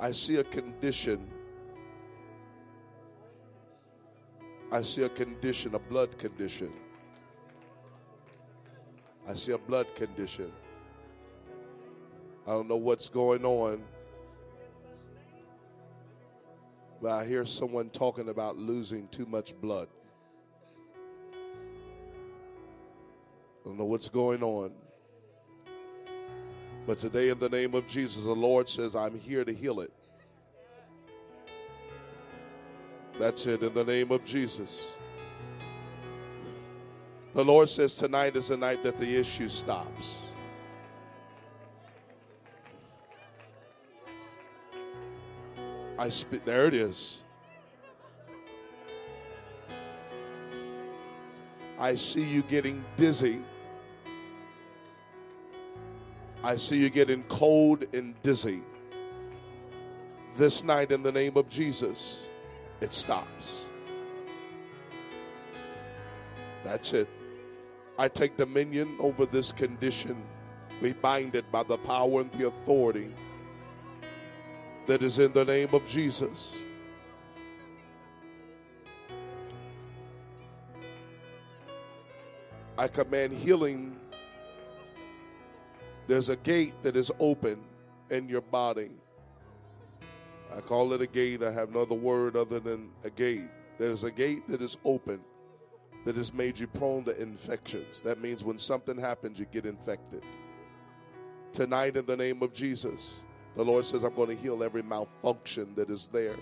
I 0.00 0.10
see 0.10 0.34
a 0.34 0.42
condition. 0.42 1.30
I 4.72 4.82
see 4.82 5.04
a 5.04 5.08
condition, 5.08 5.76
a 5.76 5.78
blood 5.78 6.18
condition. 6.18 6.72
I 9.30 9.34
see 9.34 9.52
a 9.52 9.58
blood 9.58 9.94
condition. 9.94 10.50
I 12.44 12.50
don't 12.50 12.68
know 12.68 12.74
what's 12.74 13.08
going 13.08 13.44
on, 13.44 13.80
but 17.00 17.12
I 17.12 17.24
hear 17.24 17.44
someone 17.44 17.90
talking 17.90 18.28
about 18.28 18.56
losing 18.56 19.06
too 19.06 19.26
much 19.26 19.54
blood. 19.60 19.86
I 21.32 23.68
don't 23.68 23.78
know 23.78 23.84
what's 23.84 24.08
going 24.08 24.42
on. 24.42 24.72
But 26.84 26.98
today, 26.98 27.28
in 27.28 27.38
the 27.38 27.48
name 27.48 27.76
of 27.76 27.86
Jesus, 27.86 28.24
the 28.24 28.32
Lord 28.32 28.68
says, 28.68 28.96
I'm 28.96 29.16
here 29.16 29.44
to 29.44 29.54
heal 29.54 29.78
it. 29.78 29.92
That's 33.16 33.46
it, 33.46 33.62
in 33.62 33.74
the 33.74 33.84
name 33.84 34.10
of 34.10 34.24
Jesus. 34.24 34.96
The 37.34 37.44
Lord 37.44 37.68
says, 37.68 37.94
Tonight 37.94 38.36
is 38.36 38.48
the 38.48 38.56
night 38.56 38.82
that 38.82 38.98
the 38.98 39.16
issue 39.16 39.48
stops. 39.48 40.22
I 45.98 46.08
speak, 46.08 46.44
there 46.44 46.66
it 46.66 46.74
is. 46.74 47.22
I 51.78 51.94
see 51.94 52.24
you 52.24 52.42
getting 52.42 52.84
dizzy 52.96 53.42
I 56.42 56.56
see 56.56 56.78
you 56.78 56.88
getting 56.88 57.22
cold 57.24 57.84
and 57.94 58.20
dizzy. 58.22 58.62
This 60.34 60.64
night, 60.64 60.90
in 60.90 61.02
the 61.02 61.12
name 61.12 61.36
of 61.36 61.50
Jesus, 61.50 62.28
it 62.80 62.94
stops. 62.94 63.66
That's 66.64 66.94
it. 66.94 67.08
I 68.00 68.08
take 68.08 68.38
dominion 68.38 68.96
over 68.98 69.26
this 69.26 69.52
condition. 69.52 70.16
We 70.80 70.94
bind 70.94 71.34
it 71.34 71.52
by 71.52 71.64
the 71.64 71.76
power 71.76 72.22
and 72.22 72.32
the 72.32 72.46
authority 72.46 73.12
that 74.86 75.02
is 75.02 75.18
in 75.18 75.34
the 75.34 75.44
name 75.44 75.68
of 75.74 75.86
Jesus. 75.86 76.62
I 82.78 82.88
command 82.88 83.34
healing 83.34 83.94
there's 86.06 86.30
a 86.30 86.36
gate 86.36 86.82
that 86.82 86.96
is 86.96 87.12
open 87.20 87.60
in 88.08 88.30
your 88.30 88.40
body. 88.40 88.92
I 90.50 90.62
call 90.62 90.94
it 90.94 91.02
a 91.02 91.06
gate. 91.06 91.42
I 91.42 91.52
have 91.52 91.70
no 91.70 91.82
other 91.82 91.94
word 91.94 92.34
other 92.34 92.60
than 92.60 92.92
a 93.04 93.10
gate. 93.10 93.50
There's 93.76 94.04
a 94.04 94.10
gate 94.10 94.48
that 94.48 94.62
is 94.62 94.78
open 94.86 95.20
that 96.04 96.16
has 96.16 96.32
made 96.32 96.58
you 96.58 96.66
prone 96.66 97.04
to 97.04 97.20
infections. 97.20 98.00
That 98.00 98.20
means 98.20 98.42
when 98.42 98.58
something 98.58 98.98
happens, 98.98 99.38
you 99.38 99.46
get 99.46 99.66
infected. 99.66 100.22
Tonight, 101.52 101.96
in 101.96 102.06
the 102.06 102.16
name 102.16 102.42
of 102.42 102.52
Jesus, 102.52 103.22
the 103.56 103.64
Lord 103.64 103.84
says, 103.84 104.04
I'm 104.04 104.14
going 104.14 104.28
to 104.28 104.42
heal 104.42 104.62
every 104.62 104.82
malfunction 104.82 105.74
that 105.74 105.90
is 105.90 106.06
there. 106.06 106.36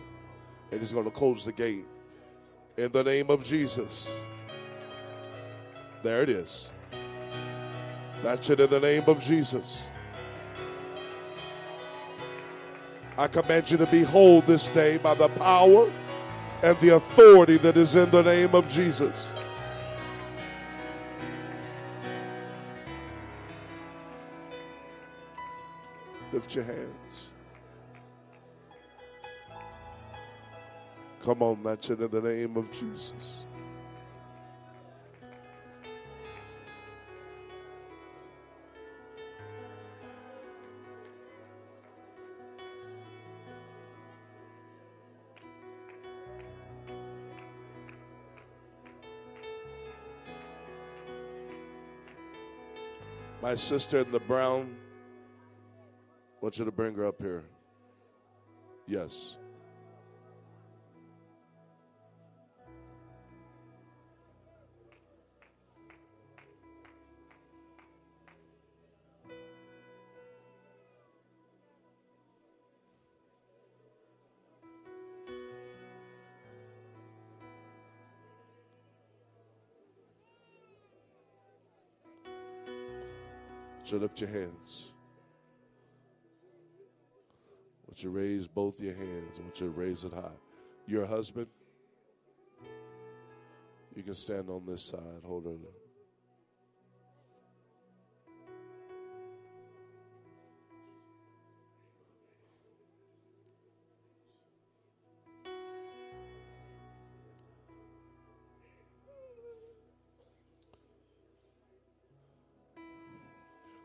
And 0.71 0.81
He's 0.81 0.93
going 0.93 1.07
to 1.07 1.11
close 1.11 1.45
the 1.45 1.53
gate. 1.53 1.87
In 2.77 2.93
the 2.93 3.03
name 3.03 3.31
of 3.31 3.45
Jesus. 3.45 4.15
There 6.03 6.23
it 6.23 6.29
is. 6.29 6.71
That's 8.23 8.51
it 8.51 8.61
in 8.61 8.71
the 8.71 8.81
name 8.81 9.05
of 9.07 9.21
Jesus. 9.21 9.89
I 13.17 13.27
command 13.27 13.69
you 13.71 13.79
to 13.79 13.87
be 13.87 14.03
whole 14.03 14.43
this 14.43 14.69
day 14.69 14.99
by 14.99 15.15
the 15.15 15.29
power 15.29 15.91
and 16.63 16.79
the 16.79 16.91
authority 16.91 17.57
that 17.59 17.77
is 17.77 17.97
in 17.97 18.11
the 18.11 18.23
name 18.23 18.55
of 18.55 18.69
Jesus. 18.69 19.33
Lift 26.33 26.55
your 26.55 26.65
hands. 26.65 27.29
Come 31.25 31.43
on, 31.43 31.63
that's 31.63 31.91
in 31.91 31.97
the 31.97 32.21
name 32.21 32.57
of 32.57 32.73
Jesus. 32.73 33.45
My 53.41 53.55
sister 53.55 54.01
in 54.01 54.11
the 54.11 54.21
brown, 54.21 54.77
I 56.41 56.45
want 56.45 56.57
you 56.57 56.65
to 56.65 56.71
bring 56.71 56.95
her 56.95 57.05
up 57.05 57.21
here. 57.21 57.43
Yes. 58.87 59.37
So 83.83 83.97
lift 83.97 84.21
your 84.21 84.29
hands. 84.29 84.93
Want 87.99 88.05
you 88.05 88.11
to 88.11 88.17
raise 88.17 88.47
both 88.47 88.81
your 88.81 88.95
hands. 88.95 89.39
I 89.39 89.43
want 89.43 89.61
you 89.61 89.67
to 89.67 89.73
raise 89.73 90.05
it 90.05 90.13
high. 90.13 90.31
Your 90.87 91.05
husband, 91.05 91.49
you 93.97 94.03
can 94.05 94.15
stand 94.15 94.49
on 94.51 94.65
this 94.67 94.85
side. 94.85 95.01
Hold 95.25 95.47
on. 95.47 95.59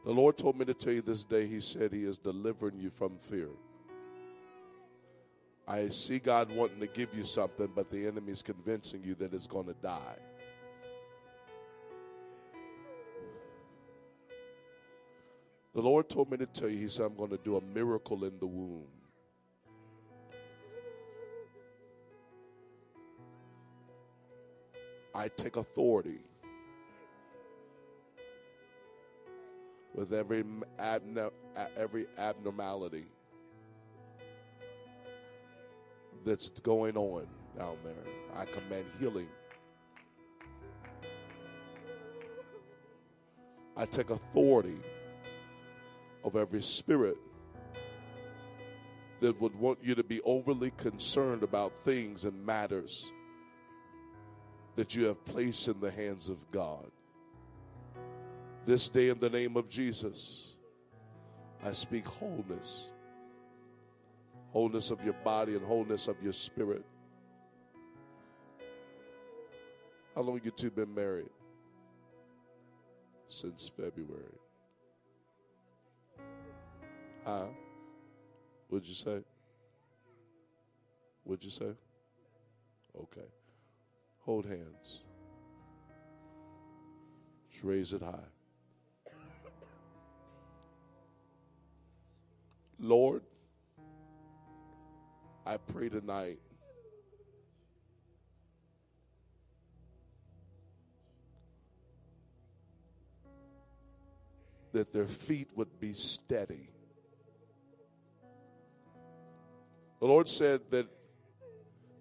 The 0.06 0.12
Lord 0.12 0.38
told 0.38 0.58
me 0.60 0.66
to 0.66 0.74
tell 0.74 0.94
you 0.94 1.02
this 1.02 1.24
day, 1.24 1.48
He 1.48 1.62
said 1.62 1.94
He 1.94 2.04
is 2.04 2.18
delivering 2.18 2.78
you 2.78 2.92
from 2.92 3.18
fear. 3.18 3.50
I 5.68 5.88
see 5.90 6.20
God 6.20 6.52
wanting 6.52 6.82
to 6.82 6.88
give 6.88 7.16
you 7.16 7.24
something, 7.24 7.70
but 7.74 7.90
the 7.90 8.06
enemy 8.06 8.32
is 8.34 8.42
convincing 8.42 9.02
you 9.04 9.16
that 9.16 9.34
it's 9.34 9.48
going 9.48 9.68
to 9.68 9.74
die. 9.74 10.18
The 15.74 15.82
Lord 15.82 16.10
told 16.10 16.30
me 16.30 16.38
to 16.38 16.46
tell 16.46 16.70
you, 16.70 16.78
He 16.78 16.88
said, 16.88 17.06
I'm 17.06 17.16
going 17.16 17.32
to 17.32 17.38
do 17.38 17.58
a 17.58 17.62
miracle 17.62 18.26
in 18.26 18.38
the 18.40 18.46
womb. 18.46 18.88
I 25.16 25.30
take 25.30 25.56
authority 25.56 26.20
with 29.96 30.12
every, 30.14 30.44
every 31.78 32.08
abnormality 32.18 33.06
that's 36.24 36.50
going 36.50 36.98
on 36.98 37.28
down 37.58 37.78
there. 37.84 37.94
I 38.36 38.46
command 38.46 38.86
healing. 39.00 39.28
I 43.76 43.86
take 43.86 44.10
authority 44.10 44.80
of 46.24 46.36
every 46.36 46.62
spirit 46.62 47.18
that 49.20 49.40
would 49.42 49.56
want 49.56 49.80
you 49.82 49.96
to 49.96 50.04
be 50.04 50.22
overly 50.22 50.72
concerned 50.72 51.44
about 51.44 51.74
things 51.84 52.26
and 52.26 52.46
matters 52.46 53.12
that 54.76 54.96
you 54.96 55.06
have 55.06 55.24
placed 55.26 55.68
in 55.68 55.80
the 55.80 55.92
hands 55.92 56.30
of 56.30 56.50
God. 56.52 56.92
This 58.66 58.90
day, 58.90 59.10
in 59.10 59.20
the 59.20 59.30
name 59.30 59.58
of 59.58 59.70
Jesus, 59.70 60.56
I 61.64 61.74
speak 61.74 62.08
wholeness 62.08 62.90
wholeness 64.54 64.92
of 64.92 65.04
your 65.04 65.16
body 65.26 65.56
and 65.56 65.66
wholeness 65.66 66.08
of 66.08 66.16
your 66.22 66.32
spirit. 66.32 66.86
How 70.14 70.22
long 70.22 70.40
you 70.44 70.52
two 70.52 70.70
been 70.70 70.94
married? 70.94 71.30
Since 73.28 73.72
February. 73.76 74.38
Huh? 77.26 77.46
What'd 78.70 78.88
you 78.88 78.94
say? 78.94 79.24
What'd 81.24 81.44
you 81.44 81.50
say? 81.50 81.74
Okay. 82.96 83.28
Hold 84.20 84.46
hands. 84.46 85.02
Just 87.52 87.64
raise 87.64 87.92
it 87.94 88.04
high. 88.04 88.30
Lord, 92.80 93.24
I 95.46 95.58
pray 95.58 95.90
tonight 95.90 96.40
that 104.72 104.94
their 104.94 105.08
feet 105.08 105.50
would 105.56 105.80
be 105.80 105.94
steady. 105.94 106.70
The 110.00 110.08
Lord 110.08 110.28
said 110.28 110.62
that 110.72 110.88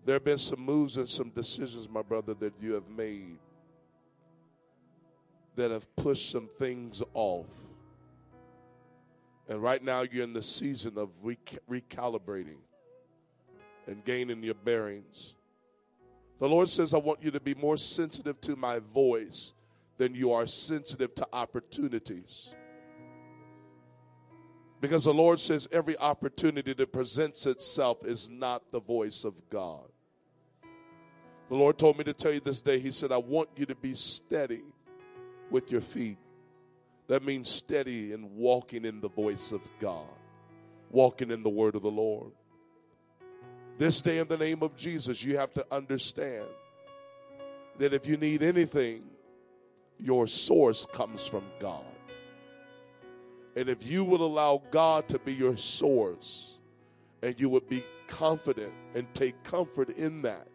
there 0.05 0.14
have 0.14 0.24
been 0.24 0.38
some 0.38 0.61
moves 0.61 0.97
and 0.97 1.09
some 1.09 1.30
decisions, 1.30 1.88
my 1.88 2.03
brother, 2.03 2.34
that 2.34 2.55
you 2.61 2.72
have 2.74 2.88
made 2.88 3.38
that 5.55 5.70
have 5.70 5.95
pushed 5.97 6.30
some 6.30 6.49
things 6.49 7.03
off. 7.12 7.47
And 9.49 9.62
right 9.62 9.82
now 9.82 10.03
you're 10.03 10.24
in 10.24 10.32
the 10.32 10.43
season 10.43 10.97
of 10.97 11.11
recalibrating 11.68 12.59
and 13.93 14.05
gaining 14.05 14.43
your 14.43 14.55
bearings. 14.55 15.34
The 16.38 16.49
Lord 16.49 16.68
says, 16.68 16.95
I 16.95 16.99
want 16.99 17.22
you 17.22 17.30
to 17.30 17.40
be 17.40 17.55
more 17.55 17.76
sensitive 17.76 18.40
to 18.40 18.57
my 18.57 18.80
voice 18.80 19.55
than 19.99 20.14
you 20.14 20.32
are 20.32 20.47
sensitive 20.47 21.14
to 21.16 21.28
opportunities. 21.32 22.55
Because 24.80 25.05
the 25.05 25.14
Lord 25.14 25.38
says 25.38 25.68
every 25.70 25.97
opportunity 25.99 26.72
that 26.72 26.93
presents 26.93 27.47
itself 27.47 28.05
is 28.05 28.28
not 28.28 28.72
the 28.72 28.80
voice 28.80 29.24
of 29.24 29.49
God. 29.51 29.84
The 31.49 31.55
Lord 31.55 31.78
told 31.78 31.99
me 31.99 32.05
to 32.05 32.14
tell 32.14 32.32
you 32.32 32.40
this 32.40 32.62
day, 32.62 32.78
He 32.78 32.90
said, 32.90 33.12
I 33.12 33.18
want 33.18 33.51
you 33.57 33.66
to 33.66 33.74
be 33.74 33.95
steady 33.95 34.62
with 35.51 35.70
your 35.70 35.82
feet. 35.82 36.16
That 37.09 37.22
means 37.22 37.49
steady 37.49 38.14
and 38.14 38.34
walking 38.34 38.86
in 38.86 39.01
the 39.01 39.11
voice 39.11 39.53
of 39.53 39.61
God, 39.78 40.09
walking 40.90 41.30
in 41.30 41.43
the 41.43 41.51
word 41.51 41.74
of 41.74 41.82
the 41.82 41.90
Lord. 41.90 42.32
This 43.79 44.01
day, 44.01 44.18
in 44.18 44.29
the 44.29 44.37
name 44.37 44.62
of 44.62 44.77
Jesus, 44.77 45.25
you 45.25 45.37
have 45.39 45.53
to 45.55 45.64
understand 45.70 46.47
that 47.79 47.93
if 47.93 48.07
you 48.07 48.16
need 48.16 48.43
anything, 48.43 49.03
your 49.99 50.27
source 50.27 50.87
comes 50.93 51.27
from 51.27 51.45
God. 51.59 51.85
And 53.57 53.68
if 53.68 53.87
you 53.87 54.05
will 54.05 54.25
allow 54.25 54.62
God 54.70 55.09
to 55.09 55.18
be 55.18 55.35
your 55.35 55.57
source 55.57 56.59
and 57.23 57.39
you 57.39 57.49
would 57.49 57.68
be 57.68 57.85
confident 58.07 58.73
and 58.95 59.12
take 59.14 59.43
comfort 59.45 59.91
in 59.91 60.23
that, 60.23 60.47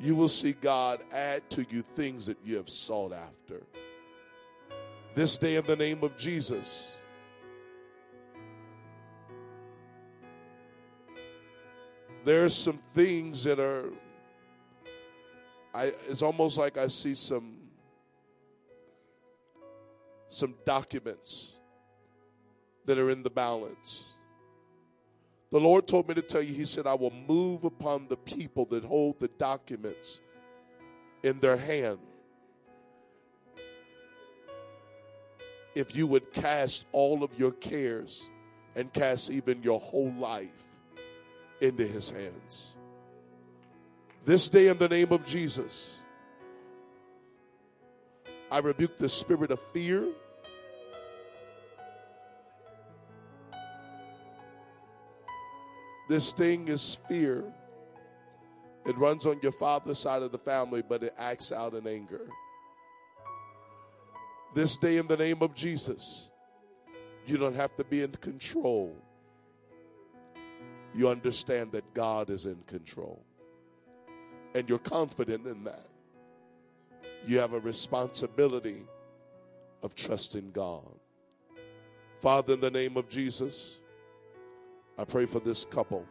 you 0.00 0.14
will 0.14 0.28
see 0.28 0.52
God 0.52 1.00
add 1.12 1.48
to 1.50 1.64
you 1.70 1.82
things 1.82 2.26
that 2.26 2.38
you 2.44 2.56
have 2.56 2.68
sought 2.68 3.12
after. 3.12 3.62
This 5.14 5.36
day, 5.38 5.56
in 5.56 5.64
the 5.64 5.76
name 5.76 6.02
of 6.02 6.16
Jesus, 6.16 6.96
there's 12.24 12.54
some 12.54 12.78
things 12.94 13.44
that 13.44 13.58
are 13.58 13.90
I 15.74 15.92
it's 16.08 16.22
almost 16.22 16.58
like 16.58 16.76
I 16.76 16.86
see 16.86 17.14
some 17.14 17.56
some 20.28 20.54
documents 20.64 21.52
that 22.86 22.98
are 22.98 23.10
in 23.10 23.22
the 23.22 23.30
balance. 23.30 24.06
The 25.50 25.60
Lord 25.60 25.86
told 25.86 26.08
me 26.08 26.14
to 26.14 26.22
tell 26.22 26.40
you, 26.40 26.54
He 26.54 26.64
said, 26.64 26.86
I 26.86 26.94
will 26.94 27.12
move 27.28 27.64
upon 27.64 28.08
the 28.08 28.16
people 28.16 28.64
that 28.66 28.84
hold 28.84 29.20
the 29.20 29.28
documents 29.28 30.22
in 31.22 31.38
their 31.40 31.58
hand. 31.58 31.98
If 35.74 35.94
you 35.94 36.06
would 36.06 36.32
cast 36.32 36.86
all 36.92 37.22
of 37.22 37.30
your 37.38 37.52
cares 37.52 38.28
and 38.74 38.92
cast 38.92 39.30
even 39.30 39.62
your 39.62 39.80
whole 39.80 40.12
life 40.18 40.71
into 41.62 41.86
His 41.86 42.10
hands. 42.10 42.74
This 44.24 44.48
day, 44.48 44.68
in 44.68 44.76
the 44.78 44.88
name 44.88 45.12
of 45.12 45.24
Jesus, 45.24 45.98
I 48.50 48.58
rebuke 48.58 48.98
the 48.98 49.08
spirit 49.08 49.50
of 49.50 49.60
fear 49.72 50.06
This 56.12 56.30
thing 56.30 56.68
is 56.68 56.98
fear. 57.08 57.42
It 58.84 58.98
runs 58.98 59.24
on 59.24 59.38
your 59.42 59.50
father's 59.50 59.98
side 59.98 60.20
of 60.20 60.30
the 60.30 60.36
family, 60.36 60.82
but 60.86 61.02
it 61.02 61.14
acts 61.16 61.52
out 61.52 61.72
in 61.72 61.86
anger. 61.86 62.28
This 64.54 64.76
day, 64.76 64.98
in 64.98 65.06
the 65.06 65.16
name 65.16 65.38
of 65.40 65.54
Jesus, 65.54 66.28
you 67.24 67.38
don't 67.38 67.56
have 67.56 67.74
to 67.76 67.84
be 67.84 68.02
in 68.02 68.10
control. 68.12 68.94
You 70.94 71.08
understand 71.08 71.72
that 71.72 71.94
God 71.94 72.30
is 72.30 72.46
in 72.46 72.58
control. 72.66 73.24
And 74.54 74.68
you're 74.68 74.78
confident 74.78 75.46
in 75.46 75.64
that. 75.64 75.86
You 77.26 77.38
have 77.38 77.52
a 77.54 77.60
responsibility 77.60 78.82
of 79.82 79.94
trusting 79.94 80.52
God. 80.52 80.98
Father, 82.20 82.54
in 82.54 82.60
the 82.60 82.70
name 82.70 82.96
of 82.96 83.08
Jesus, 83.08 83.78
I 84.98 85.04
pray 85.04 85.26
for 85.26 85.40
this 85.40 85.64
couple. 85.64 86.06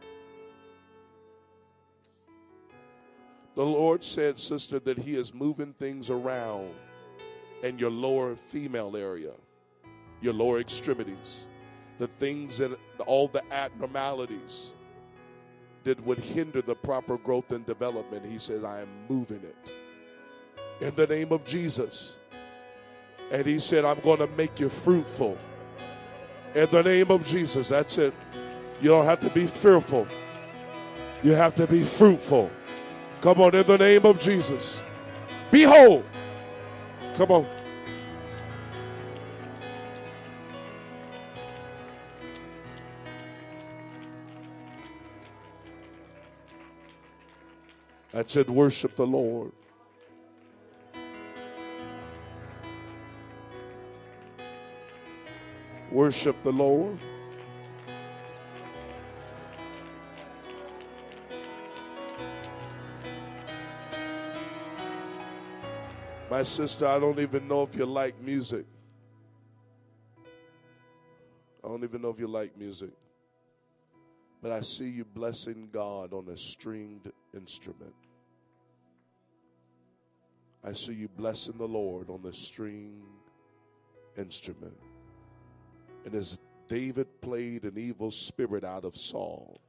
The 3.56 3.66
Lord 3.66 4.04
said, 4.04 4.40
sister, 4.40 4.80
that 4.80 4.98
He 4.98 5.16
is 5.16 5.34
moving 5.34 5.74
things 5.74 6.10
around 6.10 6.72
in 7.64 7.78
your 7.78 7.92
lower 7.92 8.36
female 8.36 8.98
area, 8.98 9.34
your 10.22 10.34
lower 10.34 10.60
extremities, 10.60 11.48
the 12.02 12.08
things 12.08 12.58
that 12.58 12.72
all 13.06 13.28
the 13.28 13.44
abnormalities 13.54 14.74
that 15.84 16.04
would 16.04 16.18
hinder 16.18 16.60
the 16.60 16.74
proper 16.74 17.16
growth 17.16 17.52
and 17.52 17.64
development. 17.64 18.26
He 18.26 18.40
said, 18.40 18.66
I 18.66 18.80
am 18.80 18.90
moving 19.08 19.44
it 19.44 19.72
in 20.84 20.96
the 20.96 21.06
name 21.06 21.32
of 21.32 21.46
Jesus. 21.46 22.18
And 23.32 23.46
He 23.46 23.60
said, 23.60 23.86
I'm 23.86 24.00
going 24.00 24.18
to 24.18 24.26
make 24.36 24.60
you 24.60 24.68
fruitful 24.68 25.38
in 26.56 26.68
the 26.72 26.82
name 26.82 27.12
of 27.12 27.24
Jesus. 27.24 27.70
That's 27.70 28.00
it. 28.00 28.16
You 28.82 28.90
don't 28.90 29.06
have 29.06 29.20
to 29.20 29.30
be 29.30 29.46
fearful. 29.46 30.08
You 31.22 31.34
have 31.34 31.54
to 31.58 31.68
be 31.68 31.84
fruitful. 31.84 32.50
Come 33.22 33.42
on, 33.42 33.54
in 33.54 33.68
the 33.68 33.78
name 33.78 34.08
of 34.08 34.20
Jesus. 34.20 34.82
Behold. 35.52 36.04
Come 37.14 37.30
on. 37.30 37.61
I 48.14 48.24
said, 48.28 48.50
worship 48.50 48.96
the 48.98 49.08
Lord. 49.08 49.54
Worship 55.90 56.42
the 56.44 56.52
Lord. 56.52 56.98
My 66.30 66.44
sister, 66.44 66.88
I 66.88 67.00
don't 67.00 67.20
even 67.20 67.48
know 67.48 67.64
if 67.64 67.76
you 67.76 67.86
like 67.86 68.20
music. 68.22 68.66
I 71.64 71.68
don't 71.68 71.84
even 71.84 72.02
know 72.02 72.10
if 72.10 72.20
you 72.20 72.28
like 72.28 72.58
music. 72.58 72.92
But 74.42 74.52
I 74.52 74.62
see 74.62 74.90
you 74.90 75.06
blessing 75.06 75.70
God 75.72 76.14
on 76.14 76.28
a 76.30 76.38
stringed 76.38 77.12
instrument. 77.36 77.94
I 80.64 80.74
see 80.74 80.94
you 80.94 81.08
blessing 81.08 81.58
the 81.58 81.68
Lord 81.68 82.10
on 82.10 82.22
the 82.22 82.34
string 82.34 83.02
instrument. 84.18 84.78
And 86.06 86.14
as 86.14 86.38
David 86.68 87.08
played 87.22 87.64
an 87.64 87.78
evil 87.78 88.12
spirit 88.12 88.64
out 88.64 88.86
of 88.86 88.96
Saul, 88.96 89.60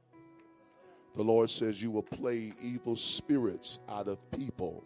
the 1.15 1.23
Lord 1.23 1.49
says 1.49 1.81
you 1.81 1.91
will 1.91 2.03
play 2.03 2.53
evil 2.61 2.95
spirits 2.95 3.79
out 3.87 4.07
of 4.07 4.19
people 4.31 4.83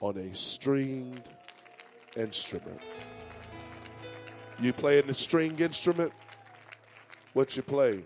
on 0.00 0.16
a 0.16 0.34
stringed 0.34 1.28
instrument. 2.16 2.80
You 4.58 4.72
play 4.72 4.98
a 4.98 5.14
string 5.14 5.58
instrument? 5.58 6.12
What 7.34 7.56
you 7.56 7.62
play? 7.62 8.02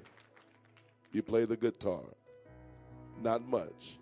You 1.13 1.23
play 1.23 1.45
the 1.45 1.57
guitar. 1.57 2.03
Not 3.21 3.47
much, 3.47 3.99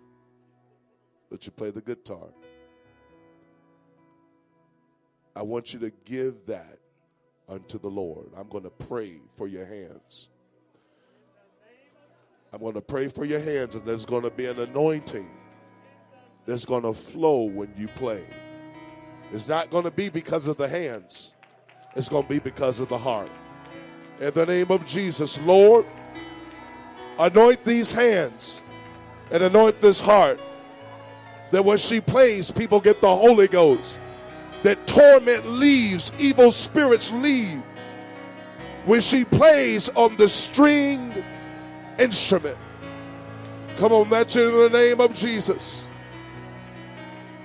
but 1.29 1.45
you 1.45 1.51
play 1.51 1.71
the 1.71 1.81
guitar. 1.81 2.29
I 5.35 5.41
want 5.41 5.73
you 5.73 5.79
to 5.79 5.91
give 6.05 6.45
that 6.47 6.79
unto 7.47 7.79
the 7.79 7.89
Lord. 7.89 8.27
I'm 8.37 8.47
going 8.47 8.63
to 8.63 8.69
pray 8.69 9.19
for 9.35 9.47
your 9.47 9.65
hands. 9.65 10.29
I'm 12.51 12.61
going 12.61 12.73
to 12.73 12.81
pray 12.81 13.09
for 13.09 13.25
your 13.25 13.39
hands, 13.39 13.75
and 13.75 13.85
there's 13.85 14.05
going 14.05 14.23
to 14.23 14.29
be 14.29 14.45
an 14.45 14.59
anointing 14.59 15.29
that's 16.45 16.65
going 16.65 16.83
to 16.83 16.93
flow 16.93 17.43
when 17.43 17.71
you 17.77 17.87
play. 17.89 18.23
It's 19.31 19.47
not 19.47 19.69
going 19.69 19.83
to 19.83 19.91
be 19.91 20.09
because 20.09 20.47
of 20.47 20.57
the 20.57 20.67
hands, 20.67 21.35
it's 21.95 22.09
going 22.09 22.23
to 22.23 22.29
be 22.29 22.39
because 22.39 22.79
of 22.79 22.89
the 22.89 22.97
heart. 22.97 23.29
In 24.19 24.33
the 24.33 24.45
name 24.45 24.71
of 24.71 24.85
Jesus, 24.85 25.39
Lord, 25.41 25.85
anoint 27.17 27.63
these 27.63 27.91
hands 27.91 28.63
and 29.31 29.43
anoint 29.43 29.79
this 29.81 30.01
heart 30.01 30.39
that 31.51 31.63
when 31.63 31.77
she 31.77 32.01
plays, 32.01 32.51
people 32.51 32.79
get 32.79 33.01
the 33.01 33.15
Holy 33.15 33.47
Ghost. 33.47 33.99
That 34.63 34.85
torment 34.87 35.47
leaves, 35.47 36.11
evil 36.19 36.51
spirits 36.51 37.11
leave. 37.11 37.61
When 38.85 39.01
she 39.01 39.25
plays 39.25 39.89
on 39.89 40.15
the 40.17 40.27
stringed 40.27 41.23
instrument. 41.97 42.57
Come 43.77 43.91
on, 43.91 44.09
that's 44.09 44.35
in 44.35 44.45
the 44.45 44.69
name 44.69 44.99
of 44.99 45.15
Jesus. 45.15 45.87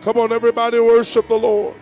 Come 0.03 0.19
on, 0.19 0.33
everybody, 0.33 0.81
worship 0.81 1.29
the 1.29 1.39
Lord. 1.39 1.77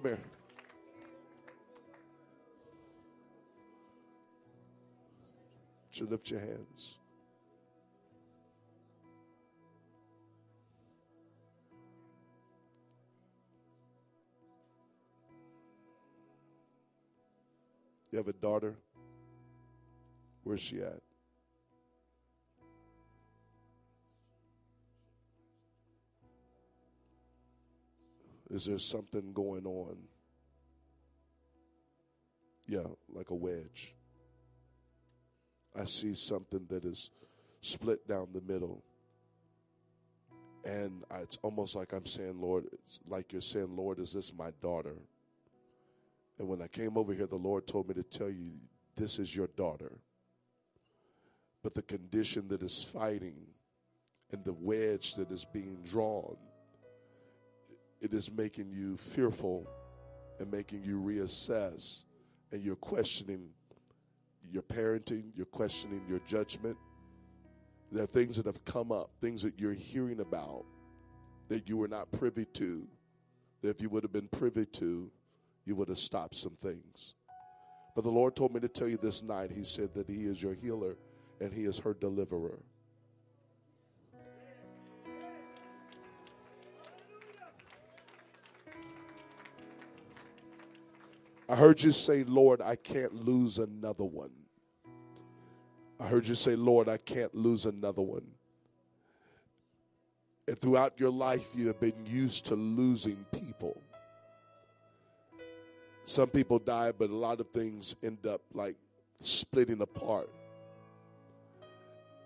Come 0.00 0.12
here. 0.12 0.20
Would 5.86 5.98
you 5.98 6.06
lift 6.06 6.30
your 6.30 6.38
hands? 6.38 6.98
You 18.12 18.18
have 18.18 18.28
a 18.28 18.32
daughter? 18.34 18.76
Where's 20.44 20.60
she 20.60 20.80
at? 20.80 21.07
Is 28.50 28.64
there 28.64 28.78
something 28.78 29.32
going 29.32 29.66
on? 29.66 29.96
Yeah, 32.66 32.86
like 33.12 33.30
a 33.30 33.34
wedge. 33.34 33.94
I 35.78 35.84
see 35.84 36.14
something 36.14 36.66
that 36.68 36.84
is 36.84 37.10
split 37.60 38.06
down 38.08 38.28
the 38.32 38.40
middle. 38.40 38.82
And 40.64 41.04
it's 41.20 41.38
almost 41.42 41.76
like 41.76 41.92
I'm 41.92 42.06
saying, 42.06 42.40
Lord, 42.40 42.66
it's 42.72 43.00
like 43.06 43.32
you're 43.32 43.40
saying, 43.40 43.74
Lord, 43.76 43.98
is 43.98 44.12
this 44.12 44.32
my 44.36 44.50
daughter? 44.60 44.96
And 46.38 46.48
when 46.48 46.60
I 46.62 46.66
came 46.68 46.98
over 46.98 47.12
here, 47.12 47.26
the 47.26 47.36
Lord 47.36 47.66
told 47.66 47.88
me 47.88 47.94
to 47.94 48.02
tell 48.02 48.30
you, 48.30 48.52
this 48.96 49.18
is 49.18 49.34
your 49.34 49.48
daughter. 49.48 49.92
But 51.62 51.74
the 51.74 51.82
condition 51.82 52.48
that 52.48 52.62
is 52.62 52.82
fighting 52.92 53.36
and 54.32 54.44
the 54.44 54.52
wedge 54.52 55.14
that 55.14 55.30
is 55.30 55.44
being 55.44 55.78
drawn, 55.84 56.36
it 58.00 58.12
is 58.12 58.30
making 58.30 58.70
you 58.70 58.96
fearful 58.96 59.66
and 60.38 60.50
making 60.50 60.84
you 60.84 61.00
reassess. 61.00 62.04
And 62.52 62.62
you're 62.62 62.76
questioning 62.76 63.50
your 64.50 64.62
parenting, 64.62 65.24
you're 65.36 65.46
questioning 65.46 66.02
your 66.08 66.20
judgment. 66.20 66.76
There 67.92 68.02
are 68.02 68.06
things 68.06 68.36
that 68.36 68.46
have 68.46 68.64
come 68.64 68.92
up, 68.92 69.10
things 69.20 69.42
that 69.42 69.58
you're 69.58 69.74
hearing 69.74 70.20
about 70.20 70.64
that 71.48 71.68
you 71.68 71.76
were 71.76 71.88
not 71.88 72.12
privy 72.12 72.44
to, 72.44 72.86
that 73.62 73.70
if 73.70 73.80
you 73.80 73.88
would 73.88 74.02
have 74.02 74.12
been 74.12 74.28
privy 74.28 74.66
to, 74.66 75.10
you 75.64 75.74
would 75.74 75.88
have 75.88 75.98
stopped 75.98 76.36
some 76.36 76.56
things. 76.62 77.14
But 77.94 78.04
the 78.04 78.10
Lord 78.10 78.36
told 78.36 78.54
me 78.54 78.60
to 78.60 78.68
tell 78.68 78.88
you 78.88 78.96
this 78.96 79.22
night, 79.22 79.50
He 79.50 79.64
said 79.64 79.94
that 79.94 80.08
He 80.08 80.26
is 80.26 80.42
your 80.42 80.54
healer 80.54 80.96
and 81.40 81.52
He 81.52 81.64
is 81.64 81.78
her 81.78 81.94
deliverer. 81.94 82.60
I 91.48 91.56
heard 91.56 91.82
you 91.82 91.92
say, 91.92 92.24
Lord, 92.24 92.60
I 92.60 92.76
can't 92.76 93.24
lose 93.24 93.58
another 93.58 94.04
one. 94.04 94.30
I 95.98 96.06
heard 96.06 96.26
you 96.26 96.34
say, 96.34 96.54
Lord, 96.54 96.88
I 96.88 96.98
can't 96.98 97.34
lose 97.34 97.64
another 97.64 98.02
one. 98.02 98.26
And 100.46 100.58
throughout 100.58 101.00
your 101.00 101.10
life, 101.10 101.48
you 101.54 101.66
have 101.68 101.80
been 101.80 102.06
used 102.06 102.46
to 102.46 102.54
losing 102.54 103.24
people. 103.32 103.82
Some 106.04 106.28
people 106.28 106.58
die, 106.58 106.92
but 106.92 107.10
a 107.10 107.14
lot 107.14 107.40
of 107.40 107.50
things 107.50 107.96
end 108.02 108.26
up 108.26 108.42
like 108.52 108.76
splitting 109.20 109.80
apart. 109.80 110.30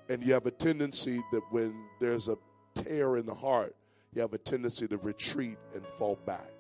And 0.09 0.23
you 0.23 0.33
have 0.35 0.47
a 0.47 0.51
tendency 0.51 1.21
that 1.33 1.43
when 1.51 1.75
there's 2.01 2.29
a 2.29 2.37
tear 2.75 3.17
in 3.17 3.27
the 3.27 3.35
heart, 3.35 3.75
you 4.15 4.21
have 4.21 4.35
a 4.35 4.39
tendency 4.39 4.87
to 4.89 4.99
retreat 4.99 5.59
and 5.75 5.87
fall 5.87 6.17
back. 6.27 6.53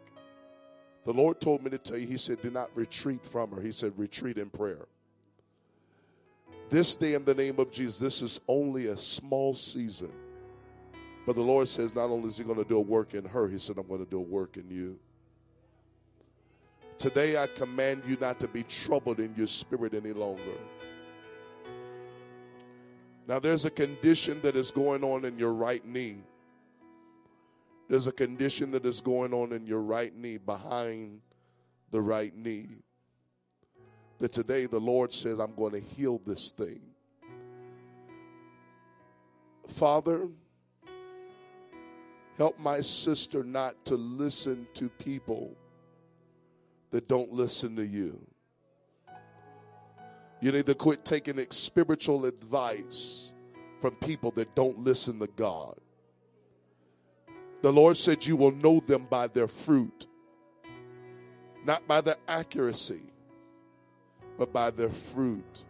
The 1.04 1.12
Lord 1.12 1.40
told 1.40 1.62
me 1.64 1.70
to 1.70 1.78
tell 1.78 1.98
you, 1.98 2.06
He 2.06 2.16
said, 2.16 2.42
do 2.42 2.50
not 2.50 2.70
retreat 2.74 3.24
from 3.26 3.50
her. 3.52 3.60
He 3.60 3.72
said, 3.72 3.92
retreat 3.96 4.38
in 4.38 4.50
prayer. 4.50 4.86
This 6.68 6.94
day, 6.94 7.14
in 7.14 7.24
the 7.24 7.34
name 7.34 7.58
of 7.58 7.70
Jesus, 7.70 7.98
this 7.98 8.22
is 8.22 8.40
only 8.48 8.86
a 8.86 8.96
small 8.96 9.52
season. 9.52 10.12
But 11.26 11.34
the 11.34 11.42
Lord 11.42 11.68
says, 11.68 11.94
not 11.94 12.10
only 12.10 12.28
is 12.28 12.38
He 12.38 12.44
going 12.44 12.58
to 12.58 12.64
do 12.64 12.76
a 12.76 12.80
work 12.80 13.14
in 13.14 13.24
her, 13.24 13.48
He 13.48 13.58
said, 13.58 13.78
I'm 13.78 13.86
going 13.86 14.04
to 14.04 14.10
do 14.10 14.18
a 14.18 14.20
work 14.20 14.56
in 14.56 14.70
you. 14.70 14.98
Today 16.98 17.36
I 17.36 17.48
command 17.48 18.04
you 18.06 18.16
not 18.20 18.38
to 18.40 18.48
be 18.48 18.62
troubled 18.62 19.18
in 19.18 19.34
your 19.36 19.48
spirit 19.48 19.92
any 19.92 20.12
longer. 20.12 20.56
Now 23.26 23.40
there's 23.40 23.64
a 23.64 23.70
condition 23.70 24.40
that 24.42 24.54
is 24.56 24.70
going 24.70 25.02
on 25.02 25.24
in 25.24 25.38
your 25.38 25.52
right 25.52 25.84
knee. 25.84 26.18
There's 27.92 28.06
a 28.06 28.12
condition 28.12 28.70
that 28.70 28.86
is 28.86 29.02
going 29.02 29.34
on 29.34 29.52
in 29.52 29.66
your 29.66 29.82
right 29.82 30.16
knee, 30.16 30.38
behind 30.38 31.20
the 31.90 32.00
right 32.00 32.34
knee. 32.34 32.78
That 34.18 34.32
today 34.32 34.64
the 34.64 34.80
Lord 34.80 35.12
says, 35.12 35.38
I'm 35.38 35.54
going 35.54 35.72
to 35.72 35.80
heal 35.80 36.18
this 36.24 36.52
thing. 36.52 36.80
Father, 39.68 40.26
help 42.38 42.58
my 42.58 42.80
sister 42.80 43.44
not 43.44 43.84
to 43.84 43.96
listen 43.96 44.66
to 44.72 44.88
people 44.88 45.54
that 46.92 47.08
don't 47.08 47.30
listen 47.30 47.76
to 47.76 47.84
you. 47.84 48.26
You 50.40 50.50
need 50.50 50.64
to 50.64 50.74
quit 50.74 51.04
taking 51.04 51.46
spiritual 51.50 52.24
advice 52.24 53.34
from 53.82 53.96
people 53.96 54.30
that 54.30 54.54
don't 54.54 54.78
listen 54.78 55.18
to 55.18 55.26
God. 55.26 55.78
The 57.62 57.72
Lord 57.72 57.96
said, 57.96 58.26
You 58.26 58.36
will 58.36 58.50
know 58.50 58.80
them 58.80 59.06
by 59.08 59.28
their 59.28 59.46
fruit, 59.46 60.06
not 61.64 61.86
by 61.86 62.00
their 62.00 62.16
accuracy, 62.26 63.02
but 64.36 64.52
by 64.52 64.70
their 64.70 64.90
fruit. 64.90 65.62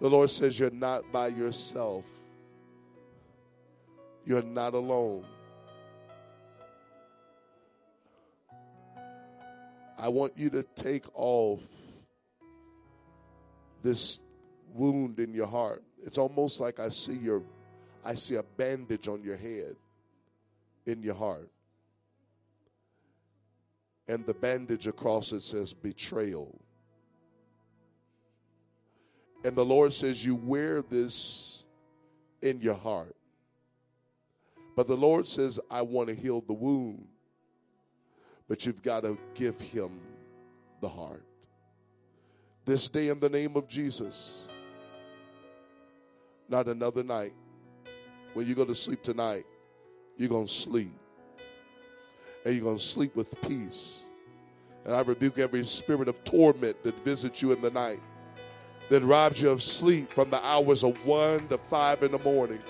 The 0.00 0.08
Lord 0.08 0.30
says, 0.30 0.58
You're 0.58 0.70
not 0.70 1.12
by 1.12 1.28
yourself. 1.28 2.06
You're 4.24 4.42
not 4.42 4.72
alone. 4.72 5.24
I 9.98 10.08
want 10.08 10.32
you 10.36 10.48
to 10.50 10.62
take 10.74 11.04
off 11.14 11.60
this 13.82 14.20
wound 14.74 15.20
in 15.20 15.34
your 15.34 15.46
heart. 15.46 15.82
It's 16.04 16.18
almost 16.18 16.60
like 16.60 16.80
I 16.80 16.88
see 16.88 17.14
your 17.14 17.42
I 18.04 18.14
see 18.14 18.36
a 18.36 18.42
bandage 18.42 19.08
on 19.08 19.22
your 19.22 19.36
head 19.36 19.76
in 20.86 21.02
your 21.02 21.14
heart. 21.14 21.50
And 24.08 24.26
the 24.26 24.34
bandage 24.34 24.86
across 24.86 25.32
it 25.32 25.42
says 25.42 25.72
betrayal. 25.72 26.58
And 29.44 29.56
the 29.56 29.64
Lord 29.64 29.92
says 29.92 30.24
you 30.24 30.34
wear 30.34 30.82
this 30.82 31.64
in 32.42 32.60
your 32.60 32.74
heart. 32.74 33.14
But 34.76 34.86
the 34.86 34.96
Lord 34.96 35.26
says, 35.26 35.60
I 35.70 35.82
want 35.82 36.08
to 36.08 36.14
heal 36.14 36.40
the 36.40 36.54
wound. 36.54 37.06
but 38.48 38.66
you've 38.66 38.82
got 38.82 39.04
to 39.04 39.16
give 39.34 39.60
him 39.60 40.00
the 40.80 40.88
heart. 40.88 41.24
This 42.64 42.88
day, 42.88 43.08
in 43.08 43.18
the 43.18 43.28
name 43.28 43.56
of 43.56 43.68
Jesus, 43.68 44.48
not 46.48 46.68
another 46.68 47.02
night. 47.02 47.32
When 48.34 48.46
you 48.46 48.54
go 48.54 48.64
to 48.64 48.74
sleep 48.74 49.02
tonight, 49.02 49.44
you're 50.16 50.28
going 50.28 50.46
to 50.46 50.52
sleep. 50.52 50.92
And 52.44 52.54
you're 52.54 52.64
going 52.64 52.78
to 52.78 52.82
sleep 52.82 53.16
with 53.16 53.40
peace. 53.42 54.02
And 54.84 54.94
I 54.94 55.00
rebuke 55.00 55.38
every 55.38 55.64
spirit 55.64 56.08
of 56.08 56.22
torment 56.24 56.82
that 56.82 57.02
visits 57.04 57.42
you 57.42 57.52
in 57.52 57.60
the 57.60 57.70
night, 57.70 58.00
that 58.88 59.02
robs 59.02 59.42
you 59.42 59.50
of 59.50 59.62
sleep 59.62 60.12
from 60.12 60.30
the 60.30 60.44
hours 60.44 60.84
of 60.84 61.04
1 61.04 61.48
to 61.48 61.58
5 61.58 62.02
in 62.02 62.12
the 62.12 62.18
morning. 62.18 62.60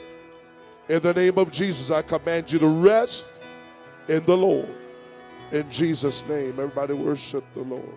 In 0.89 1.01
the 1.01 1.15
name 1.15 1.39
of 1.39 1.51
Jesus, 1.51 1.91
I 1.91 2.03
command 2.03 2.51
you 2.51 2.59
to 2.59 2.67
rest 2.67 3.43
in 4.09 4.25
the 4.25 4.37
Lord. 4.37 4.69
In 5.53 5.71
Jesus' 5.71 6.27
name, 6.27 6.51
everybody 6.51 6.95
worship 6.95 7.45
the 7.55 7.63
Lord. 7.63 7.97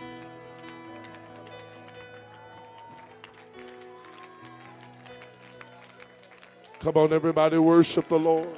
Come 6.84 6.98
on, 6.98 7.14
everybody, 7.14 7.58
worship 7.58 8.10
the 8.10 8.20
Lord. 8.20 8.50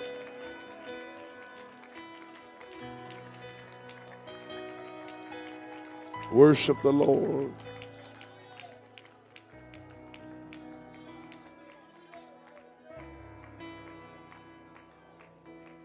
Worship 6.32 6.82
the 6.82 6.92
Lord. 6.92 7.54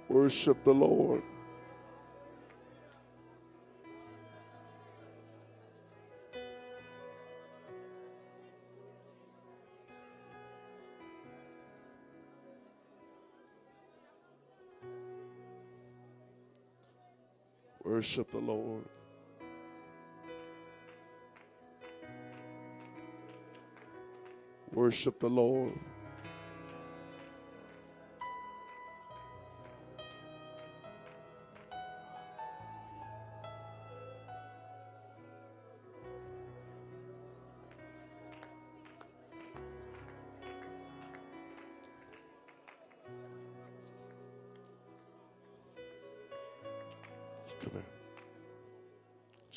Worship 0.09 0.65
the 0.65 0.73
Lord. 0.73 1.23
Worship 18.01 18.31
the 18.31 18.39
Lord. 18.39 18.85
Worship 24.73 25.21
the 25.21 25.29
Lord. 25.29 25.79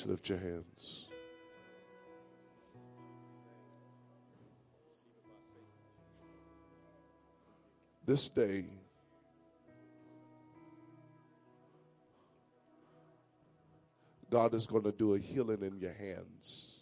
Just 0.04 0.10
lift 0.10 0.28
your 0.28 0.38
hands. 0.38 1.06
This 8.06 8.28
day, 8.28 8.66
God 14.30 14.54
is 14.54 14.68
going 14.68 14.84
to 14.84 14.92
do 14.92 15.14
a 15.14 15.20
healing 15.20 15.62
in 15.62 15.80
your 15.80 15.94
hands. 15.94 16.80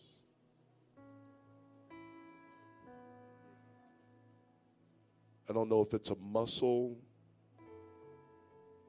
I 5.48 5.54
don't 5.54 5.70
know 5.70 5.82
if 5.82 5.94
it's 5.94 6.10
a 6.10 6.16
muscle, 6.16 6.98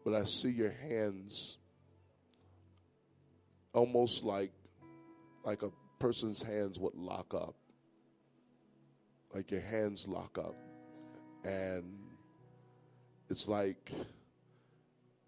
but 0.03 0.14
I 0.14 0.24
see 0.24 0.53
your 0.53 0.70
hands 0.70 1.59
almost 3.73 4.23
like 4.23 4.53
like 5.45 5.62
a 5.62 5.70
person's 5.99 6.43
hands 6.43 6.79
would 6.79 6.95
lock 6.95 7.35
up. 7.35 7.55
Like 9.35 9.51
your 9.51 9.61
hands 9.61 10.07
lock 10.07 10.39
up. 10.39 10.55
And 11.45 11.99
it's 13.29 13.49
like 13.49 13.91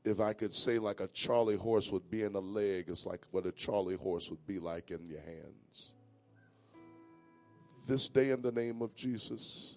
if 0.04 0.20
I 0.20 0.34
could 0.34 0.52
say 0.52 0.78
like 0.78 1.00
a 1.00 1.08
Charlie 1.08 1.56
horse 1.56 1.90
would 1.90 2.10
be 2.10 2.22
in 2.22 2.34
a 2.34 2.40
leg, 2.40 2.86
it's 2.88 3.06
like 3.06 3.22
what 3.30 3.46
a 3.46 3.52
Charlie 3.52 3.96
horse 3.96 4.30
would 4.30 4.46
be 4.46 4.58
like 4.58 4.90
in 4.90 5.08
your 5.08 5.20
hands. 5.20 5.92
This 7.86 8.08
day 8.08 8.30
in 8.30 8.42
the 8.42 8.52
name 8.52 8.82
of 8.82 8.94
Jesus. 8.94 9.76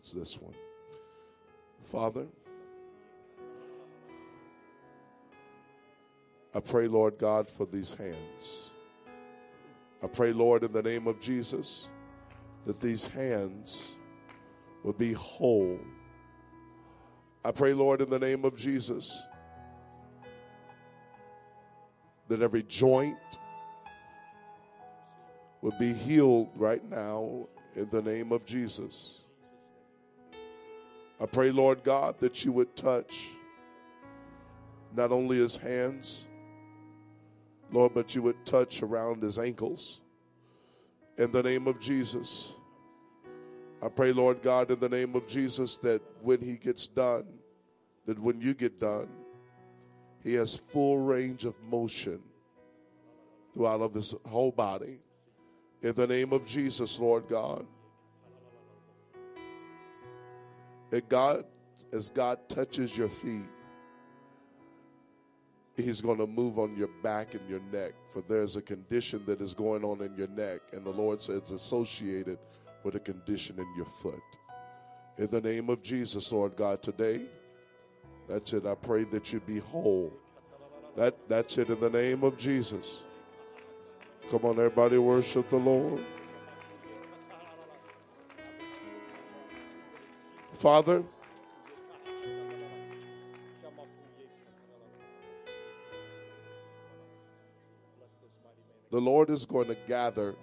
It's 0.00 0.12
this 0.12 0.38
one. 0.40 0.54
Father, 1.84 2.24
I 6.54 6.60
pray, 6.60 6.88
Lord 6.88 7.18
God, 7.18 7.50
for 7.50 7.66
these 7.66 7.92
hands. 7.92 8.70
I 10.02 10.06
pray, 10.06 10.32
Lord, 10.32 10.64
in 10.64 10.72
the 10.72 10.82
name 10.82 11.06
of 11.06 11.20
Jesus, 11.20 11.88
that 12.64 12.80
these 12.80 13.04
hands 13.08 13.92
will 14.82 14.94
be 14.94 15.12
whole. 15.12 15.78
I 17.44 17.50
pray, 17.50 17.74
Lord, 17.74 18.00
in 18.00 18.08
the 18.08 18.18
name 18.18 18.46
of 18.46 18.56
Jesus, 18.56 19.22
that 22.28 22.40
every 22.40 22.62
joint 22.62 23.18
will 25.60 25.78
be 25.78 25.92
healed 25.92 26.48
right 26.56 26.82
now 26.88 27.48
in 27.76 27.90
the 27.90 28.00
name 28.00 28.32
of 28.32 28.46
Jesus. 28.46 29.24
I 31.20 31.26
pray, 31.26 31.50
Lord 31.50 31.84
God, 31.84 32.18
that 32.20 32.44
you 32.44 32.52
would 32.52 32.74
touch 32.74 33.28
not 34.94 35.12
only 35.12 35.36
his 35.36 35.56
hands, 35.56 36.24
Lord, 37.70 37.92
but 37.94 38.14
you 38.14 38.22
would 38.22 38.44
touch 38.46 38.82
around 38.82 39.22
his 39.22 39.38
ankles 39.38 40.00
in 41.18 41.30
the 41.30 41.42
name 41.42 41.68
of 41.68 41.78
Jesus. 41.78 42.54
I 43.82 43.88
pray, 43.88 44.12
Lord 44.12 44.42
God, 44.42 44.70
in 44.70 44.80
the 44.80 44.88
name 44.88 45.14
of 45.14 45.26
Jesus, 45.26 45.76
that 45.78 46.00
when 46.22 46.40
he 46.40 46.56
gets 46.56 46.86
done, 46.86 47.26
that 48.06 48.18
when 48.18 48.40
you 48.40 48.54
get 48.54 48.80
done, 48.80 49.08
he 50.24 50.34
has 50.34 50.54
full 50.54 50.98
range 50.98 51.44
of 51.44 51.62
motion 51.62 52.20
throughout 53.52 53.80
of 53.80 53.94
his 53.94 54.14
whole 54.26 54.52
body. 54.52 55.00
In 55.82 55.94
the 55.94 56.06
name 56.06 56.32
of 56.32 56.46
Jesus, 56.46 56.98
Lord 56.98 57.28
God. 57.28 57.66
And 60.92 61.08
God, 61.08 61.44
as 61.92 62.08
God 62.08 62.48
touches 62.48 62.96
your 62.96 63.08
feet, 63.08 63.48
He's 65.76 66.00
going 66.00 66.18
to 66.18 66.26
move 66.26 66.58
on 66.58 66.76
your 66.76 66.90
back 67.02 67.34
and 67.34 67.48
your 67.48 67.60
neck, 67.72 67.92
for 68.12 68.22
there's 68.28 68.56
a 68.56 68.62
condition 68.62 69.22
that 69.26 69.40
is 69.40 69.54
going 69.54 69.84
on 69.84 70.02
in 70.02 70.14
your 70.14 70.28
neck, 70.28 70.60
and 70.72 70.84
the 70.84 70.90
Lord 70.90 71.20
says 71.20 71.38
it's 71.38 71.50
associated 71.52 72.38
with 72.82 72.96
a 72.96 73.00
condition 73.00 73.58
in 73.58 73.66
your 73.76 73.86
foot. 73.86 74.20
In 75.16 75.28
the 75.28 75.40
name 75.40 75.70
of 75.70 75.82
Jesus, 75.82 76.32
Lord 76.32 76.56
God, 76.56 76.82
today, 76.82 77.22
that's 78.28 78.52
it. 78.52 78.66
I 78.66 78.74
pray 78.74 79.04
that 79.04 79.32
you 79.32 79.40
be 79.40 79.58
whole. 79.58 80.12
That, 80.96 81.16
that's 81.28 81.58
it 81.58 81.68
in 81.68 81.80
the 81.80 81.90
name 81.90 82.24
of 82.24 82.36
Jesus. 82.36 83.02
Come 84.30 84.44
on, 84.44 84.58
everybody, 84.58 84.98
worship 84.98 85.48
the 85.48 85.56
Lord. 85.56 86.04
Father, 90.60 91.02
the 98.90 99.00
Lord 99.00 99.30
is 99.30 99.46
going 99.46 99.68
to 99.68 99.76
gather. 99.88 100.32
I 100.32 100.34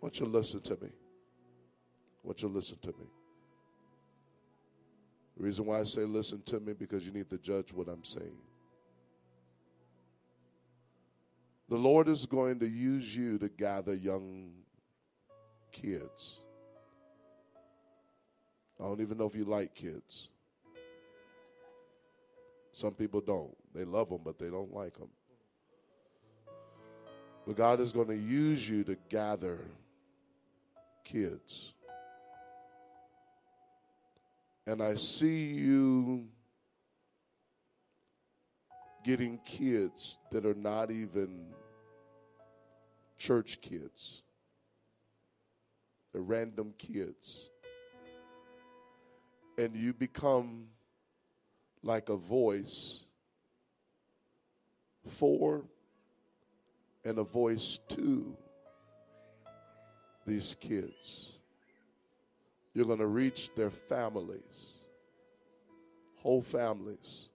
want 0.00 0.20
you 0.20 0.26
listen 0.26 0.60
to 0.60 0.74
me. 0.74 0.86
I 0.86 2.22
want 2.22 2.40
you 2.40 2.48
listen 2.48 2.78
to 2.82 2.90
me. 2.90 3.06
The 5.36 5.42
reason 5.42 5.66
why 5.66 5.80
I 5.80 5.82
say 5.82 6.02
listen 6.02 6.42
to 6.42 6.60
me 6.60 6.72
because 6.72 7.04
you 7.04 7.10
need 7.10 7.28
to 7.30 7.38
judge 7.38 7.72
what 7.72 7.88
I'm 7.88 8.04
saying. 8.04 8.38
The 11.68 11.76
Lord 11.76 12.06
is 12.06 12.24
going 12.24 12.60
to 12.60 12.68
use 12.68 13.16
you 13.16 13.36
to 13.38 13.48
gather 13.48 13.94
young 13.94 14.52
kids. 15.72 16.45
I 18.80 18.84
don't 18.84 19.00
even 19.00 19.18
know 19.18 19.26
if 19.26 19.34
you 19.34 19.44
like 19.44 19.74
kids. 19.74 20.28
Some 22.72 22.92
people 22.92 23.20
don't. 23.20 23.56
They 23.74 23.84
love 23.84 24.10
them, 24.10 24.20
but 24.22 24.38
they 24.38 24.50
don't 24.50 24.72
like 24.72 24.98
them. 24.98 25.08
But 27.46 27.56
God 27.56 27.80
is 27.80 27.92
going 27.92 28.08
to 28.08 28.16
use 28.16 28.68
you 28.68 28.84
to 28.84 28.96
gather 29.08 29.60
kids. 31.04 31.72
And 34.66 34.82
I 34.82 34.96
see 34.96 35.44
you 35.46 36.26
getting 39.04 39.38
kids 39.38 40.18
that 40.32 40.44
are 40.44 40.54
not 40.54 40.90
even 40.90 41.46
church 43.16 43.60
kids, 43.60 44.24
they're 46.12 46.20
random 46.20 46.74
kids. 46.76 47.50
And 49.58 49.74
you 49.74 49.92
become 49.92 50.66
like 51.82 52.08
a 52.08 52.16
voice 52.16 53.04
for 55.06 55.64
and 57.04 57.18
a 57.18 57.22
voice 57.22 57.78
to 57.88 58.36
these 60.26 60.56
kids. 60.60 61.38
You're 62.74 62.84
going 62.84 62.98
to 62.98 63.06
reach 63.06 63.54
their 63.54 63.70
families, 63.70 64.74
whole 66.16 66.42
families, 66.42 67.30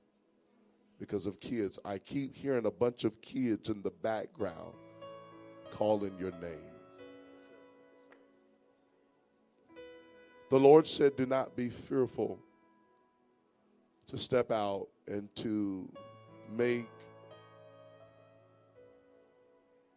because 1.00 1.26
of 1.26 1.40
kids. 1.40 1.80
I 1.84 1.98
keep 1.98 2.36
hearing 2.36 2.66
a 2.66 2.72
bunch 2.72 3.06
of 3.06 3.22
kids 3.22 3.70
in 3.70 3.82
the 3.82 3.90
background 3.90 4.76
calling 5.72 6.16
your 6.20 6.32
name. 6.34 6.71
The 10.52 10.60
Lord 10.60 10.86
said, 10.86 11.16
Do 11.16 11.26
not 11.26 11.56
be 11.56 11.70
fearful 11.70 12.38
to 14.08 14.18
step 14.18 14.52
out 14.52 14.90
and 15.08 15.34
to 15.38 15.90
make 16.54 16.90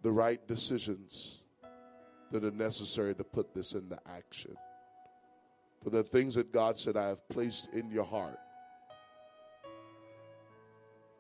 the 0.03 0.13
right 0.13 0.47
decisions 0.47 1.43
that 2.31 2.45
are 2.45 2.53
necessary 2.53 3.17
to 3.17 3.25
put 3.25 3.53
this 3.53 3.75
into 3.75 3.99
action. 4.07 4.55
For 5.83 5.91
the 5.91 6.05
things 6.05 6.37
that 6.37 6.53
God 6.53 6.79
said, 6.79 6.97
I 6.97 7.09
have 7.09 7.29
placed 7.29 7.75
in 7.75 7.91
your 7.91 8.05
heart, 8.05 8.39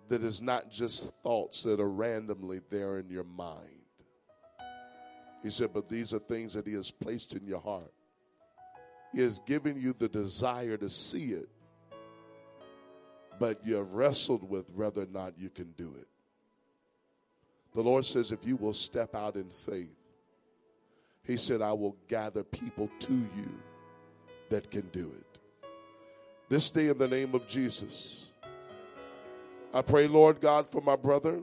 that 0.07 0.23
is 0.23 0.41
not 0.41 0.71
just 0.71 1.13
thoughts 1.25 1.65
that 1.65 1.81
are 1.81 1.91
randomly 1.91 2.61
there 2.71 2.99
in 3.01 3.11
your 3.11 3.25
mind. 3.25 3.81
He 5.43 5.51
said, 5.51 5.71
but 5.75 5.89
these 5.89 6.15
are 6.15 6.21
things 6.21 6.55
that 6.55 6.69
He 6.69 6.75
has 6.75 6.93
placed 6.93 7.35
in 7.35 7.45
your 7.49 7.61
heart. 7.61 7.93
Has 9.17 9.39
given 9.41 9.81
you 9.81 9.95
the 9.97 10.09
desire 10.09 10.77
to 10.77 10.91
see 10.91 11.33
it, 11.33 11.49
but 13.39 13.65
you 13.65 13.77
have 13.77 13.95
wrestled 13.95 14.49
with 14.49 14.69
whether 14.71 15.03
or 15.03 15.07
not 15.07 15.39
you 15.39 15.51
can 15.51 15.73
do 15.77 15.95
it. 15.99 16.09
The 17.75 17.83
Lord 17.83 18.05
says, 18.05 18.33
if 18.33 18.45
you 18.45 18.57
will 18.57 18.75
step 18.75 19.15
out 19.15 19.37
in 19.37 19.49
faith, 19.51 19.97
He 21.25 21.37
said, 21.37 21.63
I 21.63 21.73
will 21.73 21.97
gather 22.09 22.43
people 22.43 22.91
to 23.01 23.13
you 23.13 23.59
that 24.51 24.71
can 24.71 24.89
do 24.93 25.13
it. 25.19 25.41
This 26.49 26.71
day, 26.71 26.89
in 26.89 26.99
the 26.99 27.09
name 27.09 27.35
of 27.35 27.47
Jesus, 27.49 28.29
I 29.73 29.81
pray, 29.83 30.07
Lord 30.07 30.41
God, 30.41 30.69
for 30.69 30.83
my 30.83 30.97
brother 30.97 31.41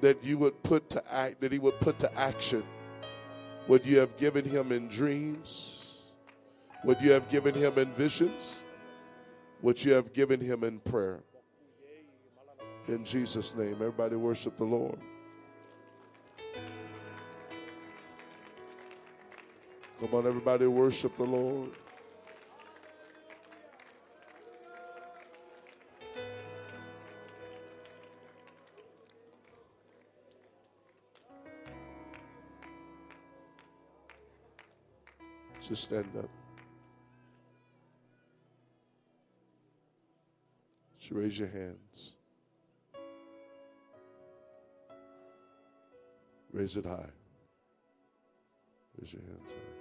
that 0.00 0.24
you 0.24 0.38
would 0.38 0.62
put 0.62 0.90
to 0.90 1.14
act, 1.14 1.40
that 1.40 1.52
he 1.52 1.58
would 1.58 1.78
put 1.80 1.98
to 2.00 2.18
action 2.18 2.64
what 3.68 3.84
you 3.84 3.98
have 3.98 4.16
given 4.16 4.46
him 4.46 4.72
in 4.72 4.88
dreams, 4.88 5.98
what 6.82 7.02
you 7.02 7.10
have 7.10 7.28
given 7.28 7.54
him 7.54 7.78
in 7.78 7.92
visions, 7.92 8.62
what 9.60 9.84
you 9.84 9.92
have 9.92 10.12
given 10.14 10.40
him 10.40 10.64
in 10.64 10.80
prayer. 10.80 11.20
In 12.88 13.04
Jesus' 13.04 13.54
name, 13.54 13.74
everybody 13.74 14.16
worship 14.16 14.56
the 14.56 14.64
Lord. 14.64 14.98
Come 20.00 20.14
on, 20.14 20.26
everybody, 20.26 20.66
worship 20.66 21.14
the 21.18 21.24
Lord. 21.24 21.70
Just 35.68 35.84
stand 35.84 36.08
up. 36.18 36.30
Just 40.98 41.12
raise 41.12 41.38
your 41.38 41.48
hands. 41.48 42.14
Raise 46.50 46.74
it 46.78 46.86
high. 46.86 47.10
Raise 48.98 49.12
your 49.12 49.20
hands 49.20 49.50
high. 49.50 49.74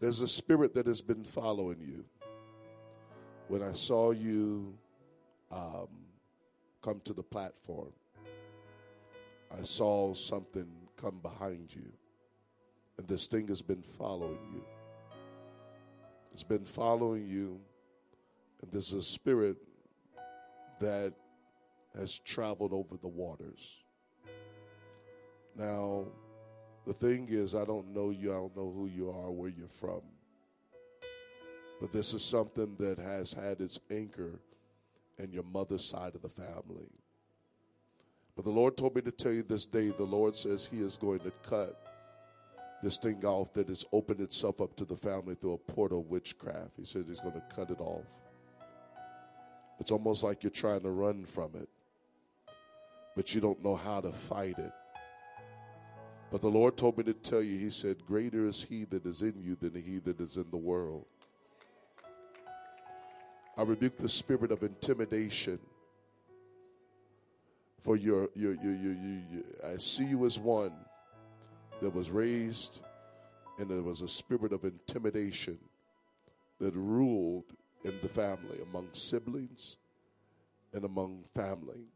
There's 0.00 0.22
a 0.22 0.28
spirit 0.28 0.72
that 0.76 0.86
has 0.86 1.02
been 1.02 1.24
following 1.24 1.76
you. 1.78 2.06
When 3.48 3.62
I 3.62 3.74
saw 3.74 4.12
you 4.12 4.72
um, 5.52 5.88
come 6.80 7.02
to 7.04 7.12
the 7.12 7.22
platform, 7.22 7.92
I 9.52 9.62
saw 9.62 10.14
something 10.14 10.66
come 10.96 11.18
behind 11.22 11.74
you. 11.74 11.92
And 13.00 13.08
this 13.08 13.26
thing 13.26 13.48
has 13.48 13.62
been 13.62 13.80
following 13.80 14.36
you. 14.52 14.62
It's 16.34 16.42
been 16.42 16.66
following 16.66 17.26
you. 17.26 17.58
And 18.60 18.70
there's 18.70 18.92
a 18.92 19.00
spirit 19.00 19.56
that 20.80 21.14
has 21.96 22.18
traveled 22.18 22.74
over 22.74 22.98
the 22.98 23.08
waters. 23.08 23.78
Now, 25.56 26.08
the 26.86 26.92
thing 26.92 27.28
is, 27.30 27.54
I 27.54 27.64
don't 27.64 27.94
know 27.94 28.10
you, 28.10 28.32
I 28.32 28.36
don't 28.36 28.54
know 28.54 28.70
who 28.70 28.86
you 28.86 29.08
are, 29.08 29.30
where 29.30 29.48
you're 29.48 29.66
from. 29.66 30.02
But 31.80 31.92
this 31.92 32.12
is 32.12 32.22
something 32.22 32.76
that 32.80 32.98
has 32.98 33.32
had 33.32 33.62
its 33.62 33.80
anchor 33.90 34.40
in 35.18 35.32
your 35.32 35.44
mother's 35.44 35.86
side 35.86 36.14
of 36.14 36.20
the 36.20 36.28
family. 36.28 36.90
But 38.36 38.44
the 38.44 38.50
Lord 38.50 38.76
told 38.76 38.94
me 38.94 39.00
to 39.00 39.10
tell 39.10 39.32
you 39.32 39.42
this 39.42 39.64
day, 39.64 39.88
the 39.88 40.04
Lord 40.04 40.36
says 40.36 40.68
He 40.70 40.82
is 40.82 40.98
going 40.98 41.20
to 41.20 41.32
cut 41.48 41.89
this 42.82 42.96
thing 42.96 43.24
off 43.24 43.52
that 43.54 43.68
has 43.68 43.84
opened 43.92 44.20
itself 44.20 44.60
up 44.60 44.74
to 44.76 44.84
the 44.84 44.96
family 44.96 45.34
through 45.34 45.54
a 45.54 45.58
portal 45.58 46.00
of 46.00 46.06
witchcraft. 46.06 46.76
He 46.78 46.84
said 46.84 47.04
He's 47.06 47.20
going 47.20 47.34
to 47.34 47.42
cut 47.54 47.70
it 47.70 47.80
off. 47.80 48.08
It's 49.78 49.90
almost 49.90 50.22
like 50.22 50.42
you're 50.42 50.50
trying 50.50 50.80
to 50.82 50.90
run 50.90 51.24
from 51.24 51.50
it, 51.54 51.68
but 53.16 53.34
you 53.34 53.40
don't 53.40 53.62
know 53.62 53.76
how 53.76 54.00
to 54.00 54.12
fight 54.12 54.58
it. 54.58 54.72
But 56.30 56.42
the 56.42 56.48
Lord 56.48 56.76
told 56.76 56.96
me 56.96 57.04
to 57.04 57.14
tell 57.14 57.42
you, 57.42 57.58
He 57.58 57.70
said, 57.70 58.06
Greater 58.06 58.46
is 58.46 58.62
He 58.62 58.84
that 58.84 59.04
is 59.04 59.22
in 59.22 59.34
you 59.42 59.56
than 59.56 59.74
He 59.74 59.98
that 59.98 60.20
is 60.20 60.36
in 60.36 60.50
the 60.50 60.56
world. 60.56 61.06
I 63.56 63.62
rebuke 63.62 63.98
the 63.98 64.08
spirit 64.08 64.52
of 64.52 64.62
intimidation. 64.62 65.58
For 67.80 67.96
your, 67.96 68.28
your, 68.34 68.54
your, 68.54 68.74
your, 68.74 68.92
your, 68.92 69.22
your, 69.32 69.42
I 69.72 69.76
see 69.76 70.04
you 70.04 70.26
as 70.26 70.38
one 70.38 70.72
that 71.80 71.94
was 71.94 72.10
raised, 72.10 72.80
and 73.58 73.70
there 73.70 73.82
was 73.82 74.00
a 74.00 74.08
spirit 74.08 74.52
of 74.52 74.64
intimidation 74.64 75.58
that 76.58 76.74
ruled 76.74 77.52
in 77.84 77.98
the 78.02 78.08
family, 78.08 78.60
among 78.62 78.88
siblings 78.92 79.76
and 80.72 80.84
among 80.84 81.24
family. 81.34 81.86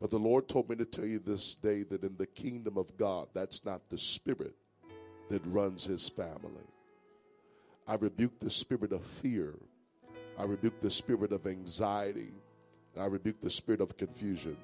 But 0.00 0.10
the 0.10 0.18
Lord 0.18 0.48
told 0.48 0.68
me 0.68 0.76
to 0.76 0.84
tell 0.84 1.06
you 1.06 1.18
this 1.18 1.54
day 1.54 1.82
that 1.84 2.02
in 2.02 2.16
the 2.16 2.26
kingdom 2.26 2.76
of 2.76 2.96
God, 2.96 3.28
that's 3.32 3.64
not 3.64 3.88
the 3.88 3.98
spirit 3.98 4.54
that 5.30 5.46
runs 5.46 5.84
his 5.84 6.08
family. 6.08 6.66
I 7.86 7.94
rebuke 7.94 8.40
the 8.40 8.50
spirit 8.50 8.92
of 8.92 9.04
fear. 9.04 9.54
I 10.38 10.44
rebuke 10.44 10.80
the 10.80 10.90
spirit 10.90 11.32
of 11.32 11.46
anxiety. 11.46 12.32
I 12.98 13.06
rebuke 13.06 13.40
the 13.40 13.50
spirit 13.50 13.80
of 13.80 13.96
confusion. 13.96 14.56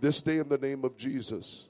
This 0.00 0.20
day, 0.20 0.38
in 0.38 0.48
the 0.48 0.58
name 0.58 0.84
of 0.84 0.96
Jesus, 0.96 1.68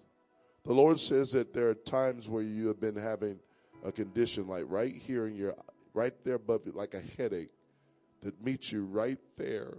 the 0.66 0.72
Lord 0.72 0.98
says 0.98 1.30
that 1.32 1.54
there 1.54 1.68
are 1.68 1.74
times 1.74 2.28
where 2.28 2.42
you 2.42 2.66
have 2.66 2.80
been 2.80 2.96
having 2.96 3.38
a 3.84 3.92
condition 3.92 4.48
like 4.48 4.64
right 4.66 4.94
here 4.94 5.28
in 5.28 5.36
your, 5.36 5.54
right 5.94 6.12
there 6.24 6.34
above 6.34 6.62
you, 6.66 6.72
like 6.72 6.94
a 6.94 7.02
headache 7.16 7.50
that 8.22 8.44
meets 8.44 8.72
you 8.72 8.84
right 8.84 9.18
there. 9.36 9.74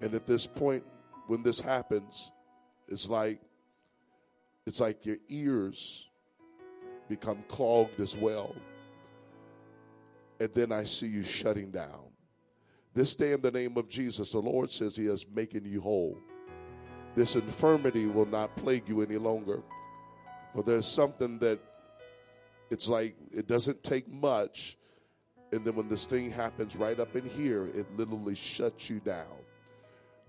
And 0.00 0.14
at 0.14 0.26
this 0.26 0.46
point, 0.46 0.84
when 1.26 1.42
this 1.42 1.60
happens, 1.60 2.30
it's 2.88 3.08
like 3.08 3.40
it's 4.66 4.80
like 4.80 5.04
your 5.04 5.18
ears 5.28 6.08
become 7.08 7.44
clogged 7.48 8.00
as 8.00 8.16
well. 8.16 8.54
And 10.40 10.54
then 10.54 10.72
I 10.72 10.84
see 10.84 11.08
you 11.08 11.22
shutting 11.22 11.70
down. 11.70 12.00
This 12.94 13.14
day, 13.14 13.32
in 13.32 13.40
the 13.40 13.50
name 13.50 13.76
of 13.76 13.88
Jesus, 13.88 14.30
the 14.30 14.38
Lord 14.38 14.70
says 14.70 14.96
He 14.96 15.06
is 15.06 15.26
making 15.34 15.64
you 15.64 15.80
whole. 15.80 16.16
This 17.14 17.36
infirmity 17.36 18.06
will 18.06 18.26
not 18.26 18.56
plague 18.56 18.88
you 18.88 19.02
any 19.02 19.16
longer. 19.16 19.62
For 20.52 20.62
there's 20.62 20.86
something 20.86 21.38
that 21.38 21.60
it's 22.70 22.88
like 22.88 23.16
it 23.32 23.46
doesn't 23.46 23.82
take 23.82 24.08
much, 24.08 24.76
And 25.54 25.64
then 25.64 25.76
when 25.76 25.88
this 25.88 26.04
thing 26.04 26.32
happens 26.32 26.74
right 26.74 26.98
up 26.98 27.14
in 27.14 27.24
here, 27.26 27.66
it 27.66 27.86
literally 27.96 28.34
shuts 28.34 28.90
you 28.90 28.98
down. 28.98 29.36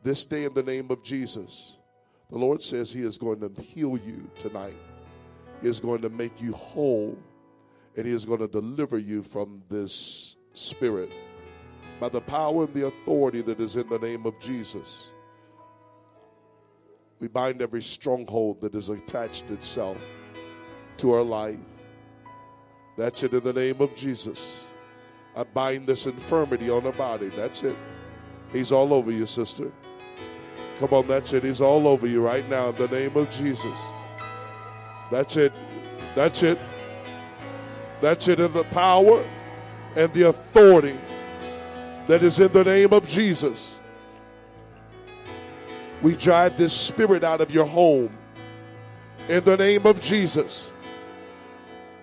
This 0.04 0.24
day, 0.24 0.44
in 0.44 0.54
the 0.54 0.62
name 0.62 0.92
of 0.92 1.02
Jesus, 1.02 1.80
the 2.30 2.38
Lord 2.38 2.62
says 2.62 2.94
He 2.94 3.02
is 3.02 3.18
going 3.18 3.40
to 3.40 3.50
heal 3.60 3.98
you 3.98 4.30
tonight. 4.38 4.78
He 5.64 5.68
is 5.68 5.80
going 5.80 6.04
to 6.04 6.10
make 6.10 6.40
you 6.40 6.54
whole, 6.54 7.18
and 7.98 8.06
He 8.06 8.14
is 8.14 8.24
going 8.24 8.42
to 8.42 8.48
deliver 8.48 9.00
you 9.00 9.24
from 9.24 9.64
this 9.68 10.36
spirit 10.54 11.12
by 12.00 12.10
the 12.10 12.22
power 12.22 12.66
and 12.66 12.74
the 12.76 12.86
authority 12.86 13.42
that 13.42 13.60
is 13.60 13.76
in 13.78 13.90
the 13.90 13.98
name 13.98 14.28
of 14.28 14.40
Jesus. 14.40 15.10
We 17.20 17.28
bind 17.28 17.62
every 17.62 17.82
stronghold 17.82 18.62
that 18.62 18.74
has 18.74 18.90
attached 18.90 19.52
itself 19.52 19.98
to 20.98 21.14
our 21.14 21.24
life. 21.24 21.58
That's 22.98 23.24
it 23.24 23.34
in 23.34 23.44
the 23.44 23.54
name 23.54 23.82
of 23.82 23.96
Jesus. 23.96 24.70
I 25.36 25.44
bind 25.44 25.88
this 25.88 26.06
infirmity 26.06 26.70
on 26.70 26.86
our 26.86 26.94
body. 26.94 27.30
That's 27.30 27.64
it. 27.64 27.76
He's 28.54 28.72
all 28.72 28.94
over 28.94 29.12
you, 29.12 29.26
sister. 29.26 29.72
Come 30.80 30.94
on, 30.94 31.08
that's 31.08 31.34
it. 31.34 31.44
He's 31.44 31.62
all 31.62 31.88
over 31.88 32.08
you 32.08 32.22
right 32.22 32.48
now 32.50 32.70
in 32.70 32.76
the 32.76 32.88
name 32.88 33.16
of 33.16 33.30
Jesus. 33.30 33.80
That's 35.12 35.38
it. 35.38 35.54
That's 36.16 36.44
it. 36.44 36.60
That's 38.02 38.28
it 38.28 38.40
in 38.40 38.52
the 38.54 38.64
power 38.66 39.24
and 39.96 40.12
the 40.14 40.30
authority 40.30 40.98
that 42.08 42.24
is 42.24 42.40
in 42.40 42.52
the 42.52 42.64
name 42.64 42.94
of 42.94 43.08
Jesus. 43.08 43.80
We 46.06 46.16
drive 46.16 46.56
this 46.56 46.72
spirit 46.72 47.24
out 47.24 47.42
of 47.42 47.50
your 47.50 47.66
home 47.66 48.16
in 49.28 49.44
the 49.44 49.58
name 49.58 49.88
of 49.88 50.00
Jesus. 50.00 50.72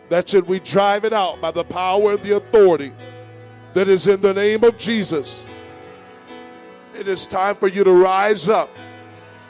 That's 0.09 0.35
it. 0.35 0.45
We 0.45 0.59
drive 0.59 1.05
it 1.05 1.13
out 1.13 1.41
by 1.41 1.53
the 1.53 1.63
power 1.63 2.15
and 2.15 2.21
the 2.25 2.35
authority 2.35 2.91
that 3.75 3.87
is 3.87 4.09
in 4.09 4.21
the 4.21 4.35
name 4.35 4.65
of 4.65 4.77
Jesus. 4.77 5.47
It 6.99 7.07
is 7.07 7.29
time 7.29 7.55
for 7.55 7.69
you 7.69 7.85
to 7.85 7.93
rise 7.93 8.49
up 8.49 8.71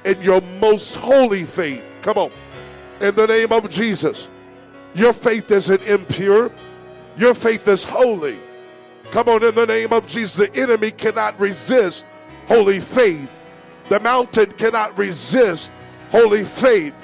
in 0.05 0.21
your 0.21 0.43
most 0.61 0.97
holy 0.97 1.45
faith. 1.45 1.83
Come 2.03 2.19
on. 2.19 2.31
In 3.01 3.15
the 3.15 3.27
name 3.27 3.53
of 3.53 3.71
Jesus. 3.71 4.29
Your 4.95 5.15
faith 5.15 5.51
isn't 5.51 5.83
impure, 5.85 6.53
your 7.17 7.33
faith 7.33 7.67
is 7.69 7.85
holy. 7.85 8.39
Come 9.13 9.31
on, 9.31 9.45
in 9.45 9.55
the 9.55 9.65
name 9.65 9.95
of 9.95 10.07
Jesus. 10.07 10.37
The 10.37 10.55
enemy 10.61 10.91
cannot 10.91 11.41
resist 11.41 12.05
holy 12.49 12.81
faith. 12.81 13.31
The 13.93 14.01
mountain 14.01 14.51
cannot 14.53 14.97
resist 14.97 15.71
holy 16.11 16.45
faith. 16.45 16.95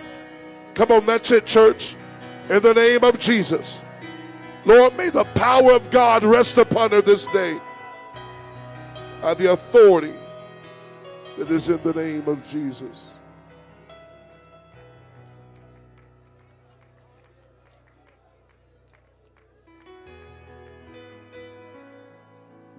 Come 0.72 0.90
on, 0.90 1.04
that's 1.04 1.30
it, 1.30 1.44
church. 1.44 1.96
In 2.48 2.62
the 2.62 2.72
name 2.72 3.04
of 3.04 3.18
Jesus. 3.18 3.82
Lord, 4.64 4.96
may 4.96 5.10
the 5.10 5.24
power 5.24 5.72
of 5.72 5.90
God 5.90 6.24
rest 6.24 6.56
upon 6.56 6.92
her 6.92 7.02
this 7.02 7.26
day. 7.26 7.60
By 9.20 9.34
the 9.34 9.52
authority 9.52 10.14
that 11.36 11.50
is 11.50 11.68
in 11.68 11.82
the 11.82 11.92
name 11.92 12.26
of 12.26 12.48
Jesus. 12.48 13.08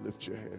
Lift 0.02 0.26
your 0.26 0.36
hands. 0.36 0.49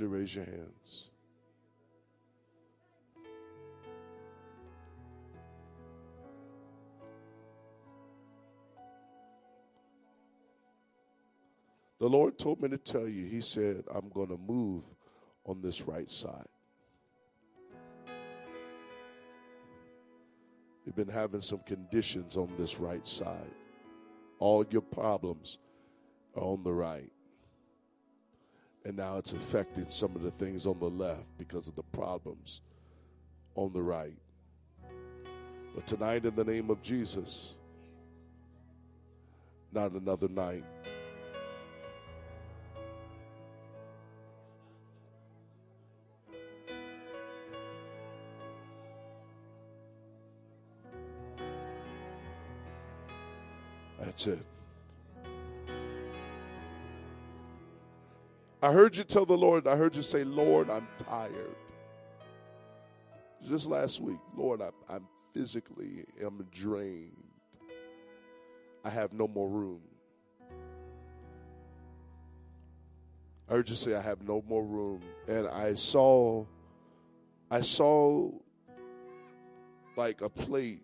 You 0.00 0.06
raise 0.06 0.34
your 0.34 0.44
hands? 0.44 1.10
The 11.98 12.08
Lord 12.08 12.38
told 12.38 12.62
me 12.62 12.68
to 12.68 12.78
tell 12.78 13.08
you, 13.08 13.26
He 13.26 13.40
said, 13.40 13.84
I'm 13.92 14.08
going 14.10 14.28
to 14.28 14.38
move 14.38 14.84
on 15.44 15.60
this 15.60 15.82
right 15.82 16.08
side. 16.08 16.46
You've 20.86 20.94
been 20.94 21.08
having 21.08 21.40
some 21.40 21.60
conditions 21.66 22.36
on 22.36 22.52
this 22.56 22.78
right 22.78 23.06
side. 23.06 23.50
All 24.38 24.64
your 24.70 24.82
problems 24.82 25.58
are 26.36 26.42
on 26.44 26.62
the 26.62 26.72
right. 26.72 27.10
And 28.88 28.96
now 28.96 29.18
it's 29.18 29.34
affecting 29.34 29.90
some 29.90 30.16
of 30.16 30.22
the 30.22 30.30
things 30.30 30.66
on 30.66 30.78
the 30.78 30.88
left 30.88 31.36
because 31.36 31.68
of 31.68 31.76
the 31.76 31.82
problems 31.82 32.62
on 33.54 33.70
the 33.74 33.82
right. 33.82 34.16
But 35.74 35.86
tonight, 35.86 36.24
in 36.24 36.34
the 36.34 36.42
name 36.42 36.70
of 36.70 36.80
Jesus, 36.80 37.54
not 39.74 39.92
another 39.92 40.28
night. 40.28 40.64
That's 54.00 54.28
it. 54.28 54.57
I 58.60 58.72
heard 58.72 58.96
you 58.96 59.04
tell 59.04 59.24
the 59.24 59.38
Lord, 59.38 59.68
I 59.68 59.76
heard 59.76 59.94
you 59.94 60.02
say, 60.02 60.24
Lord, 60.24 60.68
I'm 60.68 60.88
tired. 60.98 61.54
Just 63.46 63.66
last 63.66 64.00
week, 64.00 64.18
Lord, 64.36 64.60
I'm, 64.60 64.72
I'm 64.88 65.06
physically 65.32 66.04
am 66.20 66.44
drained. 66.50 67.12
I 68.84 68.90
have 68.90 69.12
no 69.12 69.28
more 69.28 69.48
room. 69.48 69.80
I 73.48 73.52
heard 73.52 73.68
you 73.68 73.76
say 73.76 73.94
I 73.94 74.00
have 74.00 74.22
no 74.26 74.42
more 74.48 74.64
room. 74.64 75.02
And 75.28 75.46
I 75.46 75.74
saw 75.74 76.44
I 77.50 77.60
saw 77.60 78.30
like 79.96 80.20
a 80.20 80.28
plate. 80.28 80.82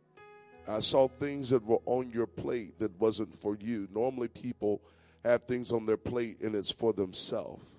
I 0.67 0.81
saw 0.81 1.09
things 1.09 1.51
that 1.51 1.65
were 1.65 1.83
on 1.85 2.11
your 2.11 2.27
plate 2.27 2.79
that 2.79 2.99
wasn't 2.99 3.35
for 3.35 3.57
you. 3.61 3.89
Normally 3.93 4.29
people 4.29 4.81
have 5.25 5.45
things 5.45 5.73
on 5.73 5.87
their 5.87 5.97
plate 5.97 6.41
and 6.41 6.55
it's 6.55 6.71
for 6.71 6.93
themselves. 6.93 7.79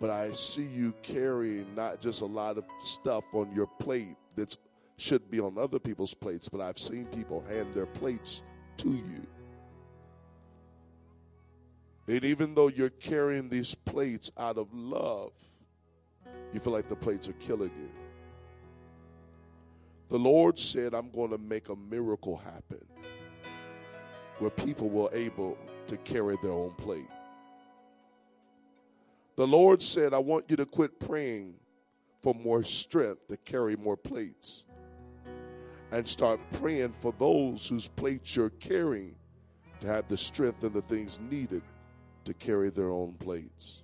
But 0.00 0.10
I 0.10 0.32
see 0.32 0.66
you 0.66 0.92
carrying 1.02 1.74
not 1.74 2.00
just 2.00 2.20
a 2.20 2.26
lot 2.26 2.58
of 2.58 2.64
stuff 2.78 3.24
on 3.32 3.50
your 3.54 3.66
plate 3.66 4.16
that 4.34 4.56
should 4.98 5.30
be 5.30 5.40
on 5.40 5.56
other 5.56 5.78
people's 5.78 6.14
plates, 6.14 6.48
but 6.48 6.60
I've 6.60 6.78
seen 6.78 7.06
people 7.06 7.42
hand 7.48 7.74
their 7.74 7.86
plates 7.86 8.42
to 8.78 8.90
you. 8.90 9.26
And 12.08 12.24
even 12.24 12.54
though 12.54 12.68
you're 12.68 12.90
carrying 12.90 13.48
these 13.48 13.74
plates 13.74 14.30
out 14.38 14.58
of 14.58 14.72
love, 14.72 15.32
you 16.52 16.60
feel 16.60 16.72
like 16.72 16.88
the 16.88 16.96
plates 16.96 17.28
are 17.28 17.34
killing 17.34 17.70
you. 17.76 17.90
The 20.08 20.18
Lord 20.18 20.58
said, 20.58 20.94
I'm 20.94 21.10
going 21.10 21.30
to 21.30 21.38
make 21.38 21.68
a 21.68 21.74
miracle 21.74 22.36
happen 22.36 22.84
where 24.38 24.50
people 24.50 24.88
were 24.88 25.08
able 25.12 25.58
to 25.88 25.96
carry 25.98 26.36
their 26.42 26.52
own 26.52 26.72
plate. 26.72 27.08
The 29.36 29.46
Lord 29.46 29.82
said, 29.82 30.14
I 30.14 30.18
want 30.18 30.46
you 30.48 30.56
to 30.56 30.66
quit 30.66 30.98
praying 30.98 31.54
for 32.22 32.34
more 32.34 32.62
strength 32.62 33.28
to 33.28 33.36
carry 33.36 33.76
more 33.76 33.96
plates 33.96 34.64
and 35.92 36.08
start 36.08 36.40
praying 36.52 36.92
for 36.92 37.12
those 37.18 37.68
whose 37.68 37.88
plates 37.88 38.34
you're 38.34 38.50
carrying 38.50 39.14
to 39.80 39.86
have 39.86 40.08
the 40.08 40.16
strength 40.16 40.64
and 40.64 40.72
the 40.72 40.82
things 40.82 41.20
needed 41.30 41.62
to 42.24 42.34
carry 42.34 42.70
their 42.70 42.90
own 42.90 43.14
plates. 43.14 43.82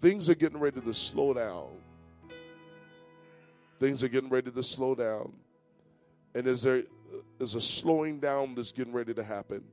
Things 0.00 0.30
are 0.30 0.34
getting 0.34 0.58
ready 0.58 0.80
to 0.80 0.94
slow 0.94 1.34
down. 1.34 1.68
Things 3.78 4.02
are 4.02 4.08
getting 4.08 4.30
ready 4.30 4.50
to 4.50 4.62
slow 4.62 4.94
down. 4.94 5.32
And 6.34 6.46
is 6.46 6.62
there 6.62 6.84
is 7.38 7.54
a 7.54 7.60
slowing 7.60 8.20
down 8.20 8.54
that's 8.54 8.72
getting 8.72 8.92
ready 8.92 9.14
to 9.14 9.22
happen? 9.22 9.64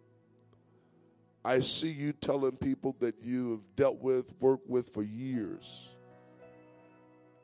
I 1.44 1.62
see 1.62 1.90
you 1.90 2.14
telling 2.14 2.58
people 2.58 2.96
that 3.00 3.16
you 3.24 3.52
have 3.52 3.76
dealt 3.76 4.02
with, 4.02 4.34
worked 4.40 4.70
with 4.70 4.94
for 4.94 5.04
years. 5.04 5.90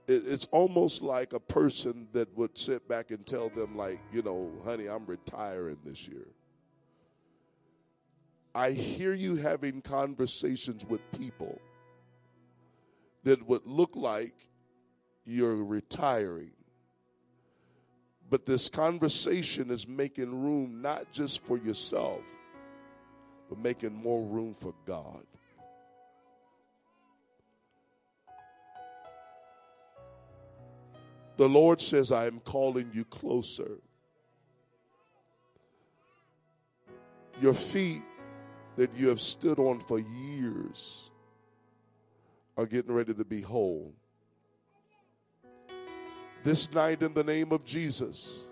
it's 0.05 0.45
almost 0.51 1.01
like 1.01 1.31
a 1.31 1.39
person 1.39 2.09
that 2.11 2.35
would 2.35 2.57
sit 2.57 2.87
back 2.89 3.11
and 3.11 3.25
tell 3.25 3.47
them, 3.47 3.77
like, 3.77 4.01
you 4.11 4.21
know, 4.21 4.51
honey, 4.65 4.87
I'm 4.87 5.05
retiring 5.05 5.77
this 5.85 6.09
year. 6.09 6.27
I 8.53 8.71
hear 8.71 9.13
you 9.13 9.37
having 9.37 9.81
conversations 9.81 10.85
with 10.85 10.99
people 11.17 11.59
that 13.23 13.47
would 13.47 13.65
look 13.65 13.95
like 13.95 14.35
you're 15.25 15.55
retiring. 15.55 16.51
But 18.33 18.47
this 18.47 18.67
conversation 18.67 19.69
is 19.69 19.87
making 19.87 20.43
room 20.43 20.81
not 20.81 21.11
just 21.11 21.45
for 21.45 21.55
yourself, 21.55 22.23
but 23.47 23.59
making 23.59 23.93
more 23.93 24.23
room 24.23 24.55
for 24.55 24.73
God. 24.87 25.23
The 31.37 31.47
Lord 31.47 31.79
says, 31.79 32.11
I 32.11 32.25
am 32.25 32.39
calling 32.39 32.89
you 32.91 33.05
closer. 33.05 33.77
Your 37.39 37.53
feet 37.53 38.01
that 38.77 38.95
you 38.95 39.09
have 39.09 39.21
stood 39.21 39.59
on 39.59 39.79
for 39.79 39.99
years 39.99 41.11
are 42.57 42.65
getting 42.65 42.93
ready 42.95 43.13
to 43.13 43.23
be 43.23 43.41
whole. 43.41 43.93
This 46.43 46.71
night, 46.73 47.01
in 47.01 47.13
the 47.13 47.23
name 47.23 47.53
of 47.53 47.63
Jesus, 47.63 48.43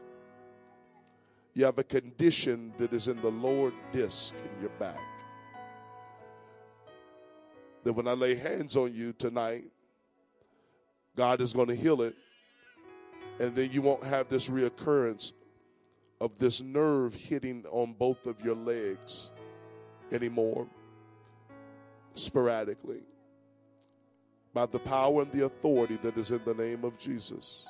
you 1.54 1.66
have 1.66 1.78
a 1.78 1.84
condition 1.84 2.74
that 2.78 2.94
is 2.94 3.10
in 3.10 3.22
the 3.22 3.30
lower 3.30 3.74
disc 3.92 4.34
in 4.34 4.62
your 4.62 4.70
back. 4.80 5.00
That 7.84 7.92
when 7.92 8.08
I 8.08 8.14
lay 8.14 8.36
hands 8.36 8.78
on 8.78 8.94
you 8.94 9.12
tonight, 9.12 9.66
God 11.18 11.42
is 11.42 11.52
going 11.52 11.68
to 11.68 11.76
heal 11.76 12.02
it. 12.02 12.16
And 13.42 13.56
then 13.56 13.72
you 13.72 13.82
won't 13.82 14.06
have 14.06 14.30
this 14.30 14.48
reoccurrence 14.48 15.34
of 16.22 16.38
this 16.38 16.62
nerve 16.62 17.14
hitting 17.14 17.66
on 17.72 17.94
both 17.94 18.26
of 18.26 18.40
your 18.42 18.56
legs 18.56 19.32
anymore, 20.14 20.68
sporadically. 22.14 23.02
By 24.54 24.66
the 24.68 24.80
power 24.80 25.24
and 25.24 25.32
the 25.32 25.46
authority 25.46 25.98
that 26.04 26.18
is 26.18 26.32
in 26.32 26.42
the 26.46 26.54
name 26.54 26.86
of 26.86 26.98
Jesus. 26.98 27.66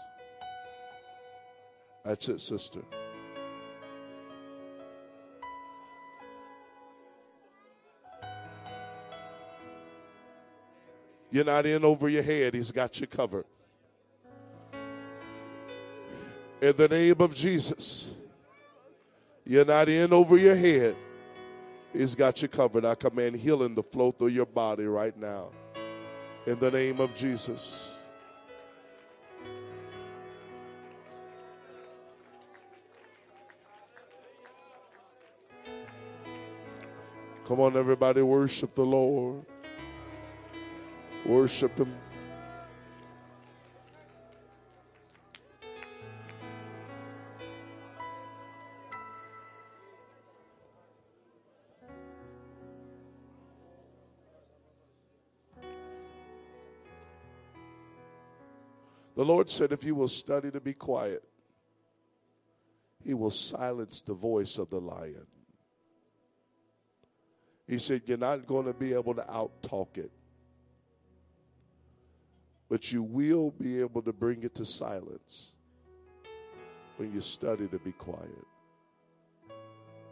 That's 2.03 2.27
it, 2.29 2.41
sister. 2.41 2.81
You're 11.29 11.45
not 11.45 11.65
in 11.65 11.85
over 11.85 12.09
your 12.09 12.23
head, 12.23 12.53
He's 12.53 12.71
got 12.71 12.99
you 12.99 13.07
covered. 13.07 13.45
In 16.61 16.75
the 16.75 16.87
name 16.87 17.15
of 17.19 17.33
Jesus, 17.33 18.11
you're 19.45 19.65
not 19.65 19.89
in 19.89 20.13
over 20.13 20.37
your 20.37 20.55
head. 20.55 20.95
He's 21.93 22.15
got 22.15 22.41
you 22.41 22.47
covered. 22.47 22.85
I 22.85 22.95
command 22.95 23.35
healing 23.35 23.75
to 23.75 23.83
flow 23.83 24.11
through 24.11 24.29
your 24.29 24.45
body 24.45 24.85
right 24.85 25.17
now. 25.17 25.49
In 26.45 26.57
the 26.59 26.71
name 26.71 26.99
of 26.99 27.13
Jesus. 27.13 27.95
Come 37.51 37.59
on, 37.59 37.75
everybody, 37.75 38.21
worship 38.21 38.73
the 38.75 38.85
Lord. 38.85 39.45
Worship 41.25 41.77
Him. 41.77 41.93
The 59.13 59.25
Lord 59.25 59.49
said, 59.49 59.73
if 59.73 59.83
you 59.83 59.93
will 59.93 60.07
study 60.07 60.51
to 60.51 60.61
be 60.61 60.73
quiet, 60.73 61.21
He 63.03 63.13
will 63.13 63.29
silence 63.29 63.99
the 63.99 64.13
voice 64.13 64.57
of 64.57 64.69
the 64.69 64.79
lion. 64.79 65.27
He 67.67 67.77
said, 67.77 68.01
You're 68.05 68.17
not 68.17 68.45
going 68.45 68.65
to 68.65 68.73
be 68.73 68.93
able 68.93 69.15
to 69.15 69.21
outtalk 69.23 69.97
it, 69.97 70.11
but 72.69 72.91
you 72.91 73.03
will 73.03 73.51
be 73.51 73.79
able 73.79 74.01
to 74.01 74.13
bring 74.13 74.43
it 74.43 74.55
to 74.55 74.65
silence 74.65 75.51
when 76.97 77.13
you 77.13 77.21
study 77.21 77.67
to 77.67 77.79
be 77.79 77.91
quiet. 77.93 78.45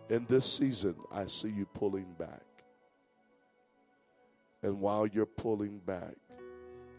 In 0.09 0.25
this 0.27 0.51
season, 0.51 0.95
I 1.11 1.25
see 1.25 1.49
you 1.49 1.65
pulling 1.65 2.13
back. 2.17 2.41
And 4.63 4.79
while 4.81 5.05
you're 5.05 5.25
pulling 5.25 5.79
back, 5.79 6.15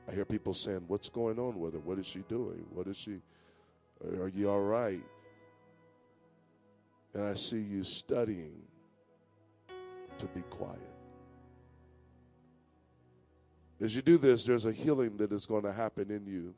I 0.09 0.13
hear 0.13 0.25
people 0.25 0.55
saying, 0.55 0.85
What's 0.87 1.09
going 1.09 1.39
on 1.39 1.59
with 1.59 1.75
her? 1.75 1.81
What 1.81 1.99
is 1.99 2.07
she 2.07 2.21
doing? 2.21 2.65
What 2.71 2.87
is 2.87 2.97
she? 2.97 3.21
Are 4.19 4.29
you 4.29 4.51
all 4.51 4.61
right? 4.61 5.03
And 7.13 7.25
I 7.25 7.35
see 7.35 7.61
you 7.61 7.83
studying 7.83 8.63
to 10.21 10.27
be 10.27 10.43
quiet. 10.43 10.79
As 13.81 13.97
you 13.97 14.03
do 14.03 14.19
this, 14.19 14.45
there's 14.45 14.67
a 14.67 14.73
healing 14.73 15.17
that 15.19 15.33
is 15.33 15.47
going 15.47 15.63
to 15.63 15.73
happen 15.73 16.11
in 16.11 16.27
you 16.27 16.55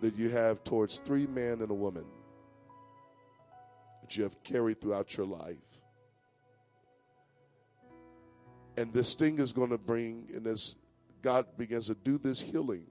that 0.00 0.14
you 0.16 0.30
have 0.30 0.62
towards 0.64 0.98
three 0.98 1.26
men 1.26 1.60
and 1.60 1.70
a 1.70 1.74
woman 1.74 2.04
that 4.02 4.16
you 4.16 4.22
have 4.22 4.42
carried 4.42 4.80
throughout 4.80 5.16
your 5.16 5.26
life. 5.26 5.56
And 8.76 8.92
this 8.92 9.14
thing 9.14 9.38
is 9.38 9.52
going 9.52 9.70
to 9.70 9.78
bring, 9.78 10.28
and 10.34 10.46
as 10.46 10.74
God 11.22 11.46
begins 11.56 11.86
to 11.86 11.94
do 11.94 12.18
this 12.18 12.40
healing, 12.40 12.86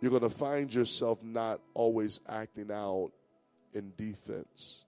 you're 0.00 0.10
going 0.10 0.22
to 0.22 0.30
find 0.30 0.72
yourself 0.72 1.22
not 1.22 1.60
always 1.74 2.20
acting 2.28 2.70
out 2.72 3.12
in 3.74 3.92
defense. 3.96 4.84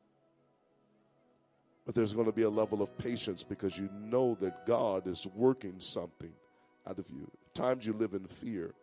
But 1.90 1.96
there's 1.96 2.14
going 2.14 2.26
to 2.26 2.32
be 2.32 2.42
a 2.42 2.48
level 2.48 2.82
of 2.82 2.96
patience 2.98 3.42
because 3.42 3.76
you 3.76 3.88
know 3.92 4.36
that 4.40 4.64
God 4.64 5.08
is 5.08 5.26
working 5.34 5.80
something 5.80 6.30
out 6.86 7.00
of 7.00 7.10
you. 7.10 7.28
At 7.48 7.54
times 7.56 7.84
you 7.84 7.92
live 7.92 8.14
in 8.14 8.28
fear 8.28 8.74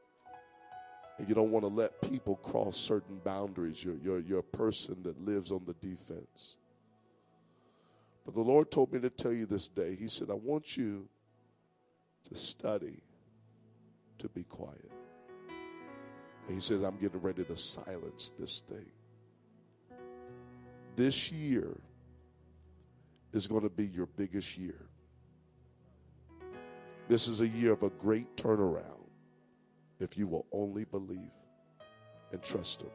and 1.18 1.30
you 1.30 1.34
don't 1.34 1.50
want 1.50 1.64
to 1.64 1.70
let 1.70 2.02
people 2.02 2.36
cross 2.36 2.76
certain 2.76 3.22
boundaries. 3.24 3.82
You're, 3.82 3.96
you're, 3.96 4.20
you're 4.20 4.40
a 4.40 4.44
person 4.44 5.04
that 5.04 5.26
lives 5.26 5.54
on 5.54 5.64
the 5.66 5.74
defense. 5.76 6.58
But 8.26 8.36
the 8.36 8.42
Lord 8.42 8.72
told 8.72 8.92
me 8.92 9.00
to 9.00 9.10
tell 9.10 9.32
you 9.32 9.46
this 9.46 9.70
day, 9.70 9.96
He 9.96 10.10
said, 10.10 10.30
I 10.30 10.34
want 10.34 10.76
you 10.76 11.08
to 12.28 12.36
study 12.36 13.04
to 14.18 14.28
be 14.28 14.44
quiet. 14.44 14.92
And 16.46 16.56
He 16.56 16.60
said, 16.60 16.84
I'm 16.84 16.98
getting 16.98 17.22
ready 17.22 17.46
to 17.46 17.56
silence 17.56 18.34
this 18.38 18.60
thing. 18.68 18.92
This 20.98 21.32
year, 21.32 21.78
is 23.34 23.48
going 23.48 23.64
to 23.64 23.70
be 23.70 23.86
your 23.86 24.06
biggest 24.06 24.58
year. 24.58 24.88
This 27.08 27.28
is 27.28 27.41
a 27.41 27.48
year 27.48 27.72
of 27.72 27.84
a 27.84 27.90
great 27.90 28.36
turnaround 28.36 28.84
if 29.99 30.18
you 30.18 30.28
will 30.28 30.45
only 30.52 30.84
believe 30.84 31.32
and 32.32 32.41
trust 32.41 32.82
Him. 32.82 32.90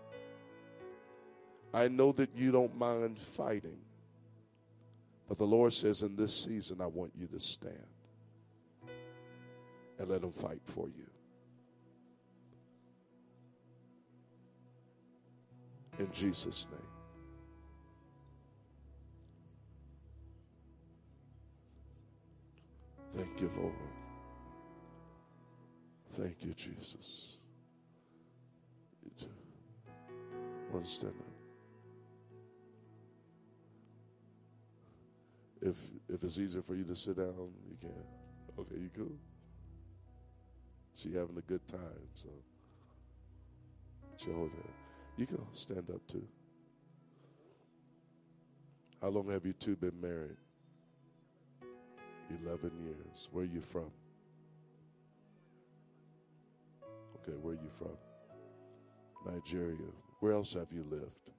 I 1.74 1.88
know 1.88 2.12
that 2.12 2.36
you 2.36 2.52
don't 2.52 2.76
mind 2.76 3.18
fighting, 3.18 3.78
but 5.28 5.38
the 5.38 5.46
Lord 5.46 5.72
says 5.72 6.02
in 6.02 6.16
this 6.16 6.44
season, 6.44 6.80
I 6.80 6.86
want 6.86 7.12
you 7.16 7.26
to 7.28 7.38
stand 7.38 7.86
and 9.98 10.08
let 10.08 10.22
Him 10.22 10.32
fight 10.32 10.60
for 10.64 10.88
you. 10.88 11.06
In 15.98 16.12
Jesus' 16.12 16.66
name. 16.70 16.91
Thank 23.16 23.40
you, 23.40 23.50
Lord. 23.56 23.74
Thank 26.12 26.44
you, 26.44 26.54
Jesus. 26.54 27.38
One 30.70 30.86
stand 30.86 31.14
up. 31.18 31.26
If 35.60 35.76
if 36.08 36.24
it's 36.24 36.38
easier 36.38 36.62
for 36.62 36.74
you 36.74 36.84
to 36.84 36.96
sit 36.96 37.16
down, 37.16 37.50
you 37.68 37.76
can. 37.80 37.92
Okay, 38.58 38.76
you 38.76 38.90
cool. 38.96 39.12
She 40.94 41.14
having 41.14 41.36
a 41.36 41.42
good 41.42 41.66
time, 41.68 42.08
so 42.14 42.28
she 44.16 44.30
hold 44.30 44.50
that. 44.52 44.70
You 45.16 45.26
can 45.26 45.38
stand 45.52 45.90
up 45.90 46.06
too. 46.06 46.26
How 49.00 49.08
long 49.08 49.30
have 49.30 49.44
you 49.44 49.52
two 49.52 49.76
been 49.76 50.00
married? 50.00 50.36
11 52.40 52.70
years. 52.84 53.28
Where 53.30 53.44
are 53.44 53.46
you 53.46 53.60
from? 53.60 53.90
Okay, 57.16 57.36
where 57.40 57.54
are 57.54 57.56
you 57.56 57.70
from? 57.78 57.96
Nigeria. 59.32 59.76
Where 60.20 60.32
else 60.32 60.54
have 60.54 60.72
you 60.72 60.84
lived? 60.88 61.30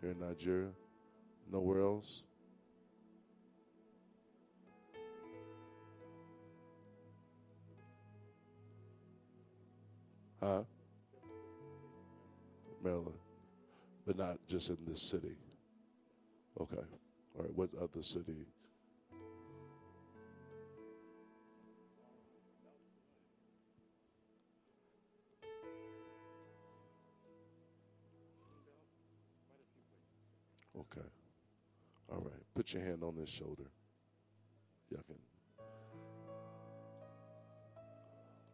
Here 0.00 0.10
in 0.10 0.20
Nigeria? 0.20 0.70
Nowhere 1.50 1.80
else? 1.80 2.24
Huh? 10.42 10.62
Maryland. 12.82 13.14
But 14.06 14.16
not 14.16 14.38
just 14.48 14.70
in 14.70 14.78
this 14.86 15.10
city. 15.10 15.36
Okay. 16.60 16.82
Right. 17.34 17.54
What 17.54 17.70
other 17.80 18.02
city? 18.02 18.46
Okay. 30.78 31.06
All 32.10 32.20
right. 32.20 32.42
Put 32.54 32.74
your 32.74 32.82
hand 32.82 33.02
on 33.02 33.16
his 33.16 33.28
shoulder. 33.28 33.64
Y'all 34.90 35.02
can. 35.06 35.16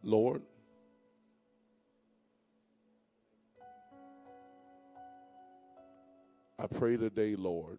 Lord, 0.03 0.43
I 6.59 6.67
pray 6.67 6.97
today, 6.97 7.35
Lord, 7.37 7.79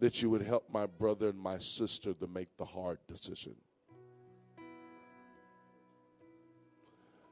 that 0.00 0.22
you 0.22 0.30
would 0.30 0.42
help 0.42 0.64
my 0.72 0.86
brother 0.86 1.28
and 1.28 1.38
my 1.38 1.58
sister 1.58 2.14
to 2.14 2.26
make 2.26 2.48
the 2.56 2.64
hard 2.64 2.98
decision. 3.06 3.54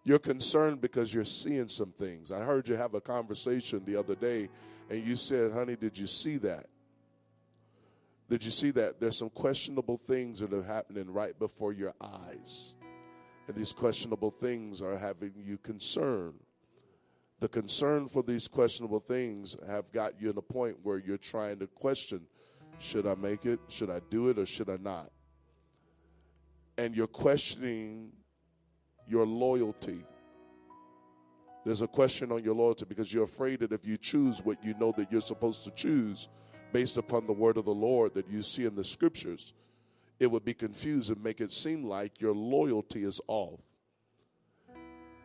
You're 0.05 0.19
concerned 0.19 0.81
because 0.81 1.13
you're 1.13 1.25
seeing 1.25 1.69
some 1.69 1.93
things. 1.93 2.31
I 2.31 2.41
heard 2.41 2.69
you 2.69 2.77
have 2.77 2.95
a 2.95 3.01
conversation 3.01 3.83
the 3.85 3.97
other 3.97 4.15
day, 4.15 4.49
and 4.89 5.05
you 5.05 5.17
said, 5.17 5.53
Honey, 5.53 5.77
did 5.77 5.99
you 5.99 6.07
see 6.07 6.37
that? 6.39 6.67
Did 8.29 8.45
you 8.45 8.51
see 8.51 8.71
that? 8.73 9.01
There's 9.01 9.17
some 9.17 9.31
questionable 9.31 9.99
things 9.99 10.41
that 10.41 10.53
are 10.53 10.63
happening 10.63 11.11
right 11.11 11.39
before 11.39 11.73
your 11.73 11.95
eyes. 12.01 12.75
And 13.47 13.57
these 13.57 13.73
questionable 13.73 14.31
things 14.31 14.83
are 14.83 14.99
having 14.99 15.33
you 15.37 15.57
concerned. 15.57 16.41
The 17.41 17.49
concern 17.49 18.09
for 18.09 18.23
these 18.23 18.47
questionable 18.47 19.01
things 19.01 19.57
have 19.67 19.91
got 19.93 20.21
you 20.21 20.29
in 20.29 20.37
a 20.37 20.43
point 20.43 20.79
where 20.83 20.99
you're 20.99 21.17
trying 21.17 21.59
to 21.61 21.67
question 21.67 22.27
should 22.79 23.07
I 23.07 23.15
make 23.15 23.45
it? 23.45 23.61
Should 23.69 23.91
I 23.91 24.01
do 24.11 24.29
it 24.29 24.39
or 24.39 24.47
should 24.47 24.71
I 24.71 24.77
not? 24.77 25.11
And 26.77 26.95
you're 26.95 27.07
questioning 27.07 28.13
your 29.07 29.27
loyalty. 29.27 30.05
There's 31.65 31.83
a 31.83 31.89
question 31.89 32.31
on 32.31 32.45
your 32.45 32.55
loyalty 32.55 32.85
because 32.89 33.13
you're 33.13 33.25
afraid 33.25 33.61
that 33.61 33.73
if 33.73 33.85
you 33.85 33.97
choose 33.97 34.45
what 34.45 34.63
you 34.65 34.75
know 34.79 34.93
that 34.97 35.11
you're 35.11 35.21
supposed 35.21 35.65
to 35.65 35.71
choose 35.73 36.29
based 36.73 36.97
upon 36.97 37.27
the 37.27 37.33
word 37.33 37.57
of 37.57 37.65
the 37.65 37.75
Lord 37.75 38.15
that 38.15 38.29
you 38.29 38.43
see 38.43 38.65
in 38.65 38.75
the 38.75 38.85
scriptures, 38.85 39.55
it 40.21 40.31
would 40.31 40.45
be 40.45 40.55
confused 40.55 41.11
and 41.11 41.23
make 41.23 41.41
it 41.41 41.53
seem 41.53 41.85
like 41.85 42.21
your 42.21 42.35
loyalty 42.35 43.05
is 43.05 43.21
off. 43.27 43.61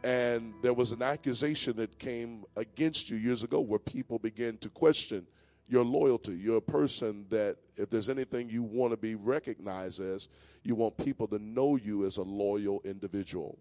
And 0.04 0.54
there 0.62 0.74
was 0.74 0.92
an 0.92 1.02
accusation 1.02 1.78
that 1.78 1.98
came 1.98 2.44
against 2.58 3.10
you 3.10 3.18
years 3.18 3.44
ago 3.44 3.62
where 3.62 3.80
people 3.80 4.20
began 4.20 4.58
to 4.58 4.70
question 4.70 5.26
your 5.68 5.84
loyalty. 5.84 6.34
You're 6.34 6.58
a 6.58 6.62
person 6.62 7.26
that, 7.30 7.58
if 7.78 7.90
there's 7.90 8.10
anything 8.10 8.50
you 8.50 8.64
want 8.64 8.92
to 8.92 8.98
be 8.98 9.16
recognized 9.16 10.00
as, 10.00 10.28
you 10.64 10.76
want 10.76 10.98
people 10.98 11.28
to 11.30 11.40
know 11.40 11.76
you 11.76 12.06
as 12.06 12.18
a 12.18 12.24
loyal 12.24 12.82
individual. 12.84 13.58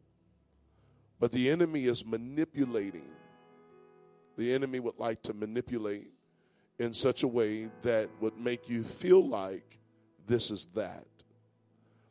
But 1.19 1.33
the 1.33 1.51
enemy 1.51 1.85
is 1.85 2.05
manipulating. 2.05 3.09
The 4.37 4.53
enemy 4.53 4.81
would 4.81 4.99
like 4.99 5.23
to 5.23 5.35
manipulate 5.35 6.09
in 6.79 6.93
such 6.93 7.23
a 7.23 7.29
way 7.29 7.69
that 7.83 8.11
would 8.21 8.37
make 8.37 8.69
you 8.69 8.83
feel 8.83 9.27
like 9.27 9.79
this 10.27 10.51
is 10.51 10.67
that. 10.75 11.07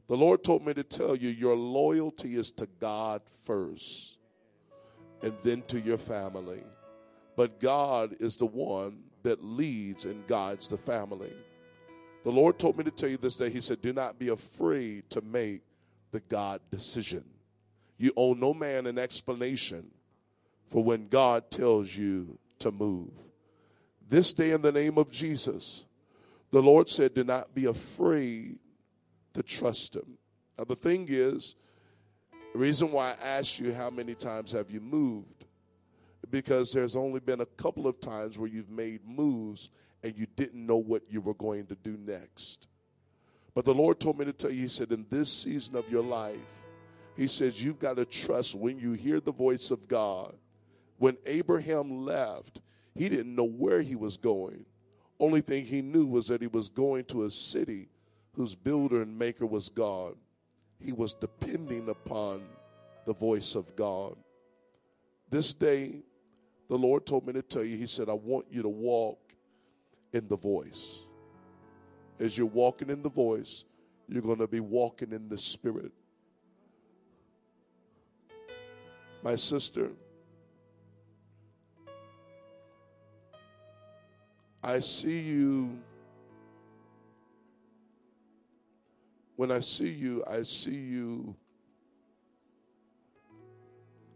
The 0.07 0.17
Lord 0.17 0.43
told 0.43 0.65
me 0.65 0.73
to 0.73 0.83
tell 0.83 1.15
you 1.15 1.29
your 1.29 1.55
loyalty 1.55 2.35
is 2.35 2.51
to 2.51 2.67
God 2.79 3.21
first 3.45 4.17
and 5.21 5.33
then 5.43 5.63
to 5.67 5.79
your 5.79 5.97
family. 5.97 6.63
But 7.35 7.59
God 7.59 8.15
is 8.19 8.37
the 8.37 8.45
one 8.45 9.03
that 9.23 9.43
leads 9.43 10.05
and 10.05 10.25
guides 10.27 10.67
the 10.67 10.77
family. 10.77 11.33
The 12.23 12.31
Lord 12.31 12.59
told 12.59 12.77
me 12.77 12.83
to 12.83 12.91
tell 12.91 13.09
you 13.09 13.17
this 13.17 13.35
day, 13.35 13.49
He 13.49 13.61
said, 13.61 13.81
Do 13.81 13.93
not 13.93 14.19
be 14.19 14.29
afraid 14.29 15.09
to 15.11 15.21
make 15.21 15.61
the 16.11 16.19
God 16.19 16.61
decision. 16.69 17.23
You 17.97 18.11
owe 18.15 18.33
no 18.33 18.53
man 18.53 18.87
an 18.87 18.97
explanation 18.97 19.91
for 20.67 20.83
when 20.83 21.07
God 21.07 21.51
tells 21.51 21.95
you 21.95 22.37
to 22.59 22.71
move. 22.71 23.11
This 24.07 24.33
day, 24.33 24.51
in 24.51 24.61
the 24.61 24.71
name 24.71 24.97
of 24.97 25.11
Jesus, 25.11 25.85
the 26.51 26.61
Lord 26.61 26.89
said, 26.89 27.13
Do 27.13 27.23
not 27.23 27.53
be 27.53 27.65
afraid 27.65 28.59
to 29.33 29.43
trust 29.43 29.95
Him. 29.95 30.17
Now, 30.57 30.65
the 30.65 30.75
thing 30.75 31.05
is, 31.09 31.55
the 32.53 32.59
reason 32.59 32.91
why 32.91 33.11
I 33.11 33.25
asked 33.25 33.59
you 33.59 33.73
how 33.73 33.89
many 33.89 34.13
times 34.13 34.51
have 34.51 34.69
you 34.69 34.81
moved, 34.81 35.45
because 36.31 36.71
there's 36.71 36.95
only 36.95 37.19
been 37.19 37.41
a 37.41 37.45
couple 37.45 37.87
of 37.87 37.99
times 37.99 38.39
where 38.39 38.49
you've 38.49 38.69
made 38.69 39.01
moves 39.05 39.69
and 40.03 40.17
you 40.17 40.25
didn't 40.35 40.65
know 40.65 40.77
what 40.77 41.03
you 41.09 41.21
were 41.21 41.33
going 41.33 41.67
to 41.67 41.75
do 41.75 41.97
next. 41.97 42.67
But 43.53 43.65
the 43.65 43.73
Lord 43.73 43.99
told 43.99 44.17
me 44.17 44.25
to 44.25 44.33
tell 44.33 44.51
you, 44.51 44.61
He 44.61 44.67
said, 44.67 44.91
in 44.91 45.05
this 45.09 45.31
season 45.31 45.75
of 45.75 45.89
your 45.89 46.03
life, 46.03 46.37
He 47.15 47.27
says, 47.27 47.63
you've 47.63 47.79
got 47.79 47.97
to 47.97 48.05
trust 48.05 48.55
when 48.55 48.79
you 48.79 48.93
hear 48.93 49.19
the 49.19 49.33
voice 49.33 49.69
of 49.69 49.87
God. 49.87 50.33
When 50.97 51.17
Abraham 51.25 52.05
left, 52.05 52.61
he 52.95 53.09
didn't 53.09 53.35
know 53.35 53.47
where 53.47 53.81
he 53.81 53.95
was 53.95 54.17
going. 54.17 54.65
Only 55.19 55.41
thing 55.41 55.65
he 55.65 55.81
knew 55.81 56.05
was 56.05 56.27
that 56.27 56.41
he 56.41 56.47
was 56.47 56.69
going 56.69 57.05
to 57.05 57.25
a 57.25 57.31
city 57.31 57.89
whose 58.33 58.55
builder 58.55 59.01
and 59.01 59.17
maker 59.17 59.45
was 59.45 59.69
God 59.69 60.15
he 60.83 60.91
was 60.91 61.13
depending 61.13 61.89
upon 61.89 62.43
the 63.05 63.13
voice 63.13 63.55
of 63.55 63.75
God. 63.75 64.15
This 65.29 65.53
day, 65.53 66.01
the 66.71 66.77
Lord 66.77 67.05
told 67.05 67.27
me 67.27 67.33
to 67.33 67.41
tell 67.41 67.65
you, 67.65 67.75
He 67.75 67.85
said, 67.85 68.07
I 68.07 68.13
want 68.13 68.45
you 68.49 68.61
to 68.61 68.69
walk 68.69 69.19
in 70.13 70.29
the 70.29 70.37
voice. 70.37 70.99
As 72.17 72.37
you're 72.37 72.47
walking 72.47 72.89
in 72.89 73.01
the 73.01 73.09
voice, 73.09 73.65
you're 74.07 74.21
going 74.21 74.37
to 74.37 74.47
be 74.47 74.61
walking 74.61 75.11
in 75.11 75.27
the 75.27 75.37
Spirit. 75.37 75.91
My 79.21 79.35
sister, 79.35 79.89
I 84.63 84.79
see 84.79 85.19
you 85.19 85.77
When 89.35 89.51
I 89.51 89.59
see 89.59 89.89
you, 89.89 90.23
I 90.27 90.43
see 90.43 90.69
you. 90.69 91.35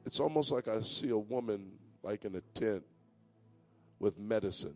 It's 0.06 0.20
almost 0.20 0.52
like 0.52 0.68
I 0.68 0.84
see 0.84 1.10
a 1.10 1.18
woman 1.18 1.72
like 2.06 2.24
in 2.24 2.36
a 2.36 2.42
tent 2.54 2.84
with 4.00 4.20
medicine. 4.20 4.76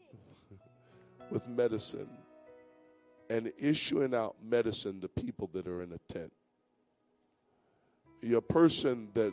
with 1.30 1.46
medicine 1.46 2.08
and 3.28 3.52
issuing 3.58 4.14
out 4.14 4.36
medicine 4.42 5.00
to 5.02 5.08
people 5.08 5.50
that 5.52 5.68
are 5.68 5.82
in 5.82 5.92
a 5.92 5.98
tent. 6.12 6.32
You're 8.22 8.38
a 8.38 8.42
person 8.42 9.08
that 9.14 9.32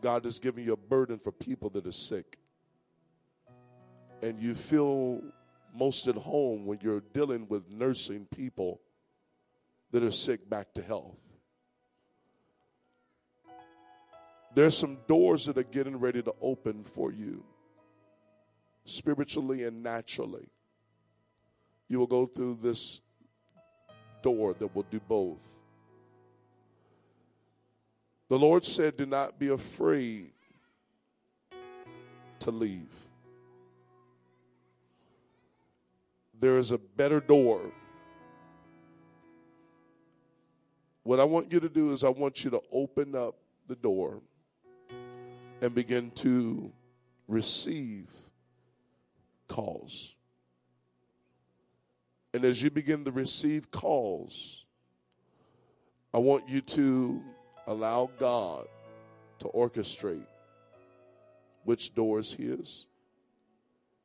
God 0.00 0.24
has 0.24 0.38
given 0.38 0.64
you 0.64 0.72
a 0.72 0.76
burden 0.76 1.18
for 1.18 1.32
people 1.32 1.68
that 1.70 1.86
are 1.86 1.92
sick. 1.92 2.38
And 4.22 4.40
you 4.40 4.54
feel 4.54 5.20
most 5.74 6.06
at 6.08 6.16
home 6.16 6.64
when 6.64 6.78
you're 6.80 7.02
dealing 7.12 7.48
with 7.48 7.68
nursing 7.68 8.26
people 8.34 8.80
that 9.90 10.02
are 10.02 10.10
sick 10.10 10.48
back 10.48 10.72
to 10.74 10.82
health. 10.82 11.18
There's 14.56 14.74
some 14.74 14.96
doors 15.06 15.44
that 15.44 15.58
are 15.58 15.62
getting 15.62 16.00
ready 16.00 16.22
to 16.22 16.34
open 16.40 16.82
for 16.82 17.12
you, 17.12 17.44
spiritually 18.86 19.64
and 19.64 19.82
naturally. 19.82 20.48
You 21.88 21.98
will 21.98 22.06
go 22.06 22.24
through 22.24 22.60
this 22.62 23.02
door 24.22 24.54
that 24.54 24.74
will 24.74 24.86
do 24.90 24.98
both. 24.98 25.42
The 28.30 28.38
Lord 28.38 28.64
said, 28.64 28.96
Do 28.96 29.04
not 29.04 29.38
be 29.38 29.48
afraid 29.48 30.30
to 32.38 32.50
leave. 32.50 32.94
there 36.40 36.56
is 36.56 36.70
a 36.70 36.78
better 36.78 37.20
door. 37.20 37.60
What 41.02 41.20
I 41.20 41.24
want 41.24 41.52
you 41.52 41.60
to 41.60 41.68
do 41.68 41.92
is, 41.92 42.04
I 42.04 42.08
want 42.08 42.42
you 42.42 42.50
to 42.52 42.62
open 42.72 43.14
up 43.14 43.36
the 43.68 43.76
door 43.76 44.22
and 45.60 45.74
begin 45.74 46.10
to 46.12 46.72
receive 47.28 48.08
calls. 49.48 50.14
And 52.34 52.44
as 52.44 52.62
you 52.62 52.70
begin 52.70 53.04
to 53.04 53.12
receive 53.12 53.70
calls, 53.70 54.64
I 56.12 56.18
want 56.18 56.48
you 56.48 56.60
to 56.60 57.22
allow 57.66 58.10
God 58.18 58.66
to 59.38 59.48
orchestrate 59.48 60.26
which 61.64 61.94
door 61.94 62.20
is 62.20 62.32
His 62.32 62.86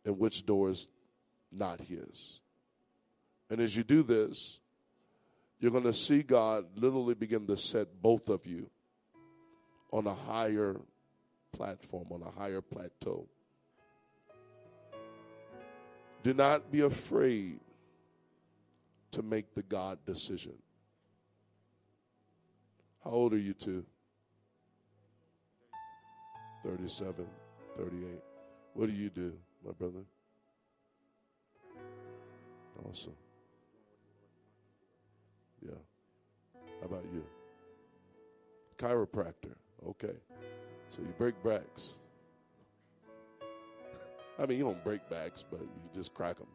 and 0.05 0.17
which 0.17 0.45
door 0.45 0.69
is 0.69 0.87
not 1.51 1.79
his. 1.81 2.39
And 3.49 3.59
as 3.59 3.75
you 3.75 3.83
do 3.83 4.03
this, 4.03 4.59
you're 5.59 5.71
going 5.71 5.83
to 5.83 5.93
see 5.93 6.23
God 6.23 6.65
literally 6.75 7.13
begin 7.13 7.45
to 7.47 7.57
set 7.57 8.01
both 8.01 8.29
of 8.29 8.45
you 8.45 8.69
on 9.91 10.07
a 10.07 10.13
higher 10.13 10.79
platform, 11.51 12.07
on 12.11 12.21
a 12.21 12.31
higher 12.39 12.61
plateau. 12.61 13.27
Do 16.23 16.33
not 16.33 16.71
be 16.71 16.81
afraid 16.81 17.59
to 19.11 19.21
make 19.21 19.53
the 19.53 19.63
God 19.63 19.99
decision. 20.05 20.53
How 23.03 23.11
old 23.11 23.33
are 23.33 23.37
you 23.37 23.53
two? 23.53 23.85
37, 26.63 27.25
38. 27.77 28.21
What 28.73 28.87
do 28.87 28.93
you 28.93 29.09
do, 29.09 29.33
my 29.65 29.71
brother? 29.71 30.05
Awesome. 32.87 33.15
Yeah. 35.65 35.71
How 36.79 36.85
about 36.85 37.05
you? 37.13 37.23
Chiropractor. 38.77 39.55
Okay. 39.87 40.13
So 40.91 41.01
you 41.01 41.13
break 41.17 41.41
backs. 41.43 41.93
I 44.39 44.45
mean, 44.45 44.57
you 44.57 44.65
don't 44.65 44.83
break 44.83 45.09
backs, 45.09 45.43
but 45.49 45.61
you 45.61 45.89
just 45.93 46.13
crack 46.13 46.37
them. 46.37 46.47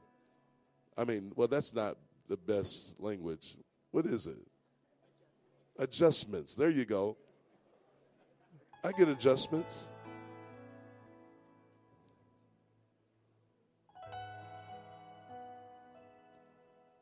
I 0.97 1.05
mean, 1.05 1.33
well, 1.37 1.49
that's 1.49 1.75
not 1.75 1.97
the 2.29 2.37
best 2.37 3.01
language. 3.01 3.57
What 3.91 4.07
is 4.07 4.27
it? 4.27 4.37
Adjustments. 5.79 6.55
There 6.55 6.71
you 6.71 6.85
go. 6.85 7.17
I 8.85 8.93
get 8.93 9.09
adjustments. 9.09 9.91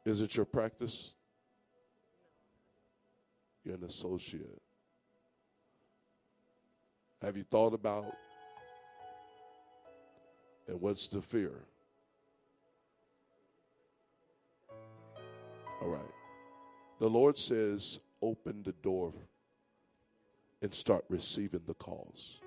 Is 0.05 0.21
it 0.21 0.37
your 0.37 0.45
practice? 0.45 1.15
You're 3.65 3.77
an 3.77 3.85
associate. 3.85 4.61
Have 7.25 7.39
you 7.39 7.45
thought 7.45 7.73
about 7.73 8.15
and 10.69 10.79
what's 10.79 11.09
the 11.09 11.23
fear? 11.23 11.65
All 15.81 15.89
right. 15.89 16.03
The 16.99 17.09
Lord 17.09 17.39
says, 17.39 17.99
open 18.21 18.63
the 18.63 18.73
door 18.73 19.15
and 20.61 20.75
start 20.75 21.07
receiving 21.09 21.63
the 21.67 21.73
calls. 21.73 22.41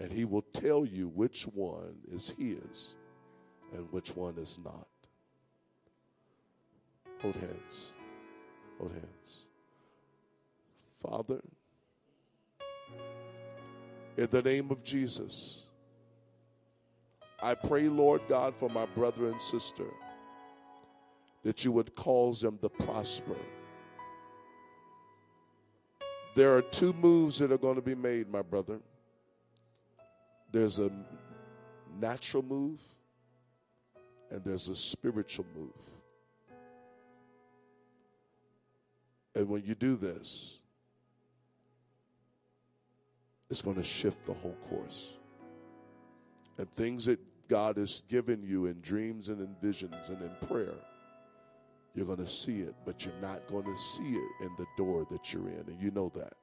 And 0.00 0.10
He 0.10 0.24
will 0.24 0.44
tell 0.52 0.84
you 0.84 1.06
which 1.06 1.44
one 1.44 1.98
is 2.10 2.34
His 2.36 2.96
and 3.72 3.86
which 3.92 4.16
one 4.16 4.38
is 4.38 4.58
not. 4.64 4.88
Hold 7.20 7.36
hands. 7.36 7.92
Hold 8.80 8.90
hands. 8.90 9.46
Father, 11.08 11.40
in 14.16 14.26
the 14.30 14.42
name 14.42 14.70
of 14.70 14.82
Jesus, 14.82 15.64
I 17.42 17.54
pray, 17.54 17.88
Lord 17.88 18.22
God, 18.28 18.54
for 18.56 18.70
my 18.70 18.86
brother 18.86 19.26
and 19.26 19.40
sister 19.40 19.86
that 21.42 21.64
you 21.64 21.72
would 21.72 21.94
cause 21.94 22.40
them 22.40 22.58
to 22.58 22.70
prosper. 22.70 23.36
There 26.34 26.56
are 26.56 26.62
two 26.62 26.94
moves 26.94 27.38
that 27.38 27.52
are 27.52 27.58
going 27.58 27.76
to 27.76 27.82
be 27.82 27.94
made, 27.94 28.30
my 28.30 28.42
brother. 28.42 28.80
There's 30.50 30.78
a 30.78 30.90
natural 32.00 32.42
move 32.42 32.80
and 34.30 34.42
there's 34.42 34.68
a 34.68 34.76
spiritual 34.76 35.44
move. 35.54 35.70
And 39.34 39.48
when 39.48 39.64
you 39.64 39.74
do 39.74 39.96
this, 39.96 40.60
it's 43.50 43.62
going 43.62 43.76
to 43.76 43.84
shift 43.84 44.26
the 44.26 44.34
whole 44.34 44.56
course. 44.68 45.16
And 46.58 46.70
things 46.74 47.06
that 47.06 47.20
God 47.48 47.76
has 47.76 48.02
given 48.08 48.42
you 48.42 48.66
in 48.66 48.80
dreams 48.80 49.28
and 49.28 49.40
in 49.40 49.54
visions 49.60 50.08
and 50.08 50.20
in 50.22 50.48
prayer, 50.48 50.76
you're 51.94 52.06
going 52.06 52.18
to 52.18 52.26
see 52.26 52.60
it, 52.60 52.74
but 52.84 53.04
you're 53.04 53.14
not 53.20 53.46
going 53.46 53.64
to 53.64 53.76
see 53.76 54.14
it 54.14 54.30
in 54.40 54.50
the 54.56 54.66
door 54.76 55.06
that 55.10 55.32
you're 55.32 55.48
in. 55.48 55.64
And 55.68 55.80
you 55.80 55.90
know 55.90 56.10
that. 56.14 56.34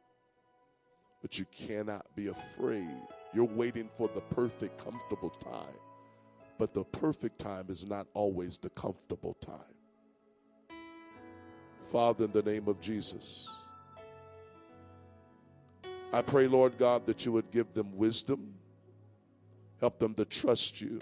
But 1.21 1.37
you 1.37 1.45
cannot 1.51 2.05
be 2.15 2.27
afraid. 2.27 2.87
You're 3.33 3.45
waiting 3.45 3.89
for 3.97 4.09
the 4.13 4.21
perfect, 4.21 4.83
comfortable 4.83 5.29
time. 5.29 5.75
But 6.57 6.73
the 6.73 6.83
perfect 6.83 7.39
time 7.39 7.65
is 7.69 7.85
not 7.85 8.07
always 8.13 8.57
the 8.57 8.69
comfortable 8.69 9.35
time. 9.35 9.57
Father, 11.91 12.25
in 12.25 12.31
the 12.31 12.43
name 12.43 12.67
of 12.67 12.79
Jesus, 12.79 13.49
I 16.13 16.21
pray, 16.21 16.47
Lord 16.47 16.77
God, 16.77 17.05
that 17.05 17.25
you 17.25 17.31
would 17.31 17.51
give 17.51 17.73
them 17.73 17.95
wisdom, 17.95 18.55
help 19.79 19.97
them 19.97 20.13
to 20.15 20.25
trust 20.25 20.81
you, 20.81 20.99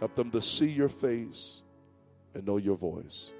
help 0.00 0.14
them 0.14 0.30
to 0.32 0.40
see 0.40 0.70
your 0.70 0.88
face 0.88 1.62
and 2.34 2.44
know 2.44 2.56
your 2.56 2.76
voice. 2.76 3.30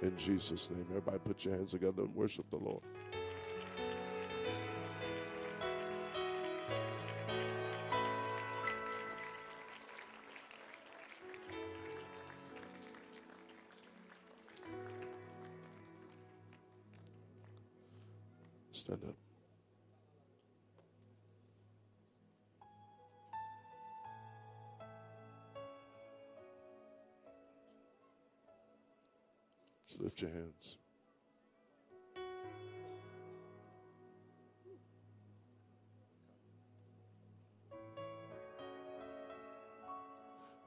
In 0.00 0.16
Jesus' 0.16 0.70
name, 0.70 0.86
everybody 0.90 1.18
put 1.18 1.44
your 1.44 1.54
hands 1.54 1.72
together 1.72 2.02
and 2.02 2.14
worship 2.14 2.48
the 2.50 2.56
Lord. 2.56 2.82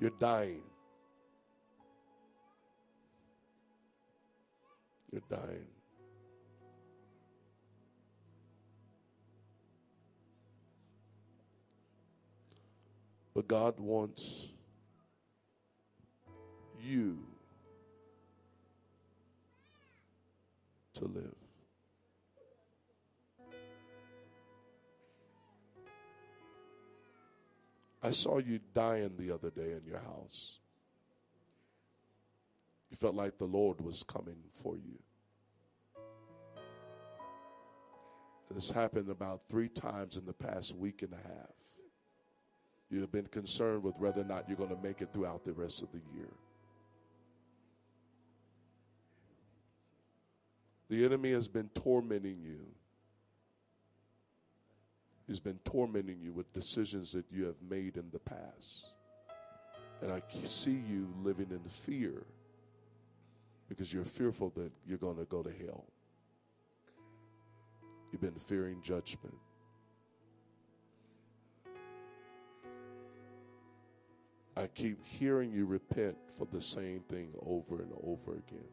You're 0.06 0.14
dying. 0.20 0.62
You're 5.12 5.24
dying. 5.28 5.66
But 13.34 13.48
God 13.48 13.80
wants 13.80 14.50
you 16.80 17.18
to 20.94 21.06
live. 21.06 21.45
I 28.06 28.12
saw 28.12 28.38
you 28.38 28.60
dying 28.76 29.16
the 29.18 29.32
other 29.32 29.50
day 29.50 29.72
in 29.72 29.82
your 29.84 29.98
house. 29.98 30.60
You 32.92 32.98
felt 32.98 33.16
like 33.16 33.40
the 33.40 33.46
Lord 33.46 33.82
was 33.82 34.04
coming 34.04 34.38
for 34.62 34.78
you. 34.78 35.00
This 38.52 38.70
happened 38.70 39.10
about 39.10 39.42
three 39.50 39.70
times 39.70 40.18
in 40.18 40.26
the 40.28 40.34
past 40.34 40.76
week 40.76 41.02
and 41.02 41.14
a 41.14 41.28
half. 41.28 41.56
You 42.92 43.02
have 43.02 43.12
been 43.12 43.26
concerned 43.26 43.82
with 43.82 43.98
whether 43.98 44.22
or 44.22 44.26
not 44.26 44.48
you're 44.48 44.56
going 44.56 44.70
to 44.70 44.84
make 44.84 45.02
it 45.02 45.12
throughout 45.12 45.44
the 45.44 45.54
rest 45.54 45.82
of 45.82 45.92
the 45.92 46.02
year. 46.16 46.30
The 50.90 51.04
enemy 51.04 51.32
has 51.32 51.48
been 51.48 51.70
tormenting 51.70 52.40
you. 52.44 52.68
He's 55.28 55.40
been 55.40 55.60
tormenting 55.66 56.20
you 56.22 56.34
with 56.34 56.52
decisions 56.54 57.12
that 57.14 57.26
you 57.32 57.46
have 57.46 57.56
made 57.68 57.98
in 57.98 58.10
the 58.12 58.20
past. 58.20 58.94
And 60.02 60.12
I 60.12 60.22
see 60.44 60.84
you 60.88 61.08
living 61.24 61.48
in 61.50 61.62
fear 61.70 62.24
because 63.68 63.92
you're 63.92 64.04
fearful 64.04 64.52
that 64.56 64.72
you're 64.88 65.00
going 65.00 65.18
to 65.18 65.26
go 65.26 65.42
to 65.42 65.52
hell. 65.66 65.86
You've 68.12 68.22
been 68.22 68.40
fearing 68.40 68.82
judgment. 68.82 69.36
I 74.56 74.68
keep 74.68 75.06
hearing 75.06 75.52
you 75.52 75.66
repent 75.66 76.16
for 76.38 76.46
the 76.46 76.62
same 76.62 77.02
thing 77.02 77.34
over 77.46 77.82
and 77.82 77.92
over 78.04 78.34
again. 78.34 78.70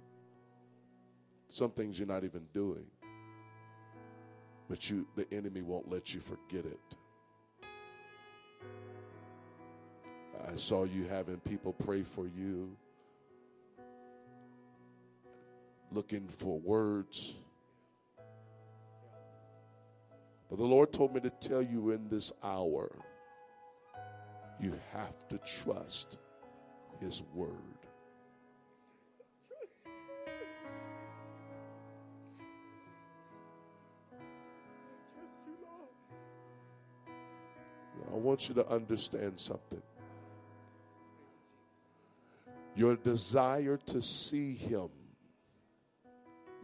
Some 1.49 1.71
things 1.71 1.99
you're 1.99 2.07
not 2.07 2.25
even 2.25 2.47
doing. 2.53 2.87
But 4.69 4.89
you, 4.89 5.07
the 5.17 5.27
enemy 5.33 5.63
won't 5.63 5.91
let 5.91 6.15
you 6.15 6.21
forget 6.21 6.65
it. 6.65 6.97
I 10.53 10.57
saw 10.57 10.85
you 10.85 11.05
having 11.05 11.39
people 11.39 11.73
pray 11.73 12.03
for 12.03 12.27
you, 12.27 12.77
looking 15.91 16.29
for 16.29 16.59
words. 16.59 17.35
But 20.51 20.59
the 20.59 20.65
Lord 20.65 20.93
told 20.93 21.15
me 21.15 21.21
to 21.21 21.31
tell 21.31 21.63
you 21.63 21.93
in 21.93 22.09
this 22.09 22.33
hour, 22.43 22.91
you 24.61 24.79
have 24.93 25.29
to 25.29 25.39
trust 25.39 26.19
His 27.01 27.23
word. 27.35 27.72
Want 38.23 38.49
you 38.49 38.55
to 38.57 38.69
understand 38.69 39.39
something. 39.39 39.83
Your 42.75 42.97
desire 42.97 43.77
to 43.87 44.01
see 44.01 44.55
Him 44.55 44.89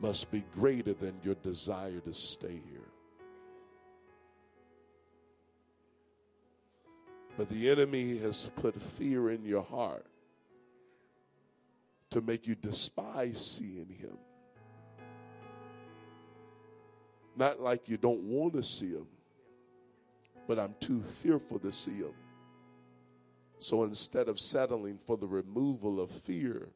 must 0.00 0.30
be 0.30 0.44
greater 0.54 0.94
than 0.94 1.14
your 1.22 1.34
desire 1.34 2.00
to 2.00 2.14
stay 2.14 2.60
here. 2.70 2.88
But 7.36 7.48
the 7.48 7.70
enemy 7.70 8.18
has 8.18 8.50
put 8.56 8.80
fear 8.80 9.30
in 9.30 9.44
your 9.44 9.62
heart 9.62 10.06
to 12.10 12.20
make 12.20 12.46
you 12.46 12.54
despise 12.54 13.44
seeing 13.44 13.88
Him. 13.88 14.16
Not 17.36 17.60
like 17.60 17.88
you 17.88 17.96
don't 17.96 18.22
want 18.22 18.54
to 18.54 18.62
see 18.62 18.90
Him, 18.90 19.06
but 20.48 20.58
I'm 20.58 20.74
too 20.80 21.02
fearful 21.02 21.58
to 21.60 21.70
see 21.70 21.98
Him. 21.98 22.14
So 23.58 23.84
instead 23.84 24.28
of 24.28 24.40
settling 24.40 24.98
for 25.06 25.18
the 25.18 25.26
removal 25.26 26.00
of 26.00 26.10
fear, 26.10 26.70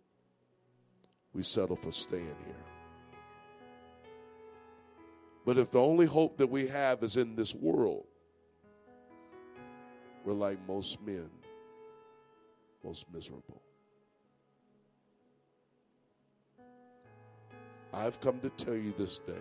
we 1.32 1.42
settle 1.42 1.76
for 1.76 1.90
staying 1.90 2.36
here. 2.44 2.54
But 5.46 5.56
if 5.58 5.70
the 5.70 5.80
only 5.80 6.06
hope 6.06 6.36
that 6.36 6.48
we 6.48 6.68
have 6.68 7.02
is 7.02 7.16
in 7.16 7.34
this 7.34 7.54
world, 7.54 8.04
we're 10.24 10.34
like 10.34 10.58
most 10.68 11.00
men, 11.00 11.30
most 12.84 13.06
miserable. 13.12 13.62
I've 17.94 18.20
come 18.20 18.38
to 18.40 18.50
tell 18.50 18.74
you 18.74 18.94
this 18.96 19.18
day 19.18 19.32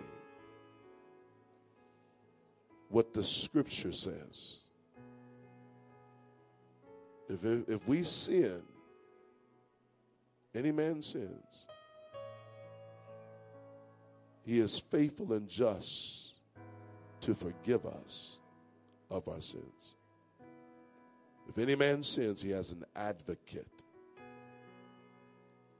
what 2.92 3.14
the 3.14 3.24
scripture 3.24 3.90
says. 3.90 4.58
If, 7.26 7.42
if 7.68 7.88
we 7.88 8.04
sin, 8.04 8.62
any 10.54 10.72
man 10.72 11.00
sins, 11.00 11.66
he 14.44 14.60
is 14.60 14.78
faithful 14.78 15.32
and 15.32 15.48
just 15.48 16.34
to 17.22 17.34
forgive 17.34 17.86
us 17.86 18.40
of 19.10 19.26
our 19.26 19.40
sins. 19.40 19.96
If 21.48 21.56
any 21.56 21.74
man 21.74 22.02
sins, 22.02 22.42
he 22.42 22.50
has 22.50 22.72
an 22.72 22.84
advocate 22.94 23.66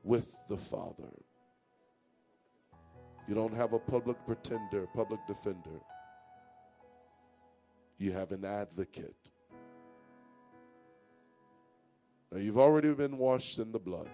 with 0.03 0.35
the 0.49 0.57
Father. 0.57 1.13
You 3.29 3.35
don't 3.35 3.55
have 3.55 3.75
a 3.75 3.79
public 3.79 4.17
pretender, 4.25 4.87
public 4.95 5.21
defender. 5.27 5.81
You 8.03 8.13
have 8.13 8.33
an 8.33 8.45
advocate. 8.45 9.31
Now, 12.33 12.39
you've 12.39 12.59
already 12.59 12.93
been 12.95 13.17
washed 13.17 13.59
in 13.61 13.71
the 13.71 13.79
blood 13.79 14.09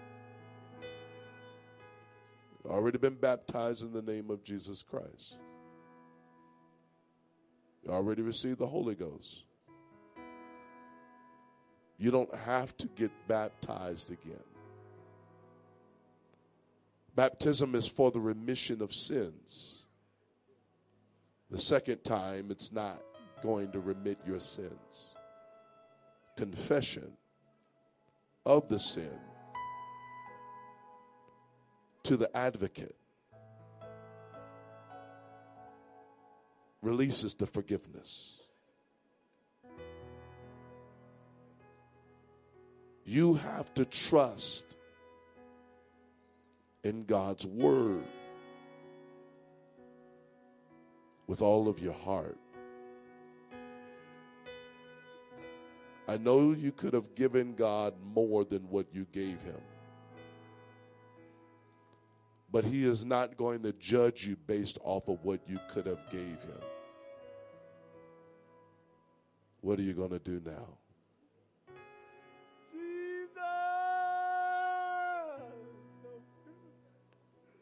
already 2.69 2.99
been 2.99 3.15
baptized 3.15 3.83
in 3.83 3.91
the 3.91 4.01
name 4.01 4.29
of 4.29 4.43
Jesus 4.43 4.83
Christ. 4.83 5.37
You 7.83 7.91
already 7.91 8.21
received 8.21 8.59
the 8.59 8.67
Holy 8.67 8.95
Ghost. 8.95 9.43
You 11.97 12.11
don't 12.11 12.33
have 12.33 12.77
to 12.77 12.87
get 12.87 13.11
baptized 13.27 14.11
again. 14.11 14.43
Baptism 17.15 17.75
is 17.75 17.87
for 17.87 18.11
the 18.11 18.19
remission 18.19 18.81
of 18.81 18.93
sins. 18.93 19.87
The 21.49 21.59
second 21.59 22.03
time, 22.03 22.51
it's 22.51 22.71
not 22.71 23.01
going 23.41 23.71
to 23.71 23.79
remit 23.79 24.17
your 24.25 24.39
sins. 24.39 25.15
Confession 26.35 27.11
of 28.45 28.67
the 28.69 28.79
sin 28.79 29.19
to 32.03 32.17
the 32.17 32.35
advocate 32.35 32.95
releases 36.81 37.35
the 37.35 37.45
forgiveness. 37.45 38.41
You 43.05 43.35
have 43.35 43.73
to 43.73 43.85
trust 43.85 44.77
in 46.83 47.03
God's 47.05 47.45
word 47.45 48.05
with 51.27 51.41
all 51.41 51.67
of 51.67 51.79
your 51.79 51.93
heart. 51.93 52.37
I 56.09 56.17
know 56.17 56.53
you 56.53 56.71
could 56.71 56.93
have 56.93 57.13
given 57.13 57.53
God 57.53 57.93
more 58.03 58.43
than 58.43 58.63
what 58.63 58.87
you 58.91 59.05
gave 59.11 59.43
him. 59.43 59.61
But 62.51 62.65
he 62.65 62.83
is 62.83 63.05
not 63.05 63.37
going 63.37 63.61
to 63.61 63.73
judge 63.73 64.25
you 64.25 64.35
based 64.35 64.79
off 64.83 65.07
of 65.07 65.23
what 65.23 65.41
you 65.47 65.59
could 65.69 65.85
have 65.85 65.99
gave 66.11 66.41
him. 66.41 66.63
What 69.61 69.77
are 69.77 69.83
you 69.83 69.93
going 69.93 70.09
to 70.09 70.17
do 70.17 70.41
now? 70.43 70.79
Jesus. 72.73 73.37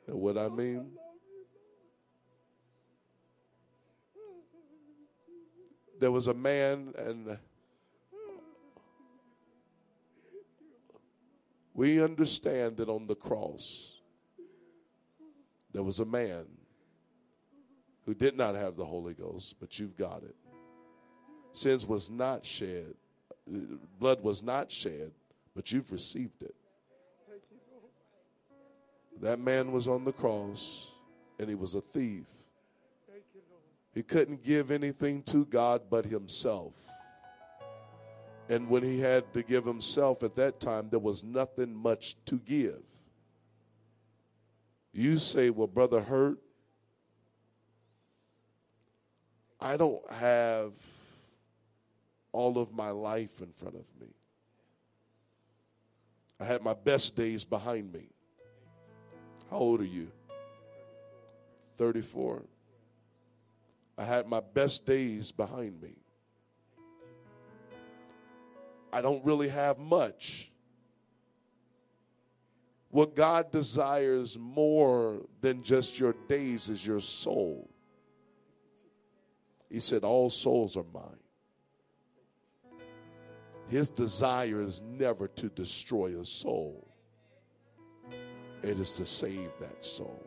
And 0.08 0.22
what 0.22 0.38
I 0.38 0.48
mean? 0.48 0.92
There 6.00 6.14
was 6.14 6.28
a 6.28 6.34
man, 6.34 6.94
and 6.98 7.38
we 11.78 12.02
understand 12.02 12.76
that 12.78 12.90
on 12.90 13.06
the 13.06 13.16
cross, 13.16 14.00
there 15.72 15.84
was 15.84 16.00
a 16.00 16.06
man 16.06 16.46
who 18.04 18.16
did 18.16 18.36
not 18.36 18.56
have 18.56 18.76
the 18.76 18.84
Holy 18.84 19.14
Ghost, 19.14 19.58
but 19.60 19.78
you've 19.78 19.96
got 19.96 20.24
it. 20.24 20.36
Sins 21.54 21.86
was 21.86 22.10
not 22.10 22.44
shed, 22.44 22.96
blood 24.00 24.24
was 24.24 24.42
not 24.42 24.72
shed, 24.72 25.12
but 25.56 25.72
you've 25.72 25.92
received 25.92 26.42
it. 26.42 26.56
That 29.22 29.40
man 29.40 29.72
was 29.72 29.88
on 29.88 30.04
the 30.04 30.14
cross 30.14 30.92
and 31.40 31.48
he 31.48 31.56
was 31.56 31.76
a 31.76 31.82
thief. 31.82 32.26
He 33.94 34.02
couldn't 34.02 34.44
give 34.44 34.72
anything 34.72 35.22
to 35.24 35.46
God 35.46 35.84
but 35.92 36.06
himself. 36.06 36.74
And 38.50 38.70
when 38.70 38.84
he 38.84 39.00
had 39.00 39.34
to 39.34 39.44
give 39.44 39.66
himself 39.66 40.24
at 40.24 40.36
that 40.38 40.60
time, 40.60 40.90
there 40.90 41.00
was 41.00 41.24
nothing 41.24 41.76
much 41.76 42.16
to 42.26 42.38
give. 42.38 42.84
You 44.94 45.18
say, 45.18 45.50
Well, 45.50 45.68
Brother 45.68 46.02
Hurt, 46.02 46.38
I 49.60 49.76
don't 49.76 50.10
have 50.12 50.72
all 52.32 52.58
of 52.58 52.74
my 52.74 52.92
life 52.92 53.42
in 53.42 53.52
front 53.52 53.76
of 53.76 53.86
me. 54.00 54.08
I 56.40 56.46
had 56.46 56.62
my 56.62 56.74
best 56.74 57.16
days 57.16 57.44
behind 57.44 57.92
me. 57.92 58.10
How 59.50 59.58
old 59.58 59.82
are 59.82 59.86
you? 59.86 60.12
34. 61.78 62.44
I 63.98 64.04
had 64.04 64.28
my 64.28 64.40
best 64.40 64.86
days 64.86 65.32
behind 65.32 65.82
me. 65.82 65.96
I 68.92 69.02
don't 69.02 69.24
really 69.26 69.50
have 69.50 69.78
much. 69.78 70.52
What 72.90 73.16
God 73.16 73.52
desires 73.52 74.38
more 74.40 75.22
than 75.42 75.62
just 75.62 76.00
your 76.00 76.16
days 76.28 76.70
is 76.70 76.86
your 76.86 77.02
soul. 77.02 77.70
He 79.70 79.80
said, 79.80 80.04
All 80.04 80.30
souls 80.30 80.78
are 80.78 80.86
mine. 80.94 81.04
His 83.68 83.90
desire 83.90 84.62
is 84.62 84.82
never 84.82 85.28
to 85.28 85.50
destroy 85.50 86.20
a 86.20 86.24
soul, 86.24 86.88
it 88.64 88.80
is 88.80 88.92
to 88.94 89.06
save 89.06 89.52
that 89.60 89.84
soul. 89.84 90.24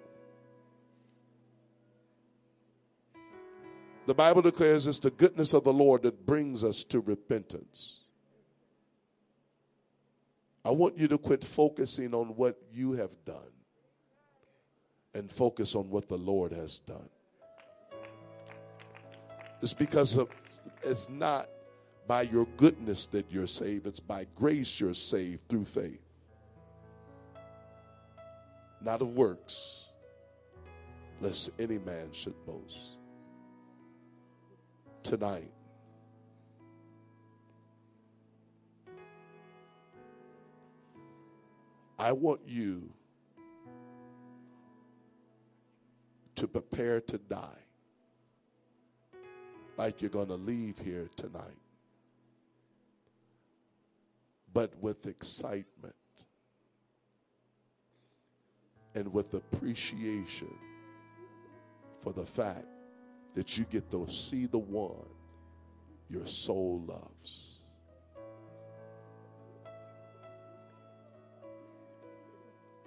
The 4.07 4.15
Bible 4.15 4.43
declares 4.43 4.87
it's 4.87 4.99
the 4.99 5.11
goodness 5.11 5.55
of 5.55 5.63
the 5.65 5.73
Lord 5.73 6.03
that 6.03 6.27
brings 6.27 6.65
us 6.65 6.85
to 6.85 7.01
repentance. 7.01 8.00
I 10.65 10.71
want 10.71 10.99
you 10.99 11.09
to 11.09 11.19
quit 11.19 11.45
focusing 11.45 12.15
on 12.15 12.29
what 12.37 12.57
you 12.73 12.93
have 12.93 13.15
done 13.25 13.37
and 15.15 15.31
focus 15.31 15.75
on 15.75 15.91
what 15.91 16.09
the 16.09 16.19
Lord 16.19 16.53
has 16.53 16.79
done. 16.81 17.09
It's 19.63 19.75
because 19.75 20.17
of, 20.17 20.29
it's 20.83 21.09
not 21.09 21.49
by 22.07 22.23
your 22.23 22.47
goodness 22.57 23.07
that 23.07 23.31
you're 23.31 23.47
saved, 23.47 23.87
it's 23.87 24.01
by 24.01 24.27
grace 24.35 24.81
you're 24.81 24.95
saved 24.95 25.49
through 25.49 25.65
faith, 25.65 26.03
not 28.83 29.03
of 29.03 29.13
works, 29.13 29.87
lest 31.21 31.51
any 31.59 31.79
man 31.79 32.13
should 32.13 32.35
boast. 32.47 32.97
Tonight, 35.03 35.51
I 42.01 42.13
want 42.13 42.41
you 42.47 42.95
to 46.37 46.49
prepare 46.49 47.03
to 47.03 47.19
die 47.19 47.63
like 49.77 50.01
you're 50.01 50.09
going 50.09 50.29
to 50.29 50.37
leave 50.37 50.79
here 50.79 51.11
tonight, 51.17 51.61
but 54.55 54.73
with 54.81 55.07
excitement 55.07 55.95
and 58.95 59.13
with 59.13 59.35
appreciation 59.35 60.55
for 62.01 62.15
the 62.15 62.25
fact 62.25 62.65
that 63.35 63.59
you 63.59 63.67
get 63.71 63.91
to 63.91 64.07
see 64.09 64.47
the 64.47 64.59
one 64.59 65.07
your 66.09 66.27
soul 66.27 66.83
loves. 66.89 67.50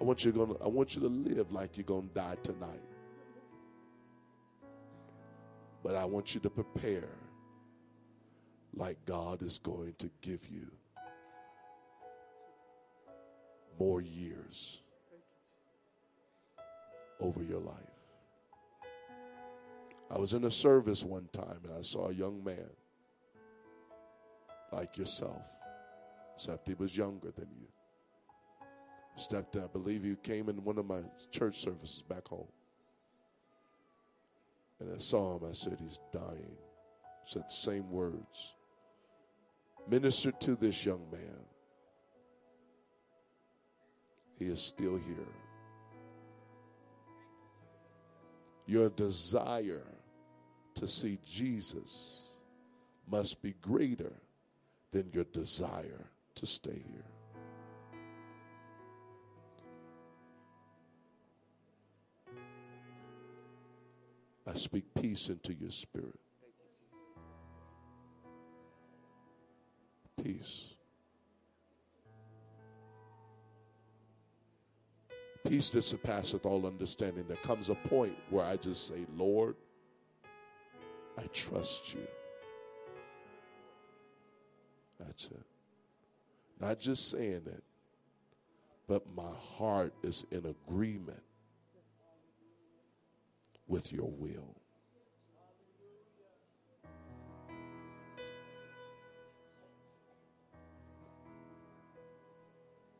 I 0.03 0.05
want 0.05 0.25
you 0.25 0.33
to, 0.33 0.57
I 0.61 0.67
want 0.67 0.95
you 0.95 1.01
to 1.03 1.07
live 1.07 1.53
like 1.53 1.77
you're 1.77 1.85
going 1.85 2.09
to 2.09 2.13
die 2.13 2.35
tonight. 2.43 2.83
But 5.81 5.95
I 5.95 6.03
want 6.03 6.35
you 6.35 6.41
to 6.41 6.49
prepare 6.49 7.07
like 8.73 8.97
God 9.05 9.41
is 9.41 9.59
going 9.59 9.95
to 9.99 10.09
give 10.21 10.45
you 10.51 10.67
more 13.79 14.01
years 14.01 14.81
over 17.21 17.41
your 17.41 17.61
life. 17.61 17.77
I 20.11 20.17
was 20.17 20.33
in 20.33 20.43
a 20.43 20.51
service 20.51 21.01
one 21.01 21.29
time 21.31 21.61
and 21.63 21.77
I 21.79 21.81
saw 21.81 22.09
a 22.09 22.13
young 22.13 22.43
man 22.43 22.71
like 24.73 24.97
yourself, 24.97 25.45
except 26.35 26.67
he 26.67 26.73
was 26.73 26.97
younger 26.97 27.31
than 27.31 27.47
you. 27.57 27.72
Stepped 29.15 29.55
in, 29.55 29.63
I 29.63 29.67
believe 29.67 30.03
you 30.03 30.15
came 30.15 30.49
in 30.49 30.63
one 30.63 30.77
of 30.77 30.85
my 30.85 31.01
church 31.31 31.59
services 31.59 32.03
back 32.07 32.27
home. 32.27 32.47
And 34.79 34.93
I 34.93 34.97
saw 34.97 35.37
him. 35.37 35.47
I 35.49 35.53
said, 35.53 35.77
He's 35.79 35.99
dying. 36.11 36.57
I 37.05 37.25
said 37.25 37.43
the 37.47 37.53
same 37.53 37.89
words. 37.91 38.55
Ministered 39.87 40.39
to 40.41 40.55
this 40.55 40.85
young 40.85 41.05
man. 41.11 41.39
He 44.39 44.45
is 44.45 44.61
still 44.61 44.97
here. 44.97 45.27
Your 48.65 48.89
desire 48.89 49.85
to 50.75 50.87
see 50.87 51.19
Jesus 51.25 52.23
must 53.09 53.41
be 53.41 53.53
greater 53.61 54.13
than 54.91 55.09
your 55.13 55.25
desire 55.25 56.07
to 56.35 56.45
stay 56.45 56.81
here. 56.91 57.05
I 64.45 64.53
speak 64.53 64.83
peace 64.93 65.29
into 65.29 65.53
your 65.53 65.71
spirit. 65.71 66.19
Peace. 70.21 70.73
Peace 75.47 75.69
that 75.69 75.81
surpasseth 75.81 76.45
all 76.45 76.65
understanding. 76.65 77.25
There 77.27 77.37
comes 77.37 77.69
a 77.69 77.75
point 77.75 78.15
where 78.29 78.45
I 78.45 78.57
just 78.57 78.87
say, 78.87 79.05
Lord, 79.15 79.55
I 81.17 81.23
trust 81.33 81.93
you. 81.93 82.07
That's 84.99 85.25
it. 85.25 85.45
Not 86.59 86.79
just 86.79 87.09
saying 87.09 87.43
it, 87.45 87.63
but 88.87 89.03
my 89.15 89.31
heart 89.57 89.93
is 90.01 90.25
in 90.31 90.45
agreement 90.45 91.23
with 93.67 93.91
your 93.91 94.09
will. 94.09 94.55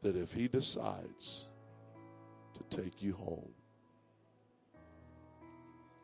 That 0.02 0.16
if 0.16 0.34
he 0.34 0.48
decides 0.48 1.48
to 2.56 2.78
take 2.78 3.02
you 3.02 3.14
home, 3.14 3.54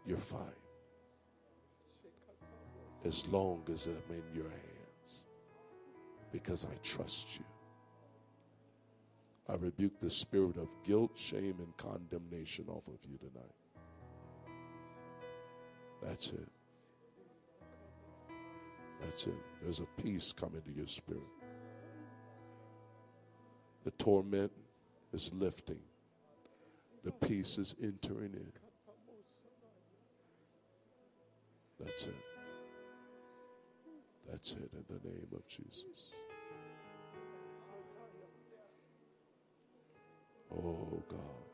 you're 0.05 0.17
fine. 0.17 0.39
As 3.05 3.27
long 3.27 3.63
as 3.71 3.87
I'm 3.87 4.15
in 4.15 4.23
your 4.33 4.49
hands, 4.49 5.25
because 6.31 6.65
I 6.65 6.75
trust 6.83 7.37
you. 7.37 7.45
I 9.47 9.55
rebuke 9.55 9.99
the 9.99 10.11
spirit 10.11 10.57
of 10.57 10.69
guilt, 10.85 11.11
shame, 11.15 11.55
and 11.59 11.75
condemnation 11.75 12.65
off 12.69 12.87
of 12.87 12.99
you 13.09 13.17
tonight. 13.17 13.58
That's 16.01 16.27
it. 16.29 16.47
That's 19.01 19.27
it. 19.27 19.33
There's 19.61 19.79
a 19.79 20.01
peace 20.01 20.31
coming 20.31 20.61
to 20.61 20.71
your 20.71 20.87
spirit. 20.87 21.21
The 23.83 23.91
torment 23.91 24.51
is 25.13 25.31
lifting, 25.33 25.79
the 27.03 27.11
peace 27.11 27.57
is 27.57 27.75
entering 27.81 28.33
in. 28.33 28.51
That's 31.79 32.03
it. 32.03 32.15
That's 34.29 34.51
it 34.51 34.69
in 34.73 34.83
the 34.87 35.09
name 35.09 35.27
of 35.33 35.47
Jesus. 35.47 36.11
Oh, 40.51 41.03
God. 41.07 41.48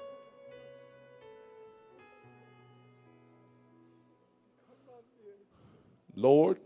Lord, 6.16 6.60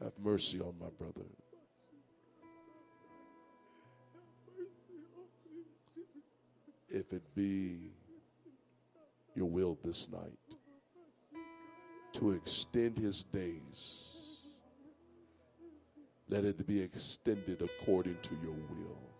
have 0.00 0.12
mercy 0.22 0.60
on 0.60 0.74
my 0.80 0.88
brother. 0.98 1.26
If 6.88 7.12
it 7.12 7.22
be 7.34 7.90
your 9.34 9.46
will 9.46 9.78
this 9.84 10.08
night 10.08 10.56
to 12.14 12.32
extend 12.32 12.98
his 12.98 13.22
days, 13.24 14.16
let 16.28 16.44
it 16.44 16.66
be 16.66 16.80
extended 16.80 17.62
according 17.62 18.16
to 18.22 18.34
your 18.42 18.52
will. 18.52 19.10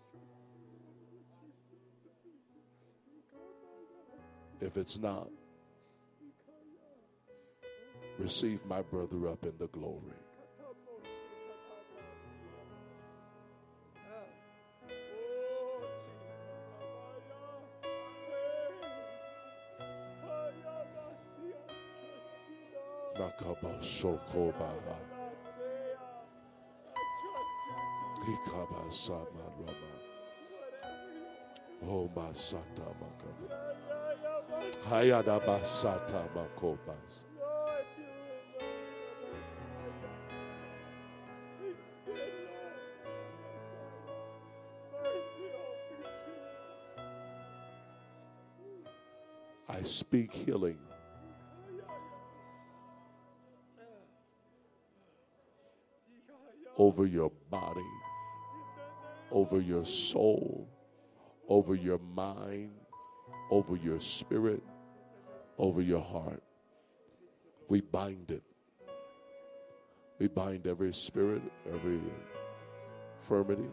If 4.61 4.77
it's 4.77 4.97
not, 4.97 5.29
receive 8.17 8.65
my 8.65 8.81
brother 8.81 9.27
up 9.27 9.43
in 9.45 9.57
the 9.57 9.67
glory. 9.67 10.17
Oh. 10.61 10.75
Hayada 34.89 35.39
Basata 35.45 36.27
Makobas. 36.35 37.30
Speak 50.01 50.33
healing. 50.33 50.79
Over 56.75 57.05
your 57.05 57.31
body, 57.51 57.91
over 59.31 59.61
your 59.61 59.85
soul, 59.85 60.67
over 61.47 61.75
your 61.75 61.99
mind, 61.99 62.71
over 63.51 63.75
your 63.75 63.99
spirit, 63.99 64.63
over 65.59 65.83
your 65.83 66.01
heart. 66.01 66.41
We 67.67 67.81
bind 67.81 68.31
it. 68.31 68.43
We 70.17 70.27
bind 70.29 70.65
every 70.65 70.93
spirit, 70.93 71.43
every 71.71 71.99
infirmity. 73.19 73.69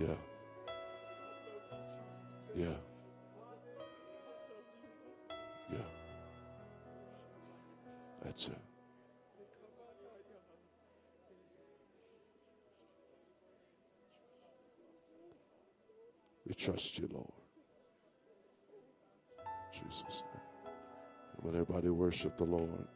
Yeah. 0.00 0.14
Yeah. 2.56 2.66
Yeah. 5.70 5.78
That's 8.24 8.48
it. 8.48 8.58
We 16.46 16.54
trust 16.54 16.98
you, 16.98 17.08
Lord. 17.12 17.26
Jesus' 19.70 20.22
name. 20.32 20.72
Let 21.44 21.54
everybody 21.60 21.90
worship 21.90 22.38
the 22.38 22.44
Lord. 22.44 22.88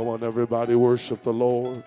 Come 0.00 0.08
on, 0.08 0.24
everybody, 0.24 0.74
worship 0.74 1.22
the 1.22 1.30
Lord. 1.30 1.84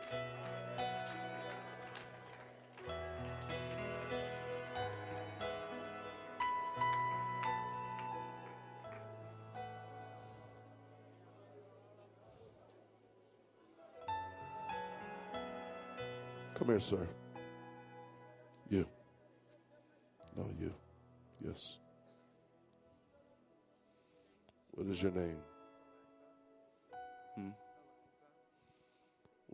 Come 16.54 16.68
here, 16.68 16.80
sir. 16.80 17.08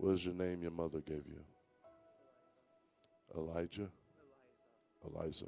What 0.10 0.18
is 0.18 0.26
your 0.26 0.34
name 0.34 0.64
your 0.64 0.72
mother 0.72 1.02
gave 1.02 1.22
you? 1.28 1.40
Elijah? 3.38 3.90
Eliza. 5.06 5.46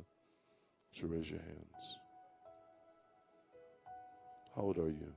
You 0.93 1.07
raise 1.07 1.31
your 1.31 1.39
hands? 1.39 1.97
How 4.55 4.61
old 4.61 4.77
are 4.77 4.91
you? 4.91 5.11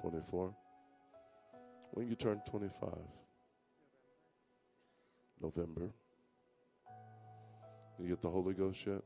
24. 0.00 0.54
When 1.90 2.08
you 2.08 2.14
turn 2.14 2.40
25? 2.48 2.88
November. 5.42 5.90
You 7.98 8.08
get 8.08 8.22
the 8.22 8.30
Holy 8.30 8.54
Ghost 8.54 8.86
yet? 8.86 9.02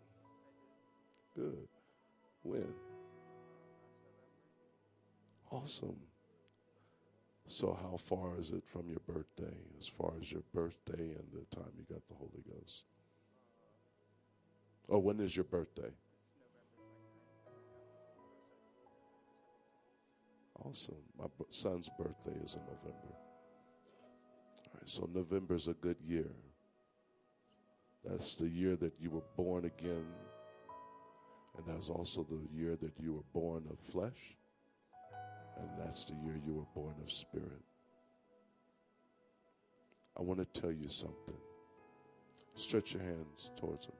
Good. 1.35 1.67
When? 2.45 2.69
Awesome. 5.51 5.97
So, 7.53 7.79
how 7.83 7.99
far 7.99 8.41
is 8.41 8.51
it 8.51 8.65
from 8.65 8.89
your 8.89 9.01
birthday? 9.07 9.55
As 9.79 9.87
far 9.87 10.15
as 10.19 10.33
your 10.33 10.41
birthday 10.55 11.15
and 11.15 11.27
the 11.35 11.55
time 11.55 11.69
you 11.77 11.85
got 11.87 12.01
the 12.09 12.15
Holy 12.15 12.43
Ghost? 12.51 12.85
Oh, 14.89 14.97
when 14.97 15.21
is 15.21 15.37
your 15.37 15.45
birthday? 15.45 15.91
Awesome. 20.65 20.95
My 21.19 21.27
son's 21.51 21.91
birthday 21.99 22.41
is 22.43 22.55
in 22.55 22.63
November. 22.63 23.13
All 23.13 24.73
right, 24.73 24.89
so 24.89 25.11
November 25.13 25.55
is 25.55 25.69
a 25.69 25.75
good 25.75 25.99
year. 26.09 26.31
That's 28.03 28.35
the 28.37 28.49
year 28.49 28.77
that 28.77 28.95
you 28.99 29.11
were 29.11 29.25
born 29.37 29.67
again. 29.67 30.07
And 31.59 31.67
that's 31.67 31.91
also 31.91 32.27
the 32.31 32.59
year 32.59 32.79
that 32.81 32.95
you 32.99 33.13
were 33.13 33.41
born 33.41 33.65
of 33.71 33.79
flesh. 33.79 34.37
And 35.63 35.71
that's 35.79 36.05
the 36.05 36.15
year 36.15 36.39
you 36.45 36.55
were 36.55 36.83
born 36.83 36.95
of 37.03 37.11
spirit. 37.11 37.63
I 40.19 40.23
want 40.23 40.41
to 40.41 40.61
tell 40.61 40.73
you 40.73 40.89
something. 40.89 41.37
Stretch 42.55 42.93
your 42.95 43.03
hands 43.03 43.51
towards 43.57 43.87
him. 43.87 43.95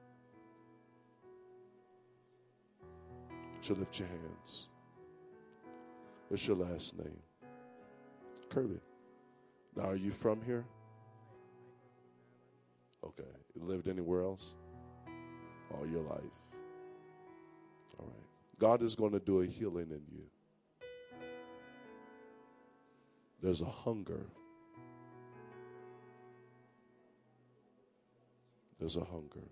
You 3.63 3.75
lift 3.75 3.97
your 3.97 4.09
hands? 4.09 4.67
What's 6.27 6.45
your 6.45 6.57
last 6.57 6.97
name? 6.97 7.17
Kirby. 8.49 8.79
Now, 9.75 9.83
are 9.83 9.95
you 9.95 10.11
from 10.11 10.41
here? 10.41 10.65
Okay. 13.05 13.23
You 13.55 13.63
lived 13.63 13.87
anywhere 13.87 14.21
else? 14.21 14.55
All 15.73 15.87
your 15.87 16.01
life. 16.01 16.19
All 17.99 18.05
right. 18.05 18.59
God 18.59 18.81
is 18.81 18.95
going 18.95 19.13
to 19.13 19.19
do 19.19 19.41
a 19.41 19.45
healing 19.45 19.87
in 19.91 20.01
you. 20.11 20.23
There's 23.43 23.61
a 23.61 23.65
hunger. 23.65 24.25
There's 28.79 28.95
a 28.95 29.03
hunger. 29.03 29.49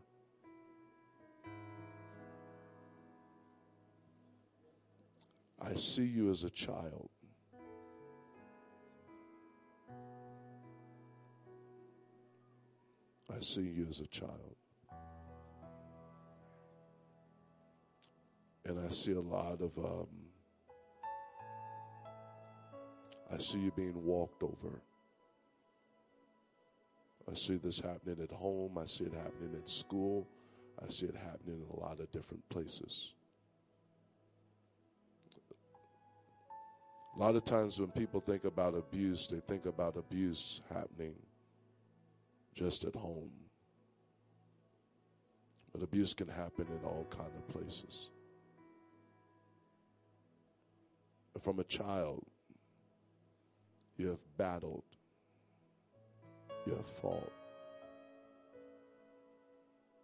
I 5.61 5.75
see 5.75 6.05
you 6.05 6.31
as 6.31 6.45
a 6.45 6.49
child. 6.49 7.09
I 13.29 13.41
see 13.41 13.61
you 13.61 13.87
as 13.89 13.99
a 13.99 14.07
child. 14.07 14.55
And 18.63 18.79
I 18.79 18.89
see 18.89 19.11
a 19.11 19.19
lot 19.19 19.59
of, 19.59 19.77
um, 19.77 20.07
I 23.33 23.37
see 23.37 23.59
you 23.59 23.71
being 23.71 24.03
walked 24.03 24.43
over. 24.43 24.81
I 27.29 27.33
see 27.35 27.55
this 27.55 27.79
happening 27.79 28.17
at 28.21 28.31
home. 28.31 28.77
I 28.77 28.85
see 28.85 29.05
it 29.05 29.13
happening 29.13 29.55
at 29.55 29.69
school. 29.69 30.27
I 30.83 30.89
see 30.89 31.05
it 31.05 31.15
happening 31.15 31.61
in 31.61 31.77
a 31.77 31.79
lot 31.79 31.99
of 31.99 32.11
different 32.11 32.47
places. 32.49 33.13
A 37.15 37.19
lot 37.19 37.35
of 37.35 37.43
times 37.43 37.79
when 37.79 37.91
people 37.91 38.21
think 38.21 38.45
about 38.45 38.73
abuse, 38.73 39.27
they 39.29 39.41
think 39.41 39.65
about 39.65 39.97
abuse 39.97 40.61
happening 40.73 41.13
just 42.55 42.83
at 42.83 42.95
home. 42.95 43.31
But 45.71 45.83
abuse 45.83 46.13
can 46.13 46.27
happen 46.27 46.67
in 46.67 46.85
all 46.85 47.05
kind 47.09 47.31
of 47.37 47.47
places. 47.49 48.09
From 51.41 51.59
a 51.59 51.63
child, 51.63 52.25
you 54.01 54.07
have 54.07 54.37
battled, 54.37 54.83
you 56.65 56.73
have 56.73 56.87
fought. 56.87 57.31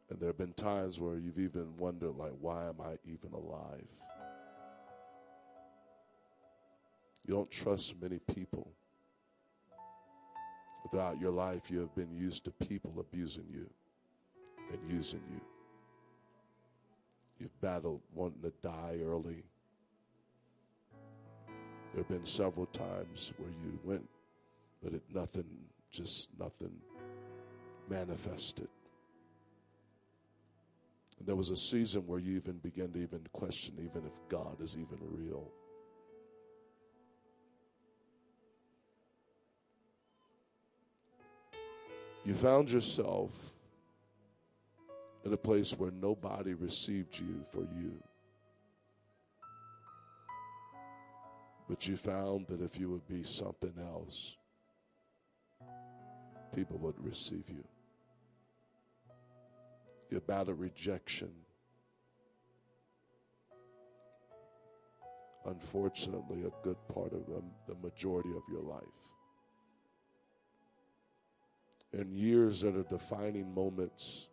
And 0.10 0.19
there 0.19 0.28
have 0.28 0.38
been 0.38 0.53
times 0.53 0.99
where 0.99 1.18
you've 1.18 1.40
even 1.40 1.76
wondered, 1.78 2.15
like, 2.15 2.34
why 2.40 2.68
am 2.68 2.76
I 2.80 2.98
even 3.03 3.34
alive? 3.34 3.88
You 7.26 7.34
don't 7.34 7.49
trust 7.49 7.99
many 7.99 8.19
people. 8.19 8.72
Throughout 10.91 11.19
your 11.19 11.32
life, 11.32 11.69
you 11.72 11.80
have 11.80 11.94
been 11.95 12.15
used 12.15 12.45
to 12.45 12.52
people 12.52 12.94
abusing 12.99 13.48
you 13.52 13.68
and 14.72 14.80
using 14.90 15.22
you. 15.30 15.41
You've 17.40 17.60
battled 17.60 18.02
wanting 18.14 18.44
to 18.44 18.53
die 18.61 18.99
early. 19.03 19.44
There 21.98 22.03
have 22.03 22.15
been 22.15 22.28
several 22.28 22.68
times 22.68 23.34
where 23.40 23.49
you 23.49 23.80
went, 23.84 24.07
but 24.84 24.94
it 24.94 25.02
nothing, 25.11 25.48
just 25.90 26.30
nothing 26.40 26.69
manifested. 27.90 28.68
And 31.18 31.28
there 31.28 31.36
was 31.36 31.49
a 31.49 31.57
season 31.57 32.06
where 32.06 32.19
you 32.19 32.36
even 32.36 32.60
began 32.60 32.91
to 32.91 32.99
even 32.99 33.22
question 33.34 33.78
even 33.80 34.06
if 34.06 34.14
God 34.30 34.61
is 34.61 34.76
even 34.76 34.99
real. 35.02 35.49
You 42.24 42.36
found 42.36 42.69
yourself 42.69 43.32
in 45.26 45.34
a 45.34 45.38
place 45.38 45.72
where 45.72 45.90
nobody 45.99 46.53
received 46.53 47.18
you 47.18 47.44
for 47.52 47.61
you. 47.61 48.03
But 51.68 51.88
you 51.88 51.98
found 51.98 52.48
that 52.48 52.61
if 52.61 52.80
you 52.80 52.89
would 52.89 53.07
be 53.07 53.23
something 53.23 53.73
else, 53.77 54.38
people 56.56 56.77
would 56.77 56.95
receive 57.03 57.44
you. 57.49 57.64
You're 60.10 60.19
about 60.19 60.48
a 60.48 60.53
rejection. 60.53 61.31
Unfortunately, 65.45 66.44
a 66.44 66.64
good 66.64 66.77
part 66.94 67.11
of 67.14 67.26
the 67.68 67.76
majority 67.81 68.30
of 68.30 68.44
your 68.49 68.64
life. 68.64 68.81
And 71.94 72.14
years 72.14 72.61
that 72.61 72.76
are 72.76 72.84
defining 72.84 73.53
moments 73.53 74.27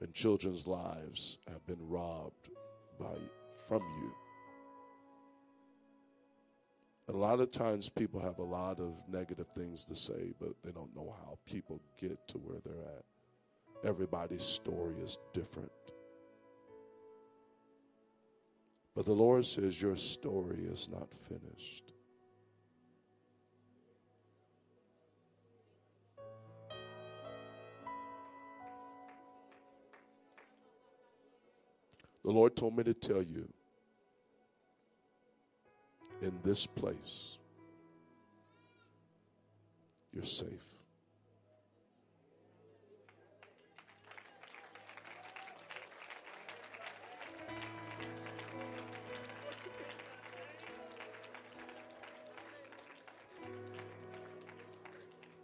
in 0.00 0.12
children's 0.12 0.66
lives 0.66 1.38
have 1.48 1.66
been 1.66 1.88
robbed 1.88 2.50
by 2.98 3.16
from 3.68 3.82
you. 4.00 4.27
A 7.08 7.16
lot 7.16 7.40
of 7.40 7.50
times 7.50 7.88
people 7.88 8.20
have 8.20 8.38
a 8.38 8.44
lot 8.44 8.80
of 8.80 8.92
negative 9.08 9.46
things 9.54 9.84
to 9.86 9.96
say, 9.96 10.34
but 10.38 10.50
they 10.62 10.70
don't 10.70 10.94
know 10.94 11.14
how 11.24 11.38
people 11.46 11.80
get 11.98 12.28
to 12.28 12.38
where 12.38 12.58
they're 12.62 12.84
at. 12.84 13.04
Everybody's 13.82 14.42
story 14.42 14.96
is 15.02 15.16
different. 15.32 15.72
But 18.94 19.06
the 19.06 19.12
Lord 19.12 19.46
says, 19.46 19.80
Your 19.80 19.96
story 19.96 20.66
is 20.70 20.88
not 20.90 21.14
finished. 21.14 21.92
The 32.22 32.34
Lord 32.34 32.56
told 32.56 32.76
me 32.76 32.82
to 32.84 32.92
tell 32.92 33.22
you 33.22 33.48
in 36.20 36.38
this 36.42 36.66
place, 36.66 37.38
you're 40.12 40.24
safe. 40.24 40.64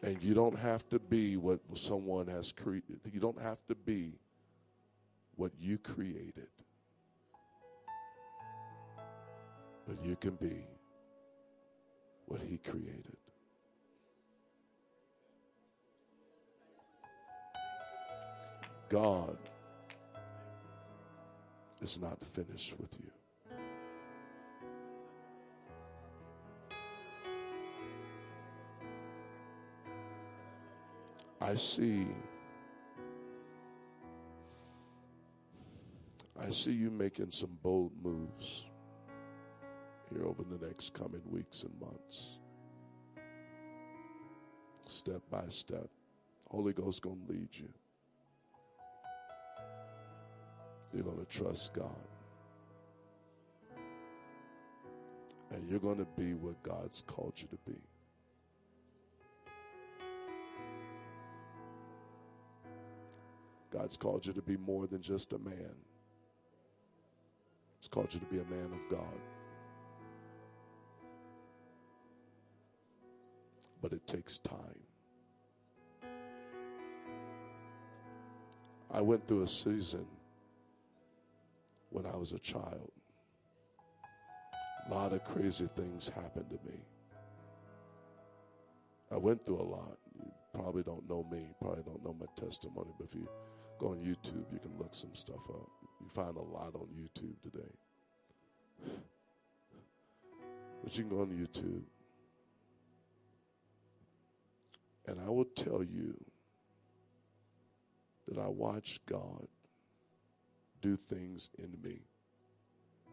And 0.03 0.23
you 0.23 0.35
don't 0.35 0.59
have 0.59 0.87
to 0.91 0.99
be 0.99 1.39
what 1.39 1.61
someone 1.75 2.27
has 2.27 2.53
created. 2.53 3.01
You 3.11 3.21
don't 3.21 3.41
have 3.41 3.65
to 3.69 3.75
be 3.75 4.19
what 5.37 5.53
you 5.59 5.79
created. 5.79 6.49
But 9.87 10.03
you 10.03 10.17
can 10.17 10.37
be 10.37 10.67
what 12.27 12.41
He 12.41 12.59
created. 12.59 13.17
God 18.89 19.37
is 21.83 22.01
not 22.01 22.23
finished 22.25 22.75
with 22.79 22.97
you. 23.03 23.11
I 31.41 31.57
see 31.57 32.07
I 36.41 36.51
see 36.51 36.73
you 36.73 36.91
making 36.91 37.31
some 37.31 37.59
bold 37.63 37.93
moves 38.03 38.65
here 40.15 40.27
over 40.27 40.43
the 40.43 40.65
next 40.67 40.95
coming 40.95 41.23
weeks 41.31 41.63
and 41.65 41.73
months. 41.81 42.39
Step 44.87 45.23
by 45.31 45.45
step. 45.49 45.89
Holy 46.51 46.73
Ghost 46.73 47.03
going 47.03 47.21
to 47.27 47.33
lead 47.33 47.49
you. 47.53 47.69
You're 50.93 51.03
going 51.03 51.19
to 51.19 51.25
trust 51.25 51.75
God. 51.75 51.89
And 55.51 55.69
you're 55.69 55.81
going 55.81 55.99
to 55.99 56.07
be 56.17 56.35
what 56.35 56.63
God's 56.63 57.03
called 57.03 57.35
you 57.37 57.49
to 57.49 57.59
be. 57.71 57.79
God's 63.73 63.97
called 63.97 64.27
you 64.27 64.33
to 64.33 64.43
be 64.43 64.57
more 64.57 64.87
than 64.87 65.03
just 65.03 65.33
a 65.33 65.39
man. 65.39 65.75
He's 67.81 67.89
called 67.89 68.15
you 68.15 68.21
to 68.21 68.27
be 68.27 68.39
a 68.39 68.45
man 68.45 68.71
of 68.73 68.91
God. 68.91 69.34
But 73.85 73.93
it 73.93 74.07
takes 74.07 74.39
time. 74.39 74.81
I 78.91 79.03
went 79.03 79.29
through 79.29 79.43
a 79.43 79.47
season 79.47 80.07
when 81.91 82.07
I 82.07 82.17
was 82.17 82.33
a 82.33 82.39
child. 82.39 82.91
A 84.89 84.95
lot 84.95 85.13
of 85.13 85.23
crazy 85.23 85.69
things 85.77 86.09
happened 86.09 86.49
to 86.49 86.59
me. 86.67 86.79
I 89.13 89.19
went 89.19 89.45
through 89.45 89.61
a 89.61 89.69
lot. 89.69 89.99
You 90.19 90.33
probably 90.55 90.83
don't 90.83 91.07
know 91.07 91.27
me, 91.31 91.49
probably 91.61 91.83
don't 91.83 92.03
know 92.03 92.17
my 92.19 92.27
testimony, 92.43 92.89
but 92.99 93.09
if 93.09 93.15
you 93.15 93.29
go 93.79 93.89
on 93.89 93.99
YouTube, 93.99 94.51
you 94.51 94.61
can 94.61 94.79
look 94.79 94.95
some 94.95 95.15
stuff 95.15 95.47
up. 95.51 95.69
You 96.01 96.09
find 96.09 96.39
a 96.39 96.41
lot 96.41 96.75
on 96.75 96.89
YouTube 96.99 97.39
today. 97.43 97.69
But 100.83 100.97
you 100.97 101.05
can 101.05 101.11
go 101.15 101.21
on 101.21 101.29
YouTube 101.29 101.83
and 105.07 105.21
I 105.21 105.29
will 105.29 105.45
tell 105.45 105.83
you 105.83 106.15
that 108.29 108.39
I 108.39 108.49
watched 108.49 109.05
God 109.07 109.49
do 110.81 110.97
things 110.97 111.51
in 111.59 111.79
me 111.83 112.01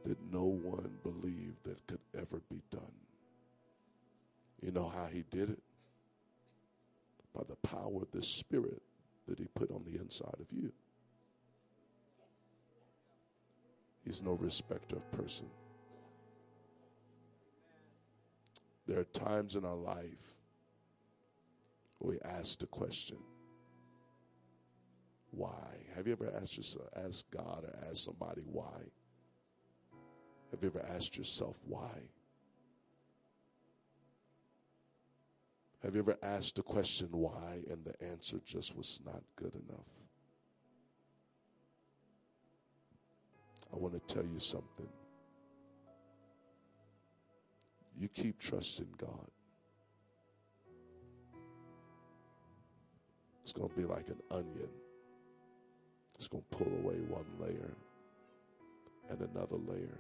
that 0.03 0.17
no 0.31 0.43
one 0.43 0.91
believed 1.03 1.63
that 1.63 1.85
could 1.87 1.99
ever 2.17 2.41
be 2.49 2.61
done. 2.71 2.81
You 4.61 4.71
know 4.71 4.89
how 4.89 5.05
he 5.05 5.23
did 5.29 5.49
it? 5.49 5.61
By 7.35 7.43
the 7.47 7.55
power 7.55 8.01
of 8.01 8.11
the 8.11 8.23
Spirit 8.23 8.81
that 9.27 9.39
he 9.39 9.45
put 9.53 9.71
on 9.71 9.83
the 9.85 9.99
inside 9.99 10.35
of 10.39 10.47
you. 10.51 10.71
He's 14.03 14.21
no 14.21 14.33
respecter 14.33 14.95
of 14.95 15.11
person. 15.11 15.47
There 18.87 18.99
are 18.99 19.05
times 19.05 19.55
in 19.55 19.63
our 19.63 19.75
life 19.75 20.40
we 22.07 22.19
ask 22.25 22.59
the 22.59 22.65
question, 22.65 23.17
why? 25.31 25.85
Have 25.95 26.07
you 26.07 26.13
ever 26.13 26.33
asked 26.41 26.57
yourself, 26.57 26.87
asked 26.95 27.31
God 27.31 27.63
or 27.63 27.89
asked 27.89 28.05
somebody 28.05 28.41
why? 28.41 28.81
Have 30.51 30.61
you 30.61 30.69
ever 30.69 30.85
asked 30.93 31.17
yourself 31.17 31.59
why? 31.65 32.09
Have 35.83 35.95
you 35.95 36.01
ever 36.01 36.17
asked 36.21 36.57
the 36.57 36.63
question 36.63 37.07
why 37.11 37.61
and 37.69 37.83
the 37.85 37.99
answer 38.05 38.39
just 38.45 38.75
was 38.75 38.99
not 39.05 39.23
good 39.35 39.55
enough? 39.55 39.87
I 43.73 43.77
want 43.77 43.93
to 43.93 44.13
tell 44.13 44.25
you 44.25 44.39
something. 44.39 44.89
You 47.97 48.09
keep 48.09 48.39
trusting 48.39 48.93
God. 48.97 49.29
It's 53.51 53.59
going 53.59 53.69
to 53.69 53.75
be 53.75 53.83
like 53.83 54.07
an 54.07 54.21
onion. 54.31 54.69
It's 56.15 56.29
going 56.29 56.41
to 56.49 56.57
pull 56.57 56.71
away 56.71 56.95
one 57.09 57.25
layer 57.37 57.75
and 59.09 59.19
another 59.19 59.57
layer 59.57 59.99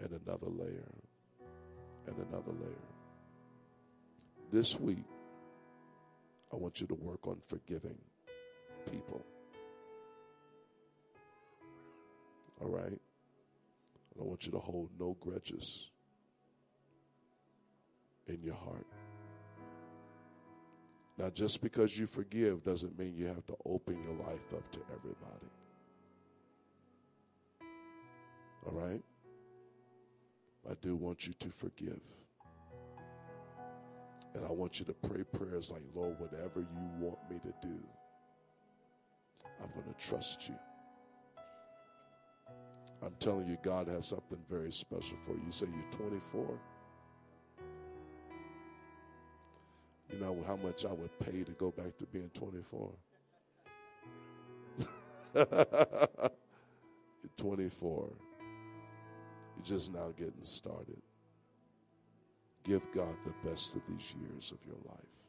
and 0.00 0.10
another 0.12 0.46
layer 0.46 0.94
and 2.06 2.16
another 2.16 2.52
layer. 2.52 2.88
This 4.50 4.80
week, 4.80 5.04
I 6.50 6.56
want 6.56 6.80
you 6.80 6.86
to 6.86 6.94
work 6.94 7.26
on 7.26 7.36
forgiving 7.46 7.98
people. 8.90 9.22
All 12.62 12.70
right? 12.70 12.98
I 14.18 14.24
want 14.24 14.46
you 14.46 14.52
to 14.52 14.58
hold 14.58 14.88
no 14.98 15.18
grudges 15.20 15.90
in 18.26 18.42
your 18.42 18.54
heart. 18.54 18.86
Now, 21.18 21.30
just 21.30 21.62
because 21.62 21.98
you 21.98 22.06
forgive 22.06 22.62
doesn't 22.62 22.98
mean 22.98 23.14
you 23.16 23.26
have 23.26 23.46
to 23.46 23.56
open 23.64 24.02
your 24.02 24.14
life 24.26 24.52
up 24.52 24.70
to 24.72 24.80
everybody. 24.94 25.50
All 28.66 28.72
right? 28.72 29.02
I 30.70 30.74
do 30.82 30.94
want 30.94 31.26
you 31.26 31.32
to 31.38 31.48
forgive. 31.48 32.00
And 34.34 34.44
I 34.44 34.52
want 34.52 34.78
you 34.78 34.84
to 34.86 34.92
pray 34.92 35.22
prayers 35.22 35.70
like, 35.70 35.82
Lord, 35.94 36.20
whatever 36.20 36.60
you 36.60 36.90
want 36.98 37.18
me 37.30 37.38
to 37.38 37.66
do, 37.66 37.78
I'm 39.62 39.70
going 39.72 39.86
to 39.86 40.06
trust 40.06 40.48
you. 40.48 40.56
I'm 43.02 43.14
telling 43.20 43.48
you, 43.48 43.56
God 43.62 43.88
has 43.88 44.06
something 44.06 44.38
very 44.50 44.72
special 44.72 45.16
for 45.24 45.32
you. 45.32 45.42
You 45.46 45.52
say 45.52 45.66
you're 45.66 46.08
24. 46.08 46.58
You 50.12 50.18
know 50.20 50.36
how 50.46 50.56
much 50.56 50.84
I 50.84 50.92
would 50.92 51.18
pay 51.18 51.42
to 51.42 51.52
go 51.52 51.70
back 51.70 51.96
to 51.98 52.06
being 52.06 52.30
24? 52.34 52.90
24. 57.36 58.08
You're 59.56 59.64
just 59.64 59.92
now 59.92 60.12
getting 60.16 60.44
started. 60.44 61.02
Give 62.64 62.86
God 62.92 63.14
the 63.24 63.48
best 63.48 63.76
of 63.76 63.82
these 63.88 64.14
years 64.20 64.52
of 64.52 64.58
your 64.66 64.76
life. 64.88 65.26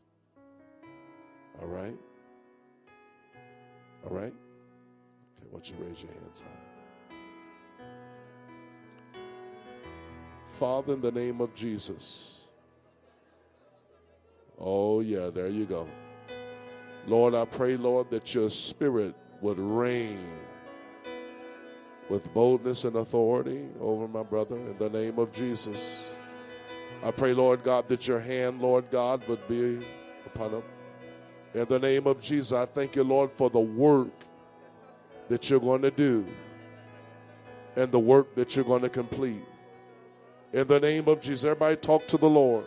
All 1.62 1.68
right? 1.68 1.98
All 4.04 4.16
right? 4.16 4.34
Okay, 4.34 5.48
why 5.50 5.60
don't 5.60 5.70
you 5.70 5.76
raise 5.86 6.04
your 6.04 6.12
hands 6.14 6.42
high? 6.42 6.68
Father, 10.48 10.94
in 10.94 11.02
the 11.02 11.12
name 11.12 11.42
of 11.42 11.54
Jesus. 11.54 12.37
Oh, 14.60 15.02
yeah, 15.02 15.30
there 15.30 15.50
you 15.50 15.66
go. 15.66 15.88
Lord, 17.06 17.36
I 17.36 17.46
pray, 17.46 17.78
Lord, 17.78 18.10
that 18.10 18.34
your 18.34 18.50
spirit 18.50 19.16
would 19.42 19.60
reign 19.60 20.28
with 22.10 22.34
boldness 22.34 22.84
and 22.84 22.96
authority 22.96 23.66
over 23.80 24.08
my 24.08 24.24
brother 24.24 24.56
in 24.56 24.78
the 24.78 24.90
name 24.90 25.20
of 25.20 25.32
Jesus. 25.32 26.10
I 27.04 27.12
pray, 27.12 27.34
Lord 27.34 27.64
God, 27.64 27.88
that 27.90 28.08
your 28.08 28.20
hand, 28.20 28.62
Lord 28.62 28.90
God, 28.90 29.28
would 29.28 29.48
be 29.48 29.80
upon 30.26 30.52
him. 30.52 30.64
In 31.54 31.66
the 31.66 31.80
name 31.80 32.08
of 32.08 32.20
Jesus, 32.20 32.52
I 32.52 32.66
thank 32.66 32.96
you, 32.96 33.04
Lord, 33.04 33.32
for 33.38 33.50
the 33.50 33.60
work 33.60 34.10
that 35.30 35.50
you're 35.50 35.60
going 35.60 35.82
to 35.84 35.92
do 35.92 36.26
and 37.76 37.92
the 37.92 38.00
work 38.00 38.36
that 38.36 38.56
you're 38.56 38.66
going 38.66 38.82
to 38.82 38.90
complete. 38.90 39.44
In 40.52 40.68
the 40.68 40.80
name 40.80 41.08
of 41.08 41.22
Jesus, 41.22 41.46
everybody 41.46 41.76
talk 41.76 42.08
to 42.08 42.18
the 42.18 42.30
Lord. 42.30 42.66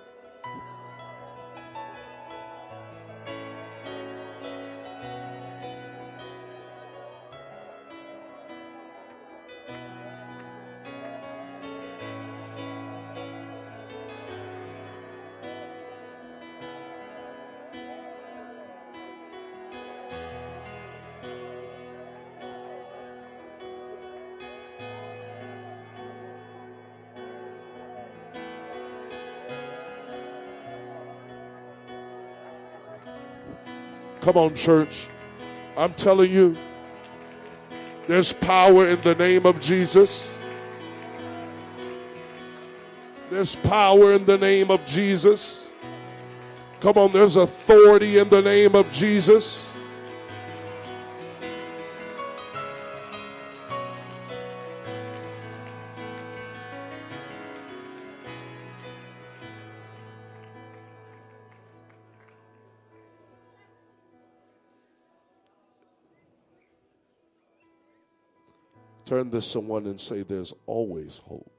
Come 34.31 34.45
on, 34.45 34.55
church. 34.55 35.09
I'm 35.77 35.93
telling 35.95 36.31
you, 36.31 36.57
there's 38.07 38.33
power 38.33 38.87
in 38.87 39.01
the 39.01 39.17
name 39.17 39.45
of 39.45 39.61
Jesus. 39.61 40.33
There's 43.29 43.57
power 43.57 44.13
in 44.13 44.25
the 44.27 44.39
name 44.39 44.71
of 44.71 44.87
Jesus. 44.87 45.73
Come 46.79 46.97
on, 46.97 47.11
there's 47.11 47.35
authority 47.35 48.19
in 48.19 48.29
the 48.29 48.41
name 48.41 48.77
of 48.77 48.89
Jesus. 48.93 49.70
Turn 69.11 69.29
to 69.33 69.43
someone 69.43 69.87
and 69.87 70.01
say, 70.01 70.23
There's 70.23 70.55
always 70.67 71.19
hope. 71.19 71.51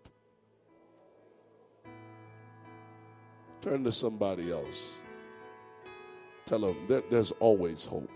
Turn 3.61 3.83
to 3.83 3.91
somebody 3.91 4.53
else. 4.53 4.95
Tell 6.45 6.59
them 6.59 6.77
that 6.87 7.11
there's 7.11 7.33
always 7.41 7.83
hope. 7.83 8.09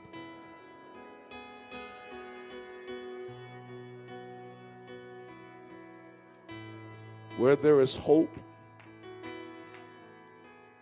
Where 7.36 7.58
there 7.58 7.82
is 7.82 7.98
hope, 7.98 8.34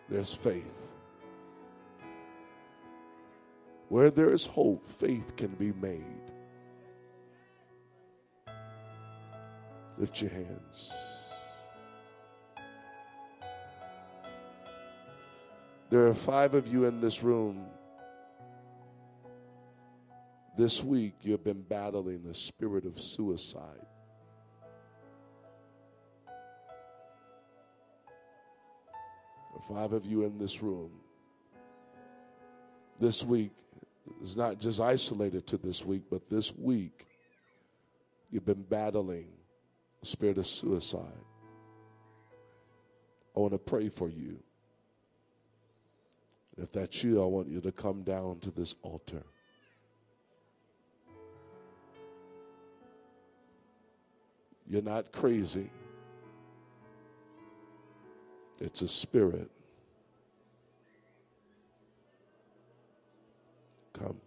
there's 0.09 0.31
faith. 0.31 0.91
Where 3.89 4.11
there 4.11 4.29
is 4.29 4.45
hope, 4.45 4.87
faith 4.87 5.35
can 5.35 5.55
be 5.55 5.71
made. 5.71 6.32
Lift 10.03 10.21
your 10.21 10.31
hands. 10.31 10.91
There 15.89 16.05
are 16.07 16.13
five 16.13 16.55
of 16.55 16.67
you 16.67 16.83
in 16.83 16.99
this 16.99 17.23
room. 17.23 17.67
This 20.57 20.83
week, 20.83 21.13
you've 21.21 21.45
been 21.45 21.61
battling 21.61 22.23
the 22.23 22.35
spirit 22.35 22.83
of 22.83 22.99
suicide. 22.99 23.85
five 29.69 29.93
of 29.93 30.05
you 30.05 30.25
in 30.25 30.37
this 30.37 30.61
room. 30.61 30.91
This 32.99 33.23
week 33.23 33.53
is 34.21 34.35
not 34.35 34.59
just 34.59 34.81
isolated 34.81 35.47
to 35.47 35.57
this 35.57 35.85
week, 35.85 36.03
but 36.11 36.29
this 36.29 36.53
week, 36.53 37.07
you've 38.29 38.45
been 38.45 38.63
battling 38.63 39.29
spirit 40.05 40.37
of 40.37 40.47
suicide. 40.47 41.23
I 43.35 43.39
want 43.39 43.53
to 43.53 43.57
pray 43.57 43.89
for 43.89 44.09
you. 44.09 44.39
If 46.57 46.71
that's 46.71 47.03
you, 47.03 47.21
I 47.21 47.25
want 47.25 47.47
you 47.47 47.61
to 47.61 47.71
come 47.71 48.03
down 48.03 48.39
to 48.41 48.51
this 48.51 48.75
altar. 48.83 49.23
You're 54.67 54.83
not 54.83 55.11
crazy. 55.11 55.69
It's 58.59 58.81
a 58.81 58.87
spirit. 58.87 59.49
Come. 63.93 64.17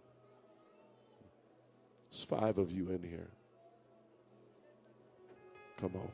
There's 2.11 2.23
five 2.23 2.57
of 2.57 2.71
you 2.71 2.89
in 2.91 3.03
here. 3.03 3.29
Come 5.79 5.91
on. 5.95 6.11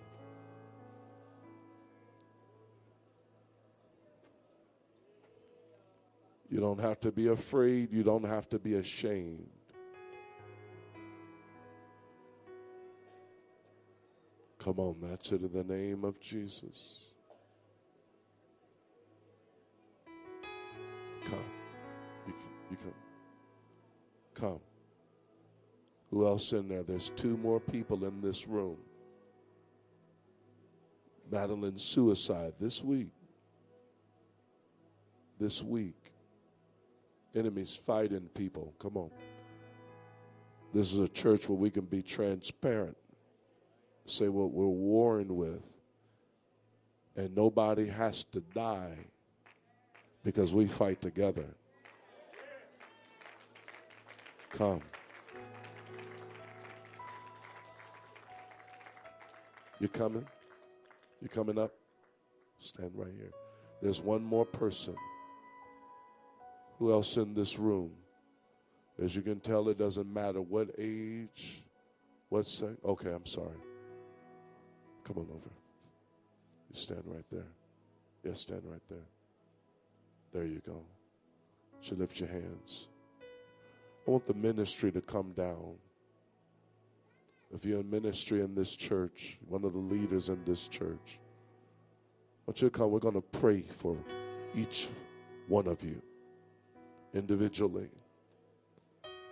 You 6.49 6.59
don't 6.59 6.79
have 6.79 6.99
to 6.99 7.11
be 7.11 7.27
afraid. 7.27 7.91
You 7.91 8.03
don't 8.03 8.25
have 8.25 8.47
to 8.49 8.59
be 8.59 8.75
ashamed. 8.75 9.47
Come 14.59 14.79
on, 14.79 14.97
that's 15.01 15.31
it 15.31 15.41
in 15.41 15.51
the 15.51 15.63
name 15.63 16.05
of 16.05 16.21
Jesus. 16.21 17.05
Come. 21.25 21.39
You, 22.27 22.33
you 22.71 22.77
come. 22.77 22.93
Come. 24.35 24.59
Who 26.11 26.27
else 26.27 26.53
in 26.53 26.67
there? 26.67 26.83
There's 26.83 27.09
two 27.09 27.35
more 27.37 27.59
people 27.59 28.05
in 28.05 28.21
this 28.21 28.47
room 28.47 28.77
battling 31.29 31.77
suicide 31.77 32.53
this 32.59 32.83
week. 32.83 33.09
This 35.39 35.61
week. 35.61 35.95
Enemies 37.35 37.75
fighting 37.75 38.29
people. 38.33 38.73
Come 38.79 38.97
on. 38.97 39.09
This 40.73 40.93
is 40.93 40.99
a 40.99 41.07
church 41.07 41.49
where 41.49 41.57
we 41.57 41.69
can 41.69 41.85
be 41.85 42.01
transparent, 42.01 42.97
say 44.07 44.27
what 44.27 44.51
we're 44.51 44.65
warring 44.65 45.35
with, 45.35 45.61
and 47.15 47.35
nobody 47.35 47.87
has 47.87 48.23
to 48.25 48.39
die 48.39 48.97
because 50.23 50.53
we 50.53 50.65
fight 50.65 50.99
together. 51.01 51.45
Come. 54.51 54.81
You 59.79 59.87
coming? 59.89 60.25
You 61.23 61.29
coming 61.29 61.57
up? 61.57 61.71
Stand 62.59 62.91
right 62.95 63.13
here. 63.17 63.31
There's 63.81 64.01
one 64.01 64.23
more 64.23 64.45
person. 64.45 64.95
Who 66.77 66.91
else 66.91 67.15
in 67.15 67.33
this 67.33 67.57
room? 67.57 67.91
As 69.01 69.15
you 69.15 69.21
can 69.21 69.39
tell, 69.39 69.69
it 69.69 69.77
doesn't 69.77 70.13
matter 70.13 70.41
what 70.41 70.71
age, 70.77 71.63
what 72.27 72.45
sex. 72.45 72.73
Okay, 72.83 73.09
I'm 73.09 73.25
sorry. 73.25 73.57
Come 75.05 75.17
on 75.17 75.27
over. 75.29 75.49
You 76.69 76.75
stand 76.75 77.03
right 77.05 77.25
there. 77.31 77.47
Yes, 78.25 78.41
stand 78.41 78.63
right 78.65 78.81
there. 78.89 79.07
There 80.33 80.45
you 80.45 80.61
go. 80.65 80.83
You 81.83 81.95
lift 81.95 82.19
your 82.19 82.29
hands. 82.29 82.87
I 84.05 84.11
want 84.11 84.25
the 84.25 84.33
ministry 84.33 84.91
to 84.91 84.99
come 84.99 85.31
down. 85.31 85.75
If 87.53 87.65
you're 87.65 87.81
in 87.81 87.89
ministry 87.89 88.41
in 88.41 88.55
this 88.55 88.75
church, 88.75 89.37
one 89.47 89.63
of 89.63 89.73
the 89.73 89.79
leaders 89.79 90.29
in 90.29 90.43
this 90.43 90.67
church, 90.67 91.19
I 91.19 92.47
want 92.47 92.61
you 92.61 92.69
to 92.69 92.77
come. 92.77 92.89
We're 92.89 92.99
going 92.99 93.13
to 93.13 93.21
pray 93.21 93.61
for 93.61 93.95
each 94.55 94.89
one 95.47 95.67
of 95.67 95.83
you 95.83 96.01
individually. 97.13 97.89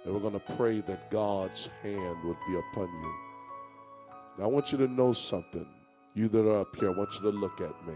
And 0.05 0.13
we're 0.13 0.19
going 0.19 0.39
to 0.39 0.55
pray 0.55 0.81
that 0.81 1.09
God's 1.09 1.69
hand 1.81 2.23
would 2.23 2.37
be 2.47 2.57
upon 2.57 2.87
you. 2.87 3.13
Now, 4.37 4.43
I 4.45 4.47
want 4.47 4.71
you 4.71 4.77
to 4.77 4.87
know 4.87 5.13
something. 5.13 5.67
You 6.13 6.27
that 6.29 6.47
are 6.47 6.61
up 6.61 6.75
here, 6.75 6.91
I 6.91 6.97
want 6.97 7.13
you 7.15 7.21
to 7.21 7.37
look 7.37 7.59
at 7.59 7.87
me. 7.87 7.95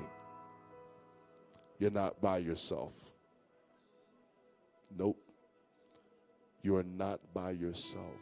You're 1.78 1.92
not 1.92 2.20
by 2.22 2.40
yourself. 2.40 2.94
Nope. 4.98 5.18
You 6.64 6.78
are 6.78 6.84
not 6.84 7.20
by 7.34 7.52
yourself. 7.52 8.20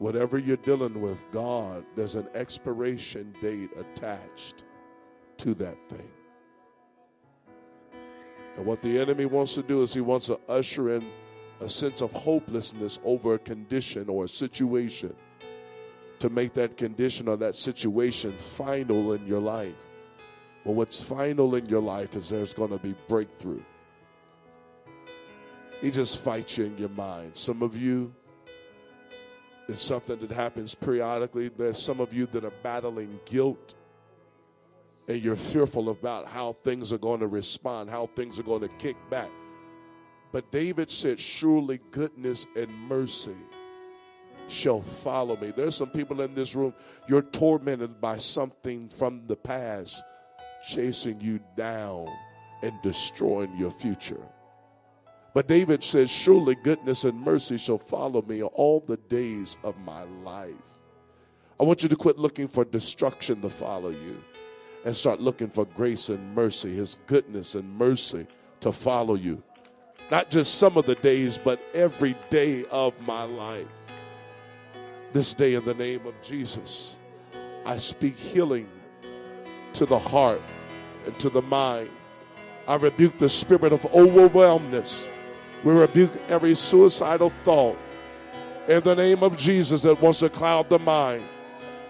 Whatever 0.00 0.38
you're 0.38 0.56
dealing 0.56 1.02
with, 1.02 1.22
God, 1.30 1.84
there's 1.94 2.14
an 2.14 2.26
expiration 2.32 3.34
date 3.42 3.68
attached 3.76 4.64
to 5.36 5.52
that 5.56 5.76
thing. 5.90 6.10
And 8.56 8.64
what 8.64 8.80
the 8.80 8.98
enemy 8.98 9.26
wants 9.26 9.54
to 9.56 9.62
do 9.62 9.82
is 9.82 9.92
he 9.92 10.00
wants 10.00 10.28
to 10.28 10.40
usher 10.48 10.96
in 10.96 11.06
a 11.60 11.68
sense 11.68 12.00
of 12.00 12.12
hopelessness 12.12 12.98
over 13.04 13.34
a 13.34 13.38
condition 13.38 14.08
or 14.08 14.24
a 14.24 14.28
situation 14.28 15.14
to 16.18 16.30
make 16.30 16.54
that 16.54 16.78
condition 16.78 17.28
or 17.28 17.36
that 17.36 17.54
situation 17.54 18.32
final 18.38 19.12
in 19.12 19.26
your 19.26 19.40
life. 19.40 19.86
But 20.64 20.72
what's 20.72 21.02
final 21.02 21.54
in 21.56 21.66
your 21.66 21.82
life 21.82 22.16
is 22.16 22.30
there's 22.30 22.54
going 22.54 22.70
to 22.70 22.78
be 22.78 22.94
breakthrough. 23.06 23.62
He 25.82 25.90
just 25.90 26.20
fights 26.20 26.56
you 26.56 26.64
in 26.64 26.78
your 26.78 26.88
mind. 26.88 27.36
Some 27.36 27.62
of 27.62 27.76
you, 27.76 28.14
it's 29.70 29.82
something 29.82 30.18
that 30.20 30.32
happens 30.32 30.74
periodically. 30.74 31.48
There's 31.48 31.80
some 31.80 32.00
of 32.00 32.12
you 32.12 32.26
that 32.26 32.44
are 32.44 32.52
battling 32.62 33.20
guilt 33.24 33.74
and 35.08 35.22
you're 35.22 35.36
fearful 35.36 35.90
about 35.90 36.26
how 36.28 36.52
things 36.64 36.92
are 36.92 36.98
going 36.98 37.20
to 37.20 37.26
respond, 37.26 37.90
how 37.90 38.06
things 38.14 38.38
are 38.38 38.44
going 38.44 38.62
to 38.62 38.68
kick 38.68 38.96
back. 39.08 39.30
But 40.32 40.52
David 40.52 40.90
said, 40.90 41.18
Surely 41.18 41.80
goodness 41.90 42.46
and 42.56 42.70
mercy 42.70 43.36
shall 44.48 44.82
follow 44.82 45.36
me. 45.36 45.52
There's 45.56 45.76
some 45.76 45.90
people 45.90 46.20
in 46.20 46.34
this 46.34 46.54
room, 46.54 46.74
you're 47.08 47.22
tormented 47.22 48.00
by 48.00 48.18
something 48.18 48.88
from 48.88 49.26
the 49.26 49.36
past 49.36 50.02
chasing 50.68 51.20
you 51.20 51.40
down 51.56 52.06
and 52.62 52.72
destroying 52.82 53.56
your 53.56 53.70
future. 53.70 54.20
But 55.32 55.46
David 55.46 55.84
says, 55.84 56.10
Surely 56.10 56.56
goodness 56.56 57.04
and 57.04 57.20
mercy 57.20 57.56
shall 57.56 57.78
follow 57.78 58.22
me 58.22 58.42
all 58.42 58.80
the 58.80 58.96
days 58.96 59.56
of 59.62 59.78
my 59.84 60.02
life. 60.24 60.54
I 61.58 61.64
want 61.64 61.82
you 61.82 61.88
to 61.88 61.96
quit 61.96 62.18
looking 62.18 62.48
for 62.48 62.64
destruction 62.64 63.42
to 63.42 63.50
follow 63.50 63.90
you 63.90 64.22
and 64.84 64.96
start 64.96 65.20
looking 65.20 65.50
for 65.50 65.66
grace 65.66 66.08
and 66.08 66.34
mercy, 66.34 66.74
His 66.74 66.96
goodness 67.06 67.54
and 67.54 67.76
mercy 67.76 68.26
to 68.60 68.72
follow 68.72 69.14
you. 69.14 69.42
Not 70.10 70.30
just 70.30 70.56
some 70.56 70.76
of 70.76 70.86
the 70.86 70.94
days, 70.96 71.38
but 71.38 71.60
every 71.74 72.16
day 72.30 72.64
of 72.70 72.94
my 73.06 73.22
life. 73.24 73.66
This 75.12 75.34
day, 75.34 75.54
in 75.54 75.64
the 75.64 75.74
name 75.74 76.06
of 76.06 76.14
Jesus, 76.22 76.96
I 77.64 77.76
speak 77.76 78.16
healing 78.16 78.68
to 79.74 79.86
the 79.86 79.98
heart 79.98 80.40
and 81.04 81.16
to 81.20 81.28
the 81.30 81.42
mind. 81.42 81.90
I 82.66 82.76
rebuke 82.76 83.18
the 83.18 83.28
spirit 83.28 83.72
of 83.72 83.84
overwhelmness. 83.94 85.08
We 85.62 85.72
rebuke 85.72 86.12
every 86.28 86.54
suicidal 86.54 87.30
thought 87.30 87.78
in 88.68 88.80
the 88.82 88.94
name 88.94 89.22
of 89.22 89.36
Jesus 89.36 89.82
that 89.82 90.00
wants 90.00 90.20
to 90.20 90.30
cloud 90.30 90.70
the 90.70 90.78
mind. 90.78 91.24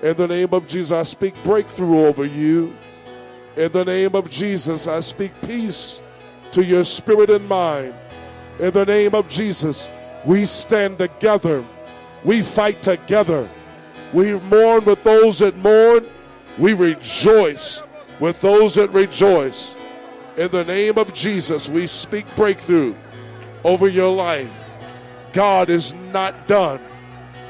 In 0.02 0.16
the 0.16 0.26
name 0.26 0.48
of 0.52 0.66
Jesus, 0.66 0.92
I 0.92 1.02
speak 1.02 1.34
breakthrough 1.44 2.06
over 2.06 2.24
you. 2.24 2.74
In 3.56 3.70
the 3.70 3.84
name 3.84 4.14
of 4.14 4.30
Jesus, 4.30 4.86
I 4.86 5.00
speak 5.00 5.32
peace 5.42 6.00
to 6.52 6.64
your 6.64 6.84
spirit 6.84 7.28
and 7.28 7.46
mind. 7.46 7.94
In 8.58 8.70
the 8.70 8.86
name 8.86 9.14
of 9.14 9.28
Jesus, 9.28 9.90
we 10.24 10.46
stand 10.46 10.98
together. 10.98 11.64
We 12.24 12.42
fight 12.42 12.82
together. 12.82 13.48
We 14.12 14.38
mourn 14.40 14.84
with 14.84 15.04
those 15.04 15.40
that 15.40 15.56
mourn. 15.56 16.06
We 16.58 16.72
rejoice 16.72 17.82
with 18.18 18.40
those 18.40 18.74
that 18.74 18.90
rejoice. 18.90 19.76
In 20.36 20.50
the 20.50 20.64
name 20.64 20.98
of 20.98 21.12
Jesus, 21.12 21.68
we 21.68 21.86
speak 21.86 22.24
breakthrough 22.36 22.94
over 23.64 23.88
your 23.88 24.14
life. 24.14 24.70
God 25.32 25.68
is 25.68 25.92
not 26.12 26.46
done. 26.46 26.80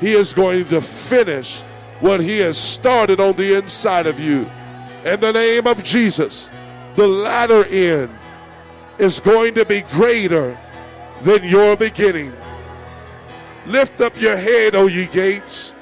He 0.01 0.13
is 0.13 0.35
going 0.35 0.67
to 0.67 0.81
finish 0.81 1.63
what 2.01 2.21
He 2.21 2.39
has 2.39 2.59
started 2.59 3.21
on 3.21 3.37
the 3.37 3.57
inside 3.59 4.07
of 4.07 4.19
you. 4.19 4.51
In 5.05 5.21
the 5.21 5.33
name 5.33 5.67
of 5.67 5.83
Jesus, 5.83 6.51
the 6.97 7.07
latter 7.07 7.65
end 7.67 8.11
is 8.99 9.21
going 9.21 9.55
to 9.55 9.65
be 9.65 9.83
greater 9.93 10.59
than 11.23 11.45
your 11.45 11.77
beginning. 11.77 12.33
Lift 13.67 14.01
up 14.01 14.19
your 14.21 14.37
head, 14.37 14.75
O 14.75 14.87
ye 14.87 15.07
gates, 15.07 15.75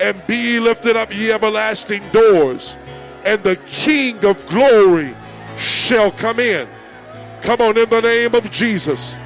and 0.00 0.26
be 0.26 0.60
lifted 0.60 0.96
up, 0.96 1.14
ye 1.14 1.32
everlasting 1.32 2.02
doors 2.10 2.76
and 3.24 3.42
the 3.42 3.56
King 3.66 4.24
of 4.24 4.46
glory 4.48 5.14
shall 5.58 6.10
come 6.10 6.40
in. 6.40 6.68
Come 7.42 7.60
on, 7.60 7.76
in 7.76 7.88
the 7.88 8.00
name 8.00 8.34
of 8.34 8.50
Jesus. 8.50 9.18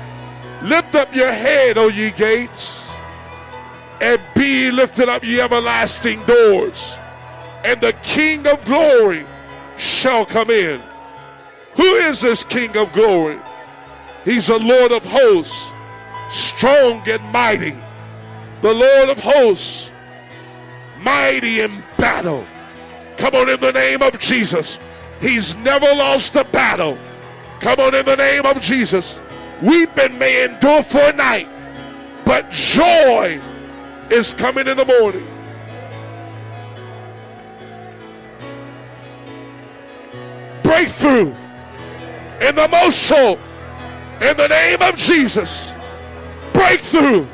Lift 0.63 0.95
up 0.95 1.15
your 1.15 1.33
head, 1.33 1.77
O 1.77 1.89
ye 1.89 2.13
gates, 2.13 2.97
and 4.01 4.21
be 4.35 4.71
lifted 4.71 5.09
up, 5.09 5.25
ye 5.25 5.41
everlasting 5.41 6.25
doors, 6.25 6.99
and 7.65 7.81
the 7.81 7.93
King 8.03 8.47
of 8.47 8.65
glory 8.65 9.27
shall 9.77 10.25
come 10.25 10.51
in. 10.51 10.81
Who 11.75 11.83
is 11.83 12.21
this 12.21 12.45
King 12.45 12.77
of 12.77 12.93
glory? 12.93 13.41
He's 14.25 14.47
the 14.47 14.59
Lord 14.59 14.93
of 14.93 15.05
hosts, 15.05 15.73
strong 16.31 17.09
and 17.09 17.23
mighty. 17.33 17.77
The 18.61 18.73
Lord 18.73 19.09
of 19.09 19.19
hosts, 19.19 19.91
mighty 21.01 21.61
in 21.61 21.83
battle. 21.99 22.47
Come 23.17 23.35
on, 23.35 23.49
in 23.49 23.61
the 23.61 23.73
name 23.73 24.03
of 24.03 24.19
Jesus. 24.21 24.79
He's 25.21 25.57
never 25.57 25.87
lost 25.87 26.37
a 26.37 26.45
battle. 26.45 26.97
Come 27.61 27.81
on, 27.81 27.95
in 27.95 28.05
the 28.05 28.17
name 28.17 28.47
of 28.47 28.61
Jesus. 28.61 29.21
Weeping 29.63 30.19
may 30.19 30.45
endure 30.45 30.83
for 30.83 30.99
a 30.99 31.13
night, 31.13 31.49
but 32.25 32.51
joy 32.51 33.41
is 34.11 34.35
coming 34.35 34.67
in 34.67 34.77
the 34.77 34.85
morning. 34.85 35.27
Breakthrough 40.65 41.33
in 42.41 42.57
the 42.57 42.69
most 42.73 43.05
soul. 43.05 43.39
In 44.21 44.37
the 44.37 44.49
name 44.49 44.83
of 44.83 44.97
Jesus. 44.97 45.75
Breakthrough. 46.53 47.27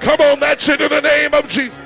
Come 0.00 0.20
on, 0.20 0.40
that's 0.40 0.68
it 0.68 0.80
in 0.80 0.90
the 0.90 1.00
name 1.00 1.32
of 1.32 1.48
Jesus. 1.48 1.85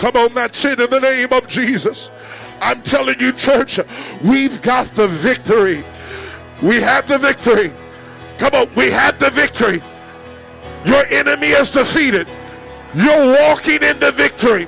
Come 0.00 0.16
on, 0.16 0.32
that's 0.32 0.64
it 0.64 0.80
in 0.80 0.88
the 0.88 0.98
name 0.98 1.30
of 1.30 1.46
Jesus. 1.46 2.10
I'm 2.62 2.80
telling 2.80 3.20
you, 3.20 3.32
church, 3.32 3.78
we've 4.22 4.62
got 4.62 4.86
the 4.94 5.06
victory. 5.06 5.84
We 6.62 6.76
have 6.76 7.06
the 7.06 7.18
victory. 7.18 7.70
Come 8.38 8.54
on, 8.54 8.74
we 8.74 8.90
have 8.90 9.18
the 9.18 9.28
victory. 9.28 9.82
Your 10.86 11.04
enemy 11.04 11.48
is 11.48 11.68
defeated. 11.68 12.26
You're 12.94 13.36
walking 13.42 13.82
in 13.82 14.00
the 14.00 14.10
victory. 14.10 14.66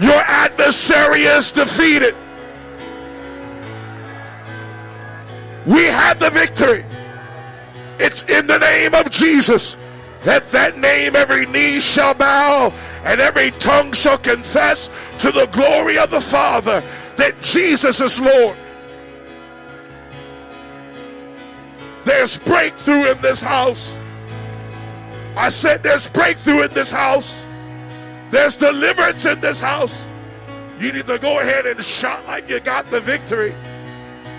Your 0.00 0.16
adversary 0.16 1.24
is 1.24 1.52
defeated. 1.52 2.16
We 5.66 5.84
have 5.84 6.18
the 6.18 6.30
victory. 6.30 6.86
It's 7.98 8.22
in 8.22 8.46
the 8.46 8.58
name 8.58 8.94
of 8.94 9.10
Jesus. 9.10 9.76
At 10.24 10.50
that 10.52 10.78
name, 10.78 11.16
every 11.16 11.46
knee 11.46 11.80
shall 11.80 12.14
bow 12.14 12.72
and 13.04 13.20
every 13.20 13.50
tongue 13.52 13.92
shall 13.92 14.18
confess 14.18 14.88
to 15.18 15.32
the 15.32 15.46
glory 15.46 15.98
of 15.98 16.10
the 16.10 16.20
Father 16.20 16.82
that 17.16 17.40
Jesus 17.42 18.00
is 18.00 18.20
Lord. 18.20 18.56
There's 22.04 22.38
breakthrough 22.38 23.10
in 23.10 23.20
this 23.20 23.40
house. 23.40 23.98
I 25.36 25.48
said 25.48 25.82
there's 25.82 26.08
breakthrough 26.08 26.62
in 26.62 26.72
this 26.72 26.90
house. 26.90 27.44
There's 28.30 28.56
deliverance 28.56 29.24
in 29.24 29.40
this 29.40 29.60
house. 29.60 30.06
You 30.78 30.92
need 30.92 31.06
to 31.06 31.18
go 31.18 31.40
ahead 31.40 31.66
and 31.66 31.84
shout 31.84 32.24
like 32.26 32.48
you 32.48 32.60
got 32.60 32.90
the 32.90 33.00
victory. 33.00 33.54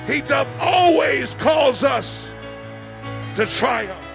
He 0.08 0.22
does 0.22 0.48
always 0.60 1.36
calls 1.36 1.84
us 1.84 2.34
to 3.36 3.46
triumph. 3.46 4.13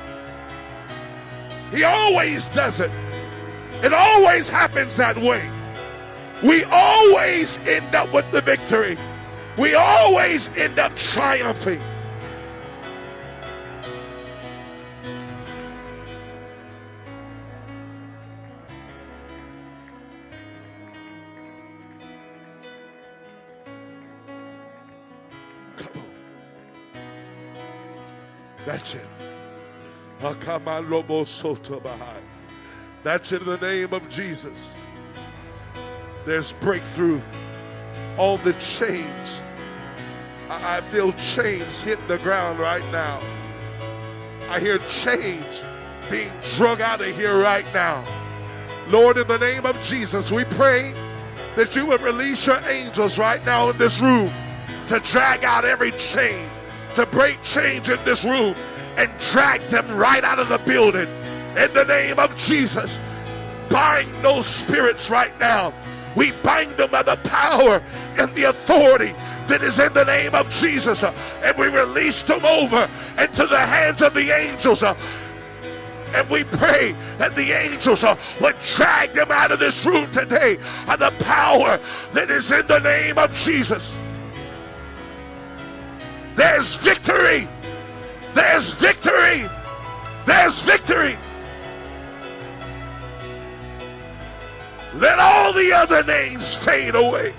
He 1.70 1.84
always 1.84 2.48
does 2.48 2.80
it. 2.80 2.90
It 3.82 3.92
always 3.92 4.48
happens 4.48 4.96
that 4.96 5.16
way. 5.16 5.48
We 6.42 6.64
always 6.64 7.58
end 7.58 7.94
up 7.94 8.12
with 8.12 8.30
the 8.32 8.40
victory. 8.40 8.96
We 9.56 9.74
always 9.74 10.48
end 10.56 10.78
up 10.78 10.94
triumphing. 10.96 11.80
That's 28.64 28.94
it. 28.94 29.17
That's 33.04 33.32
in 33.32 33.44
the 33.44 33.56
name 33.58 33.92
of 33.92 34.08
Jesus. 34.10 34.76
There's 36.26 36.52
breakthrough. 36.54 37.20
All 38.16 38.36
the 38.38 38.52
chains. 38.54 39.42
I, 40.50 40.78
I 40.78 40.80
feel 40.82 41.12
chains 41.12 41.80
hitting 41.82 42.06
the 42.08 42.18
ground 42.18 42.58
right 42.58 42.84
now. 42.90 43.20
I 44.50 44.58
hear 44.58 44.78
chains 44.78 45.62
being 46.10 46.30
drug 46.56 46.80
out 46.80 47.00
of 47.00 47.14
here 47.14 47.38
right 47.38 47.66
now. 47.72 48.04
Lord, 48.88 49.18
in 49.18 49.28
the 49.28 49.38
name 49.38 49.66
of 49.66 49.80
Jesus, 49.82 50.32
we 50.32 50.44
pray 50.44 50.94
that 51.54 51.76
you 51.76 51.86
would 51.86 52.00
release 52.00 52.46
your 52.46 52.60
angels 52.68 53.18
right 53.18 53.44
now 53.44 53.70
in 53.70 53.78
this 53.78 54.00
room 54.00 54.30
to 54.88 54.98
drag 55.00 55.44
out 55.44 55.64
every 55.64 55.92
chain, 55.92 56.48
to 56.94 57.06
break 57.06 57.42
chains 57.42 57.88
in 57.88 58.02
this 58.04 58.24
room 58.24 58.54
and 58.98 59.10
drag 59.30 59.60
them 59.68 59.96
right 59.96 60.24
out 60.24 60.40
of 60.40 60.48
the 60.48 60.58
building. 60.58 61.08
In 61.56 61.72
the 61.72 61.84
name 61.84 62.18
of 62.18 62.36
Jesus, 62.36 63.00
bind 63.70 64.12
those 64.22 64.46
spirits 64.46 65.08
right 65.08 65.38
now. 65.38 65.72
We 66.16 66.32
bind 66.42 66.72
them 66.72 66.90
by 66.90 67.04
the 67.04 67.16
power 67.16 67.82
and 68.18 68.34
the 68.34 68.44
authority 68.44 69.14
that 69.46 69.62
is 69.62 69.78
in 69.78 69.92
the 69.94 70.04
name 70.04 70.34
of 70.34 70.50
Jesus. 70.50 71.02
Uh, 71.02 71.14
and 71.42 71.56
we 71.56 71.68
release 71.68 72.22
them 72.22 72.44
over 72.44 72.90
into 73.18 73.46
the 73.46 73.58
hands 73.58 74.02
of 74.02 74.14
the 74.14 74.30
angels. 74.30 74.82
Uh, 74.82 74.96
and 76.14 76.28
we 76.28 76.42
pray 76.44 76.94
that 77.18 77.36
the 77.36 77.52
angels 77.52 78.02
uh, 78.02 78.16
would 78.40 78.56
drag 78.74 79.12
them 79.12 79.30
out 79.30 79.52
of 79.52 79.60
this 79.60 79.86
room 79.86 80.10
today 80.10 80.58
by 80.86 80.96
the 80.96 81.12
power 81.20 81.78
that 82.12 82.30
is 82.30 82.50
in 82.50 82.66
the 82.66 82.80
name 82.80 83.16
of 83.16 83.32
Jesus. 83.34 83.96
There's 86.34 86.74
victory. 86.76 87.48
There's 88.34 88.72
victory. 88.72 89.48
There's 90.26 90.60
victory. 90.62 91.16
Let 94.94 95.18
all 95.18 95.52
the 95.52 95.72
other 95.72 96.02
names 96.02 96.54
fade 96.54 96.94
away. 96.94 97.32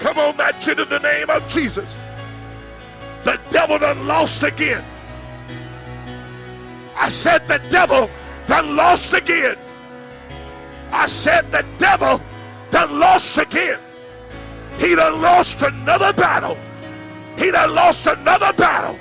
Come 0.00 0.18
on, 0.18 0.36
match 0.36 0.66
it 0.68 0.78
in 0.78 0.88
the 0.88 0.98
name 0.98 1.28
of 1.28 1.46
Jesus. 1.48 1.96
The 3.24 3.38
devil 3.50 3.78
done 3.78 4.06
lost 4.06 4.42
again. 4.42 4.82
I 6.96 7.08
said 7.10 7.46
the 7.48 7.58
devil 7.70 8.10
done 8.46 8.76
lost 8.76 9.12
again. 9.12 9.56
I 10.92 11.06
said 11.06 11.50
the 11.52 11.64
devil 11.78 12.20
done 12.70 12.98
lost 12.98 13.38
again. 13.38 13.78
He 14.78 14.94
done 14.94 15.20
lost 15.20 15.62
another 15.62 16.12
battle. 16.12 16.56
He 17.40 17.50
done 17.50 17.74
lost 17.74 18.06
another 18.06 18.52
battle. 18.52 18.98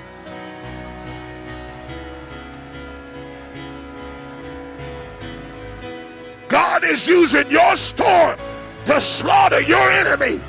God 6.48 6.86
is 6.86 7.06
using 7.06 7.52
your 7.52 7.76
storm 7.76 8.40
to 8.86 9.02
slaughter 9.02 9.60
your 9.60 9.92
enemy. 9.92 10.40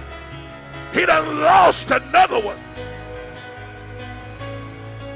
He 0.94 1.04
done 1.04 1.40
lost 1.40 1.90
another 1.90 2.38
one. 2.38 2.60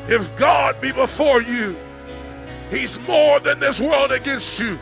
If 0.09 0.36
God 0.36 0.80
be 0.80 0.90
before 0.90 1.42
you, 1.42 1.76
he's 2.70 2.98
more 3.06 3.38
than 3.38 3.60
this 3.60 3.80
world 3.80 4.10
against 4.10 4.59
you. 4.59 4.80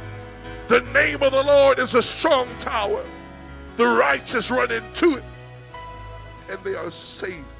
The 0.69 0.81
name 0.95 1.23
of 1.23 1.33
the 1.33 1.43
Lord 1.43 1.79
is 1.79 1.95
a 1.95 2.03
strong 2.03 2.49
tower. 2.59 3.05
The 3.77 3.87
righteous 3.87 4.51
run 4.51 4.73
into 4.73 5.19
it 5.19 5.25
and 6.49 6.59
they 6.65 6.75
are 6.75 6.91
safe. 6.91 7.52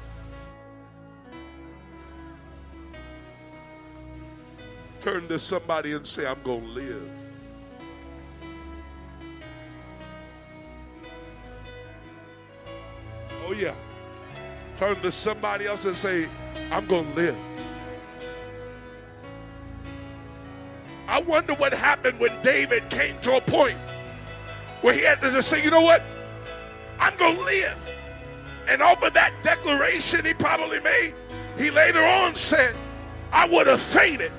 Turn 5.03 5.27
to 5.27 5.37
somebody 5.37 5.91
and 5.91 6.07
say, 6.07 6.25
I'm 6.25 6.41
going 6.45 6.61
to 6.61 6.69
live. 6.69 7.09
Oh, 13.45 13.51
yeah. 13.51 13.73
Turn 14.77 14.95
to 15.01 15.11
somebody 15.11 15.65
else 15.65 15.83
and 15.83 15.93
say, 15.93 16.29
I'm 16.71 16.85
going 16.85 17.05
to 17.09 17.15
live. 17.17 17.35
I 21.09 21.19
wonder 21.19 21.53
what 21.55 21.73
happened 21.73 22.17
when 22.17 22.31
David 22.41 22.89
came 22.89 23.19
to 23.23 23.35
a 23.35 23.41
point 23.41 23.77
where 24.79 24.93
he 24.93 25.01
had 25.01 25.19
to 25.19 25.31
just 25.31 25.49
say, 25.49 25.61
you 25.61 25.69
know 25.69 25.81
what? 25.81 26.01
I'm 26.97 27.17
going 27.17 27.35
to 27.35 27.43
live. 27.43 27.91
And 28.69 28.81
over 28.81 29.09
that 29.09 29.33
declaration 29.43 30.23
he 30.23 30.33
probably 30.33 30.79
made, 30.79 31.13
he 31.57 31.71
later 31.71 32.01
on 32.01 32.37
said, 32.37 32.73
I 33.33 33.49
would 33.49 33.67
have 33.67 33.81
fainted, 33.81 34.31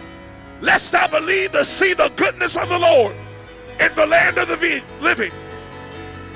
lest 0.60 0.94
I 0.94 1.06
believe 1.06 1.52
to 1.52 1.64
see 1.64 1.94
the 1.94 2.10
goodness 2.16 2.56
of 2.56 2.68
the 2.68 2.78
Lord 2.78 3.14
in 3.81 3.94
the 3.94 4.06
land 4.06 4.39
of 4.39 4.48
the 4.48 4.82
living. 5.01 5.32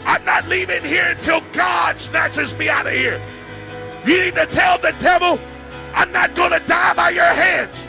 I'm 0.04 0.24
not 0.24 0.46
leaving 0.48 0.82
here 0.82 1.14
until 1.16 1.42
God 1.52 1.98
snatches 1.98 2.56
me 2.56 2.68
out 2.68 2.86
of 2.86 2.92
here. 2.92 3.20
You 4.06 4.20
need 4.20 4.34
to 4.34 4.46
tell 4.46 4.78
the 4.78 4.94
devil, 5.00 5.38
I'm 5.94 6.10
not 6.12 6.34
going 6.34 6.52
to 6.52 6.60
die 6.66 6.94
by 6.94 7.10
your 7.10 7.24
hands. 7.24 7.84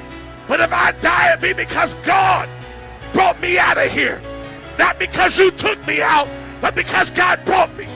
But 0.48 0.60
if 0.60 0.74
I 0.74 0.92
die, 0.94 1.34
it 1.34 1.42
be 1.42 1.54
because 1.54 1.94
God 2.06 2.50
brought 3.14 3.40
me 3.40 3.58
out 3.58 3.78
of 3.78 3.92
here. 3.92 4.22
Not 4.78 4.98
because 4.98 5.38
you 5.38 5.52
took 5.52 5.86
me 5.88 6.02
out, 6.02 6.28
but 6.62 6.76
because 6.76 7.12
God 7.12 7.44
brought 7.46 7.76
me. 7.78 7.88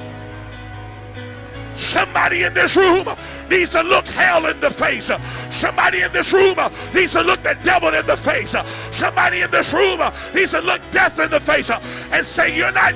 Somebody 1.75 2.43
in 2.43 2.53
this 2.53 2.75
room 2.75 3.07
needs 3.53 3.71
to 3.71 3.83
look 3.83 4.05
hell 4.07 4.45
in 4.47 4.59
the 4.59 4.71
face. 4.71 5.11
Somebody 5.51 6.01
in 6.01 6.11
this 6.11 6.33
room 6.33 6.55
uh, 6.57 6.69
needs 6.93 7.13
to 7.13 7.21
look 7.21 7.43
the 7.43 7.57
devil 7.63 7.93
in 7.93 8.05
the 8.05 8.17
face. 8.17 8.55
Somebody 8.91 9.41
in 9.41 9.51
this 9.51 9.71
room 9.73 10.01
uh, 10.01 10.11
needs 10.33 10.51
to 10.51 10.61
look 10.61 10.81
death 10.91 11.19
in 11.19 11.29
the 11.29 11.39
face 11.39 11.69
uh, 11.69 11.81
and 12.11 12.25
say, 12.25 12.55
You're 12.55 12.71
not 12.71 12.93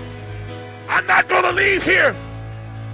I'm 0.89 1.05
not 1.05 1.27
going 1.27 1.43
to 1.43 1.51
leave 1.51 1.83
here 1.83 2.15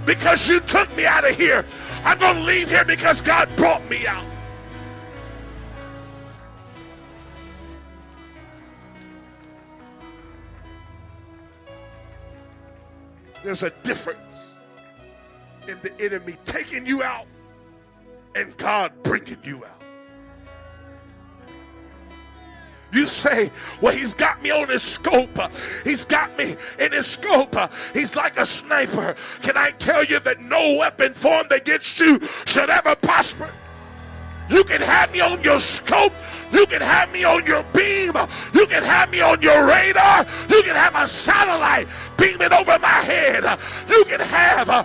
because 0.04 0.48
you 0.48 0.60
took 0.60 0.94
me 0.96 1.06
out 1.06 1.28
of 1.28 1.36
here. 1.36 1.64
I'm 2.04 2.18
going 2.18 2.36
to 2.36 2.42
leave 2.42 2.68
here 2.68 2.84
because 2.84 3.20
God 3.20 3.48
brought 3.56 3.88
me 3.88 4.06
out. 4.06 4.24
There's 13.44 13.62
a 13.62 13.70
difference 13.84 14.52
in 15.68 15.78
the 15.82 15.92
enemy 16.00 16.36
taking 16.44 16.84
you 16.84 17.02
out 17.02 17.26
and 18.34 18.56
God 18.56 18.92
bringing 19.02 19.38
you 19.42 19.64
out. 19.64 19.70
You 22.94 23.06
say, 23.06 23.50
well, 23.80 23.92
he's 23.92 24.14
got 24.14 24.40
me 24.40 24.52
on 24.52 24.68
his 24.68 24.82
scope. 24.82 25.36
He's 25.82 26.04
got 26.04 26.36
me 26.38 26.54
in 26.78 26.92
his 26.92 27.08
scope. 27.08 27.56
He's 27.92 28.14
like 28.14 28.38
a 28.38 28.46
sniper. 28.46 29.16
Can 29.42 29.56
I 29.56 29.72
tell 29.72 30.04
you 30.04 30.20
that 30.20 30.40
no 30.40 30.76
weapon 30.78 31.12
formed 31.12 31.50
against 31.50 31.98
you 31.98 32.20
should 32.46 32.70
ever 32.70 32.94
prosper? 32.94 33.50
You 34.48 34.62
can 34.62 34.80
have 34.80 35.10
me 35.10 35.20
on 35.20 35.42
your 35.42 35.58
scope. 35.58 36.12
You 36.52 36.66
can 36.66 36.82
have 36.82 37.10
me 37.10 37.24
on 37.24 37.44
your 37.46 37.64
beam. 37.74 38.12
You 38.52 38.66
can 38.66 38.84
have 38.84 39.10
me 39.10 39.20
on 39.20 39.42
your 39.42 39.66
radar. 39.66 40.24
You 40.48 40.62
can 40.62 40.76
have 40.76 40.94
a 40.94 41.08
satellite 41.08 41.88
beaming 42.16 42.52
over 42.52 42.78
my 42.78 42.88
head. 42.88 43.58
You 43.88 44.04
can 44.04 44.20
have 44.20 44.70
uh, 44.70 44.84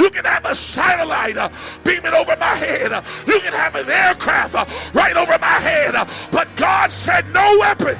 You 0.00 0.08
can 0.08 0.24
have 0.24 0.46
a 0.46 0.54
satellite 0.54 1.36
uh, 1.36 1.50
beaming 1.84 2.14
over 2.14 2.34
my 2.36 2.54
head. 2.54 2.90
Uh, 2.90 3.02
you 3.26 3.38
can 3.40 3.52
have 3.52 3.74
an 3.74 3.90
aircraft 3.90 4.54
uh, 4.54 4.64
right 4.94 5.14
over 5.14 5.38
my 5.38 5.46
head. 5.46 5.94
Uh, 5.94 6.06
but 6.32 6.48
God 6.56 6.90
said, 6.90 7.28
No 7.34 7.58
weapon 7.60 7.98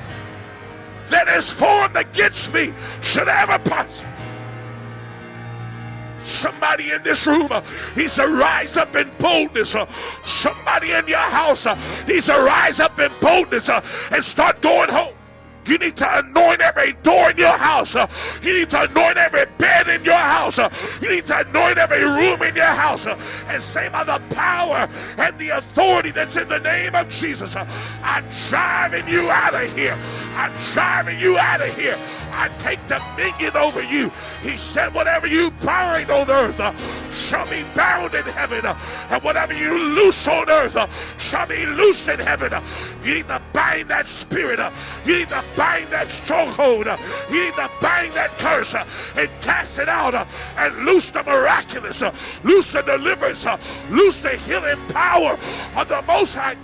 that 1.10 1.28
is 1.28 1.51
formed 1.51 1.97
against 1.97 2.55
me 2.55 2.72
should 3.02 3.28
ever 3.28 3.59
prosper. 3.59 4.09
Somebody 6.22 6.93
in 6.93 7.02
this 7.02 7.27
room 7.27 7.48
uh, 7.51 7.62
needs 7.94 8.14
to 8.14 8.28
rise 8.28 8.78
up 8.78 8.97
in 8.97 9.10
boldness. 9.18 9.74
Uh, 9.74 9.86
somebody 10.24 10.93
in 10.93 11.06
your 11.06 11.18
house 11.18 11.66
uh, 11.66 11.78
needs 12.09 12.27
to 12.27 12.40
rise 12.40 12.81
up 12.81 12.98
in 12.98 13.12
boldness 13.20 13.68
uh, 13.68 13.85
and 14.10 14.24
start 14.24 14.62
going 14.62 14.89
home. 14.89 15.14
You 15.66 15.78
need 15.78 15.97
to 15.97 16.19
anoint 16.19 16.61
every 16.61 16.93
door 17.03 17.31
in 17.31 17.37
your 17.37 17.57
house. 17.57 17.95
You 18.43 18.55
need 18.55 18.70
to 18.70 18.82
anoint 18.82 19.16
every 19.16 19.45
bed 19.59 19.89
in 19.89 20.05
your 20.05 20.15
house. 20.15 20.59
You 21.01 21.11
need 21.11 21.27
to 21.27 21.41
anoint 21.41 21.78
every 21.78 22.05
room 22.05 22.43
in 22.43 22.55
your 22.55 22.65
house. 22.65 23.07
And 23.07 23.62
say 23.62 23.89
by 23.89 24.05
the 24.05 24.20
power 24.35 24.89
and 25.19 25.39
the 25.39 25.51
authority 25.51 26.11
that's 26.11 26.37
in 26.37 26.49
the 26.49 26.59
name 26.59 26.95
of 26.95 27.09
Jesus, 27.11 27.55
I'm 27.57 28.24
driving 28.49 29.09
you 29.09 29.31
out 29.31 29.55
of 29.55 29.77
here. 29.77 29.97
I'm 30.35 30.53
driving 30.73 31.19
you 31.19 31.39
out 31.39 31.61
of 31.61 31.77
here. 31.77 31.99
I 32.32 32.48
take 32.59 32.78
dominion 32.86 33.57
over 33.57 33.82
you. 33.82 34.11
He 34.43 34.57
said, 34.57 34.94
whatever 34.94 35.27
you 35.27 35.51
bind 35.62 36.11
on 36.11 36.31
earth 36.31 36.59
uh, 36.61 36.73
shall 37.12 37.48
be 37.48 37.65
bound 37.74 38.15
in 38.15 38.24
heaven. 38.24 38.65
Uh, 38.65 38.77
and 39.11 39.23
whatever 39.23 39.52
you 39.55 39.78
loose 39.78 40.27
on 40.28 40.48
earth 40.48 40.77
uh, 40.77 40.86
shall 41.19 41.47
be 41.47 41.66
loosed 41.66 42.09
in 42.09 42.19
heaven. 42.19 42.52
Uh. 42.52 42.62
You 43.05 43.15
need 43.15 43.28
to 43.28 43.40
bind 43.52 43.89
that 43.89 44.07
spirit. 44.07 44.61
Uh, 44.61 44.70
you 45.05 45.16
need 45.16 45.28
to 45.28 45.44
bind 45.57 45.89
that 45.89 46.11
stronghold. 46.11 46.86
Uh, 46.86 46.97
you 47.31 47.44
need 47.44 47.55
to 47.55 47.70
bind 47.81 48.12
that 48.15 48.31
curse 48.39 48.74
and 48.74 49.28
cast 49.43 49.78
it 49.78 49.89
out 49.89 50.15
and 50.57 50.85
loose 50.85 51.11
the 51.11 51.23
miraculous. 51.23 52.02
Loose 52.44 52.73
the 52.73 52.82
deliverance. 52.82 53.47
Loose 53.90 54.23
the 54.23 54.36
healing 54.36 54.78
power 54.89 55.39
of 55.77 55.89
the 55.89 56.02
Most 56.02 56.35
High. 56.35 56.57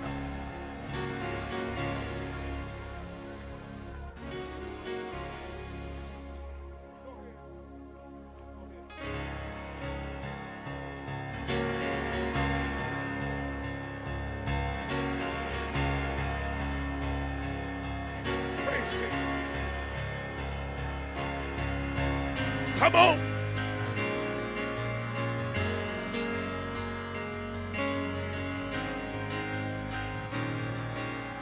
Come 22.87 22.95
on. 22.95 23.19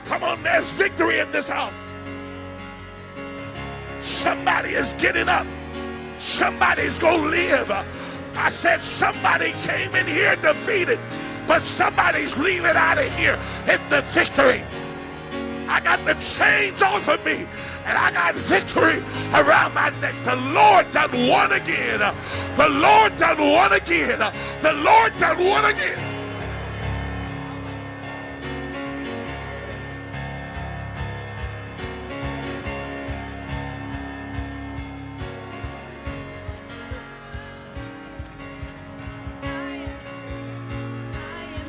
Come 0.07 0.25
on, 0.25 0.43
there's 0.43 0.71
victory 0.71 1.19
in 1.19 1.31
this 1.33 1.49
house. 1.49 1.75
Somebody 4.01 4.71
is 4.71 4.95
getting 4.95 5.29
up. 5.29 5.47
Somebody's 6.19 6.99
going 6.99 7.25
to 7.25 7.29
live. 7.29 7.71
I 8.37 8.49
said 8.49 8.81
somebody 8.81 9.53
came 9.65 9.95
in 9.95 10.07
here 10.07 10.37
defeated, 10.37 10.99
but 11.47 11.61
somebody's 11.61 12.39
leaving 12.39 12.75
out 12.75 12.97
of 12.97 13.15
here 13.17 13.39
in 13.69 13.81
the 13.91 14.01
victory. 14.01 14.63
I 15.69 15.81
got 15.81 16.03
the 16.07 16.15
chains 16.15 16.81
off 16.81 17.07
of 17.07 17.23
me, 17.27 17.47
and 17.87 17.99
I 17.99 18.13
got 18.13 18.35
victory 18.35 19.03
around 19.33 19.75
my 19.75 19.91
neck. 20.01 20.15
The 20.25 20.37
Lord 20.37 20.91
done 20.93 21.29
won 21.29 21.53
again. 21.53 22.01
The 22.57 22.69
Lord 22.69 23.17
done 23.19 23.41
won 23.41 23.73
again. 23.73 24.19
The 24.63 24.73
Lord 24.73 25.13
done 25.19 25.45
won 25.45 25.65
again. 25.67 25.99
I 39.43 39.77
am, 39.77 39.99
I 41.15 41.45
am 41.61 41.69